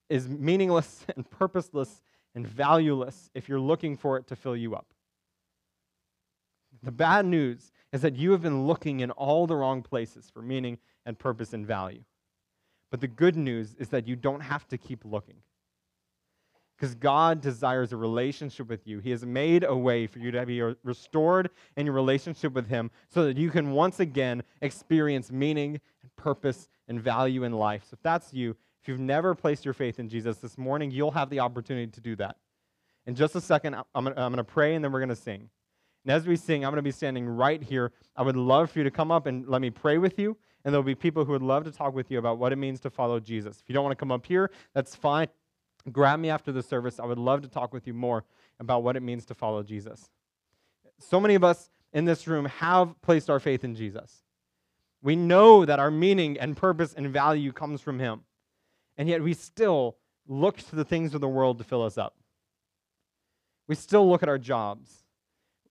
is 0.08 0.28
meaningless 0.28 1.06
and 1.16 1.30
purposeless 1.30 2.02
and 2.34 2.44
valueless 2.44 3.30
if 3.32 3.48
you're 3.48 3.60
looking 3.60 3.96
for 3.96 4.16
it 4.16 4.26
to 4.26 4.34
fill 4.34 4.56
you 4.56 4.74
up. 4.74 4.86
The 6.82 6.90
bad 6.90 7.26
news 7.26 7.70
is 7.92 8.02
that 8.02 8.16
you 8.16 8.32
have 8.32 8.42
been 8.42 8.66
looking 8.66 8.98
in 8.98 9.12
all 9.12 9.46
the 9.46 9.54
wrong 9.54 9.82
places 9.82 10.28
for 10.34 10.42
meaning 10.42 10.78
and 11.06 11.16
purpose 11.16 11.52
and 11.52 11.64
value. 11.64 12.02
But 12.90 13.00
the 13.00 13.08
good 13.08 13.36
news 13.36 13.74
is 13.78 13.88
that 13.90 14.08
you 14.08 14.16
don't 14.16 14.40
have 14.40 14.66
to 14.68 14.78
keep 14.78 15.04
looking. 15.04 15.36
Because 16.76 16.94
God 16.94 17.42
desires 17.42 17.92
a 17.92 17.96
relationship 17.96 18.68
with 18.68 18.86
you. 18.86 19.00
He 19.00 19.10
has 19.10 19.24
made 19.24 19.64
a 19.64 19.76
way 19.76 20.06
for 20.06 20.18
you 20.18 20.30
to 20.30 20.46
be 20.46 20.62
restored 20.82 21.50
in 21.76 21.84
your 21.84 21.94
relationship 21.94 22.54
with 22.54 22.68
Him 22.68 22.90
so 23.10 23.24
that 23.24 23.36
you 23.36 23.50
can 23.50 23.72
once 23.72 24.00
again 24.00 24.42
experience 24.62 25.30
meaning 25.30 25.78
and 26.00 26.16
purpose 26.16 26.68
and 26.88 26.98
value 27.00 27.44
in 27.44 27.52
life. 27.52 27.84
So 27.84 27.94
if 27.94 28.02
that's 28.02 28.32
you, 28.32 28.56
if 28.80 28.88
you've 28.88 28.98
never 28.98 29.34
placed 29.34 29.66
your 29.66 29.74
faith 29.74 29.98
in 29.98 30.08
Jesus 30.08 30.38
this 30.38 30.56
morning, 30.56 30.90
you'll 30.90 31.10
have 31.10 31.28
the 31.28 31.40
opportunity 31.40 31.92
to 31.92 32.00
do 32.00 32.16
that. 32.16 32.36
In 33.06 33.14
just 33.14 33.34
a 33.34 33.42
second, 33.42 33.76
I'm 33.94 34.04
going 34.04 34.36
to 34.36 34.44
pray 34.44 34.74
and 34.74 34.82
then 34.82 34.90
we're 34.90 35.00
going 35.00 35.10
to 35.10 35.16
sing. 35.16 35.50
And 36.04 36.12
as 36.12 36.26
we 36.26 36.34
sing, 36.34 36.64
I'm 36.64 36.70
going 36.70 36.76
to 36.76 36.82
be 36.82 36.92
standing 36.92 37.28
right 37.28 37.62
here. 37.62 37.92
I 38.16 38.22
would 38.22 38.36
love 38.36 38.70
for 38.70 38.78
you 38.78 38.84
to 38.84 38.90
come 38.90 39.10
up 39.10 39.26
and 39.26 39.46
let 39.46 39.60
me 39.60 39.68
pray 39.68 39.98
with 39.98 40.18
you. 40.18 40.38
And 40.64 40.74
there'll 40.74 40.82
be 40.82 40.94
people 40.94 41.24
who 41.24 41.32
would 41.32 41.42
love 41.42 41.64
to 41.64 41.72
talk 41.72 41.94
with 41.94 42.10
you 42.10 42.18
about 42.18 42.38
what 42.38 42.52
it 42.52 42.56
means 42.56 42.80
to 42.80 42.90
follow 42.90 43.18
Jesus. 43.18 43.58
If 43.60 43.64
you 43.68 43.74
don't 43.74 43.84
want 43.84 43.96
to 43.96 44.00
come 44.00 44.12
up 44.12 44.26
here, 44.26 44.50
that's 44.74 44.94
fine. 44.94 45.28
Grab 45.90 46.20
me 46.20 46.28
after 46.28 46.52
the 46.52 46.62
service. 46.62 47.00
I 47.00 47.06
would 47.06 47.18
love 47.18 47.42
to 47.42 47.48
talk 47.48 47.72
with 47.72 47.86
you 47.86 47.94
more 47.94 48.24
about 48.58 48.82
what 48.82 48.96
it 48.96 49.02
means 49.02 49.24
to 49.26 49.34
follow 49.34 49.62
Jesus. 49.62 50.10
So 50.98 51.18
many 51.18 51.34
of 51.34 51.42
us 51.42 51.70
in 51.92 52.04
this 52.04 52.26
room 52.26 52.44
have 52.44 53.00
placed 53.00 53.30
our 53.30 53.40
faith 53.40 53.64
in 53.64 53.74
Jesus. 53.74 54.22
We 55.02 55.16
know 55.16 55.64
that 55.64 55.78
our 55.78 55.90
meaning 55.90 56.38
and 56.38 56.56
purpose 56.56 56.92
and 56.92 57.08
value 57.08 57.52
comes 57.52 57.80
from 57.80 57.98
Him. 57.98 58.20
And 58.98 59.08
yet 59.08 59.22
we 59.22 59.32
still 59.32 59.96
look 60.28 60.58
to 60.58 60.76
the 60.76 60.84
things 60.84 61.14
of 61.14 61.22
the 61.22 61.28
world 61.28 61.56
to 61.58 61.64
fill 61.64 61.82
us 61.82 61.96
up. 61.96 62.16
We 63.66 63.74
still 63.74 64.08
look 64.08 64.22
at 64.22 64.28
our 64.28 64.38
jobs. 64.38 64.99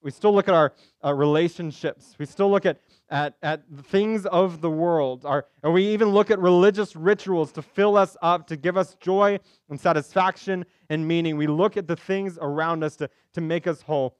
We 0.01 0.11
still 0.11 0.33
look 0.33 0.47
at 0.47 0.53
our 0.53 0.73
uh, 1.03 1.13
relationships. 1.13 2.15
We 2.17 2.25
still 2.25 2.49
look 2.49 2.65
at, 2.65 2.79
at, 3.09 3.35
at 3.43 3.63
things 3.83 4.25
of 4.25 4.61
the 4.61 4.69
world. 4.69 5.25
Our, 5.25 5.45
and 5.61 5.73
we 5.73 5.87
even 5.87 6.09
look 6.09 6.31
at 6.31 6.39
religious 6.39 6.95
rituals 6.95 7.51
to 7.53 7.61
fill 7.61 7.97
us 7.97 8.15
up, 8.21 8.47
to 8.47 8.55
give 8.55 8.77
us 8.77 8.95
joy 9.01 9.39
and 9.69 9.79
satisfaction 9.79 10.65
and 10.89 11.05
meaning. 11.05 11.35
We 11.35 11.47
look 11.47 11.75
at 11.75 11.87
the 11.87 11.97
things 11.97 12.37
around 12.41 12.83
us 12.83 12.95
to, 12.97 13.09
to 13.33 13.41
make 13.41 13.67
us 13.67 13.81
whole 13.81 14.15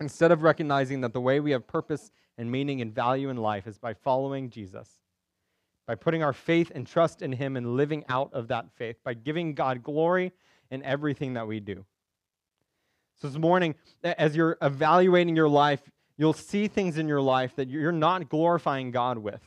instead 0.00 0.32
of 0.32 0.42
recognizing 0.42 1.02
that 1.02 1.12
the 1.12 1.20
way 1.20 1.40
we 1.40 1.50
have 1.50 1.66
purpose 1.66 2.10
and 2.38 2.50
meaning 2.50 2.80
and 2.80 2.94
value 2.94 3.28
in 3.28 3.36
life 3.36 3.66
is 3.66 3.78
by 3.78 3.92
following 3.92 4.48
Jesus, 4.48 4.88
by 5.86 5.94
putting 5.94 6.22
our 6.22 6.32
faith 6.32 6.72
and 6.74 6.86
trust 6.86 7.20
in 7.20 7.32
Him 7.32 7.56
and 7.56 7.76
living 7.76 8.04
out 8.08 8.32
of 8.32 8.48
that 8.48 8.66
faith, 8.76 8.96
by 9.04 9.14
giving 9.14 9.54
God 9.54 9.82
glory 9.82 10.32
in 10.70 10.82
everything 10.82 11.34
that 11.34 11.46
we 11.46 11.60
do. 11.60 11.84
So 13.22 13.28
this 13.28 13.38
morning, 13.38 13.76
as 14.02 14.34
you're 14.34 14.58
evaluating 14.60 15.36
your 15.36 15.48
life, 15.48 15.80
you'll 16.16 16.32
see 16.32 16.66
things 16.66 16.98
in 16.98 17.06
your 17.06 17.20
life 17.20 17.54
that 17.54 17.68
you're 17.68 17.92
not 17.92 18.28
glorifying 18.28 18.90
God 18.90 19.16
with. 19.16 19.40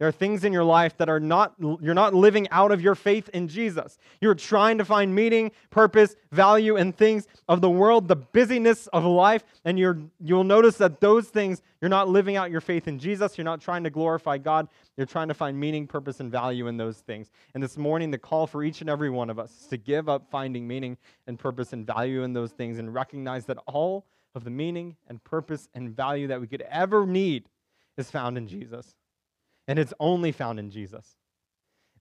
There 0.00 0.08
are 0.08 0.12
things 0.12 0.44
in 0.44 0.52
your 0.54 0.64
life 0.64 0.96
that 0.96 1.10
are 1.10 1.20
not, 1.20 1.52
you're 1.58 1.92
not 1.92 2.14
living 2.14 2.48
out 2.48 2.72
of 2.72 2.80
your 2.80 2.94
faith 2.94 3.28
in 3.34 3.48
Jesus. 3.48 3.98
You're 4.22 4.34
trying 4.34 4.78
to 4.78 4.84
find 4.86 5.14
meaning, 5.14 5.52
purpose, 5.68 6.16
value, 6.32 6.76
and 6.76 6.96
things 6.96 7.28
of 7.50 7.60
the 7.60 7.68
world, 7.68 8.08
the 8.08 8.16
busyness 8.16 8.86
of 8.94 9.04
life, 9.04 9.44
and 9.66 9.78
you're, 9.78 9.98
you'll 10.18 10.42
notice 10.42 10.78
that 10.78 11.00
those 11.00 11.28
things, 11.28 11.60
you're 11.82 11.90
not 11.90 12.08
living 12.08 12.36
out 12.36 12.50
your 12.50 12.62
faith 12.62 12.88
in 12.88 12.98
Jesus. 12.98 13.36
You're 13.36 13.44
not 13.44 13.60
trying 13.60 13.84
to 13.84 13.90
glorify 13.90 14.38
God. 14.38 14.68
You're 14.96 15.06
trying 15.06 15.28
to 15.28 15.34
find 15.34 15.60
meaning, 15.60 15.86
purpose, 15.86 16.18
and 16.20 16.32
value 16.32 16.66
in 16.68 16.78
those 16.78 16.96
things. 17.00 17.30
And 17.52 17.62
this 17.62 17.76
morning, 17.76 18.10
the 18.10 18.16
call 18.16 18.46
for 18.46 18.64
each 18.64 18.80
and 18.80 18.88
every 18.88 19.10
one 19.10 19.28
of 19.28 19.38
us 19.38 19.50
is 19.50 19.66
to 19.66 19.76
give 19.76 20.08
up 20.08 20.30
finding 20.30 20.66
meaning 20.66 20.96
and 21.26 21.38
purpose 21.38 21.74
and 21.74 21.86
value 21.86 22.22
in 22.22 22.32
those 22.32 22.52
things 22.52 22.78
and 22.78 22.94
recognize 22.94 23.44
that 23.44 23.58
all 23.66 24.06
of 24.34 24.44
the 24.44 24.50
meaning 24.50 24.96
and 25.08 25.22
purpose 25.24 25.68
and 25.74 25.94
value 25.94 26.26
that 26.28 26.40
we 26.40 26.46
could 26.46 26.62
ever 26.70 27.04
need 27.04 27.44
is 27.98 28.10
found 28.10 28.38
in 28.38 28.48
Jesus 28.48 28.94
and 29.70 29.78
it's 29.78 29.94
only 30.00 30.32
found 30.32 30.58
in 30.58 30.68
Jesus. 30.68 31.14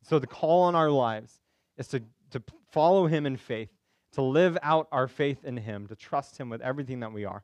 So 0.01 0.17
the 0.17 0.25
call 0.25 0.63
on 0.63 0.73
our 0.73 0.89
lives 0.89 1.39
is 1.77 1.87
to, 1.89 2.01
to 2.31 2.41
follow 2.71 3.05
him 3.05 3.27
in 3.27 3.37
faith, 3.37 3.69
to 4.13 4.23
live 4.23 4.57
out 4.63 4.87
our 4.91 5.07
faith 5.07 5.45
in 5.45 5.55
him, 5.55 5.85
to 5.85 5.95
trust 5.95 6.39
him 6.39 6.49
with 6.49 6.61
everything 6.61 7.01
that 7.01 7.13
we 7.13 7.25
are. 7.25 7.43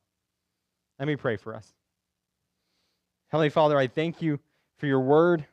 Let 0.98 1.08
me 1.08 1.16
pray 1.16 1.38
for 1.38 1.54
us. 1.54 1.72
Heavenly 3.28 3.52
Father, 3.52 3.78
I 3.78 3.86
thank 3.86 4.20
you 4.20 4.40
for 4.80 4.88
your 4.88 5.02
word 5.02 5.46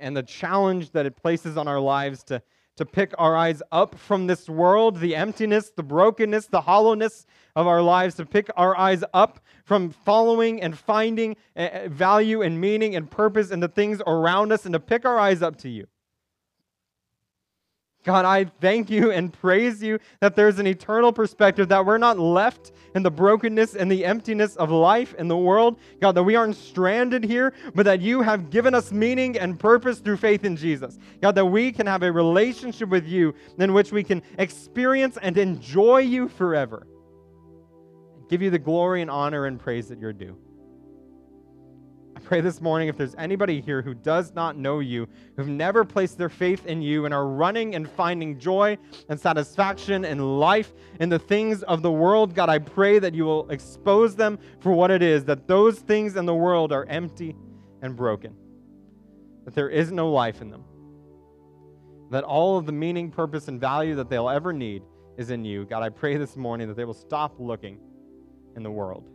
and 0.00 0.16
the 0.16 0.22
challenge 0.22 0.92
that 0.92 1.04
it 1.04 1.14
places 1.14 1.58
on 1.58 1.68
our 1.68 1.80
lives 1.80 2.22
to, 2.24 2.40
to 2.76 2.86
pick 2.86 3.12
our 3.18 3.36
eyes 3.36 3.62
up 3.70 3.98
from 3.98 4.26
this 4.26 4.48
world, 4.48 4.98
the 4.98 5.14
emptiness, 5.14 5.70
the 5.76 5.82
brokenness, 5.82 6.46
the 6.46 6.60
hollowness 6.60 7.26
of 7.54 7.66
our 7.66 7.82
lives, 7.82 8.14
to 8.16 8.26
pick 8.26 8.48
our 8.56 8.76
eyes 8.76 9.04
up 9.12 9.40
from 9.64 9.90
following 9.90 10.62
and 10.62 10.78
finding 10.78 11.36
eh, 11.56 11.68
eh, 11.72 11.88
value 11.88 12.42
and 12.42 12.60
meaning 12.60 12.96
and 12.96 13.10
purpose 13.10 13.50
in 13.50 13.60
the 13.60 13.68
things 13.68 14.00
around 14.06 14.52
us, 14.52 14.64
and 14.64 14.72
to 14.72 14.80
pick 14.80 15.04
our 15.04 15.18
eyes 15.18 15.42
up 15.42 15.56
to 15.56 15.68
you. 15.68 15.86
God, 18.04 18.24
I 18.24 18.46
thank 18.60 18.90
you 18.90 19.12
and 19.12 19.32
praise 19.32 19.82
you 19.82 19.98
that 20.20 20.34
there's 20.34 20.58
an 20.58 20.66
eternal 20.66 21.12
perspective, 21.12 21.68
that 21.68 21.86
we're 21.86 21.98
not 21.98 22.18
left 22.18 22.72
in 22.96 23.02
the 23.04 23.10
brokenness 23.10 23.76
and 23.76 23.90
the 23.90 24.04
emptiness 24.04 24.56
of 24.56 24.70
life 24.70 25.14
in 25.14 25.28
the 25.28 25.36
world. 25.36 25.78
God, 26.00 26.12
that 26.12 26.24
we 26.24 26.34
aren't 26.34 26.56
stranded 26.56 27.22
here, 27.22 27.54
but 27.74 27.84
that 27.84 28.00
you 28.00 28.20
have 28.22 28.50
given 28.50 28.74
us 28.74 28.90
meaning 28.90 29.38
and 29.38 29.58
purpose 29.58 30.00
through 30.00 30.16
faith 30.16 30.44
in 30.44 30.56
Jesus. 30.56 30.98
God, 31.20 31.36
that 31.36 31.46
we 31.46 31.70
can 31.70 31.86
have 31.86 32.02
a 32.02 32.10
relationship 32.10 32.88
with 32.88 33.06
you 33.06 33.34
in 33.58 33.72
which 33.72 33.92
we 33.92 34.02
can 34.02 34.20
experience 34.36 35.16
and 35.22 35.38
enjoy 35.38 35.98
you 35.98 36.28
forever. 36.28 36.86
Give 38.28 38.42
you 38.42 38.50
the 38.50 38.58
glory 38.58 39.02
and 39.02 39.10
honor 39.10 39.46
and 39.46 39.60
praise 39.60 39.88
that 39.88 40.00
you're 40.00 40.12
due 40.12 40.36
pray 42.22 42.40
this 42.40 42.60
morning 42.60 42.88
if 42.88 42.96
there's 42.96 43.14
anybody 43.16 43.60
here 43.60 43.82
who 43.82 43.94
does 43.94 44.34
not 44.34 44.56
know 44.56 44.78
you, 44.80 45.08
who've 45.36 45.48
never 45.48 45.84
placed 45.84 46.16
their 46.16 46.28
faith 46.28 46.66
in 46.66 46.80
you 46.80 47.04
and 47.04 47.12
are 47.12 47.26
running 47.26 47.74
and 47.74 47.88
finding 47.88 48.38
joy 48.38 48.78
and 49.08 49.20
satisfaction 49.20 50.04
and 50.04 50.40
life 50.40 50.72
in 51.00 51.08
the 51.08 51.18
things 51.18 51.62
of 51.64 51.82
the 51.82 51.90
world, 51.92 52.34
God, 52.34 52.48
I 52.48 52.58
pray 52.58 52.98
that 52.98 53.14
you 53.14 53.24
will 53.24 53.50
expose 53.50 54.16
them 54.16 54.38
for 54.60 54.72
what 54.72 54.90
it 54.90 55.02
is, 55.02 55.24
that 55.24 55.46
those 55.46 55.80
things 55.80 56.16
in 56.16 56.24
the 56.24 56.34
world 56.34 56.72
are 56.72 56.86
empty 56.86 57.36
and 57.82 57.96
broken, 57.96 58.34
that 59.44 59.54
there 59.54 59.68
is 59.68 59.92
no 59.92 60.10
life 60.10 60.40
in 60.40 60.50
them, 60.50 60.64
that 62.10 62.24
all 62.24 62.56
of 62.56 62.66
the 62.66 62.72
meaning, 62.72 63.10
purpose, 63.10 63.48
and 63.48 63.60
value 63.60 63.94
that 63.96 64.08
they'll 64.08 64.30
ever 64.30 64.52
need 64.52 64.82
is 65.18 65.30
in 65.30 65.44
you. 65.44 65.66
God, 65.66 65.82
I 65.82 65.90
pray 65.90 66.16
this 66.16 66.36
morning 66.36 66.68
that 66.68 66.76
they 66.76 66.84
will 66.84 66.94
stop 66.94 67.34
looking 67.38 67.78
in 68.56 68.62
the 68.62 68.70
world 68.70 69.11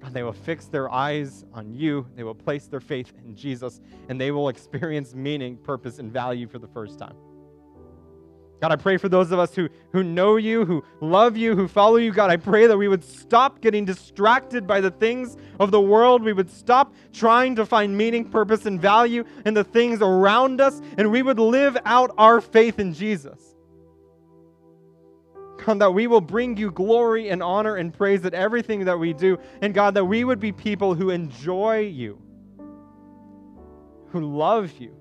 God, 0.00 0.14
they 0.14 0.22
will 0.22 0.32
fix 0.32 0.66
their 0.66 0.90
eyes 0.90 1.44
on 1.52 1.74
you. 1.74 2.06
They 2.14 2.22
will 2.22 2.34
place 2.34 2.66
their 2.66 2.80
faith 2.80 3.12
in 3.24 3.34
Jesus, 3.34 3.80
and 4.08 4.20
they 4.20 4.30
will 4.30 4.48
experience 4.48 5.14
meaning, 5.14 5.56
purpose, 5.56 5.98
and 5.98 6.12
value 6.12 6.46
for 6.46 6.58
the 6.58 6.68
first 6.68 6.98
time. 6.98 7.14
God, 8.60 8.72
I 8.72 8.76
pray 8.76 8.96
for 8.96 9.08
those 9.08 9.30
of 9.30 9.38
us 9.38 9.54
who, 9.54 9.68
who 9.92 10.02
know 10.02 10.36
you, 10.36 10.64
who 10.64 10.82
love 11.00 11.36
you, 11.36 11.54
who 11.54 11.68
follow 11.68 11.96
you. 11.96 12.12
God, 12.12 12.28
I 12.28 12.36
pray 12.36 12.66
that 12.66 12.76
we 12.76 12.88
would 12.88 13.04
stop 13.04 13.60
getting 13.60 13.84
distracted 13.84 14.66
by 14.66 14.80
the 14.80 14.90
things 14.90 15.36
of 15.60 15.70
the 15.70 15.80
world. 15.80 16.24
We 16.24 16.32
would 16.32 16.50
stop 16.50 16.92
trying 17.12 17.54
to 17.56 17.64
find 17.64 17.96
meaning, 17.96 18.28
purpose, 18.28 18.66
and 18.66 18.80
value 18.80 19.24
in 19.46 19.54
the 19.54 19.62
things 19.62 20.02
around 20.02 20.60
us, 20.60 20.80
and 20.96 21.12
we 21.12 21.22
would 21.22 21.38
live 21.38 21.78
out 21.84 22.12
our 22.18 22.40
faith 22.40 22.80
in 22.80 22.94
Jesus. 22.94 23.47
God, 25.68 25.80
that 25.80 25.92
we 25.92 26.06
will 26.06 26.22
bring 26.22 26.56
you 26.56 26.70
glory 26.70 27.28
and 27.28 27.42
honor 27.42 27.76
and 27.76 27.92
praise 27.92 28.24
at 28.24 28.32
everything 28.32 28.86
that 28.86 28.98
we 28.98 29.12
do. 29.12 29.38
And 29.60 29.74
God, 29.74 29.92
that 29.94 30.04
we 30.04 30.24
would 30.24 30.40
be 30.40 30.50
people 30.50 30.94
who 30.94 31.10
enjoy 31.10 31.80
you, 31.80 32.18
who 34.08 34.20
love 34.20 34.72
you, 34.78 34.96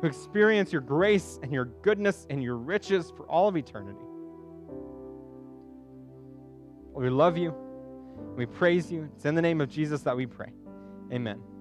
who 0.00 0.06
experience 0.06 0.72
your 0.72 0.80
grace 0.80 1.38
and 1.42 1.52
your 1.52 1.66
goodness 1.66 2.26
and 2.30 2.42
your 2.42 2.56
riches 2.56 3.12
for 3.16 3.26
all 3.26 3.48
of 3.48 3.56
eternity. 3.56 3.98
We 6.94 7.10
love 7.10 7.36
you. 7.36 7.54
We 8.34 8.46
praise 8.46 8.90
you. 8.90 9.10
It's 9.14 9.26
in 9.26 9.34
the 9.34 9.42
name 9.42 9.60
of 9.60 9.68
Jesus 9.68 10.00
that 10.02 10.16
we 10.16 10.24
pray. 10.26 10.52
Amen. 11.12 11.57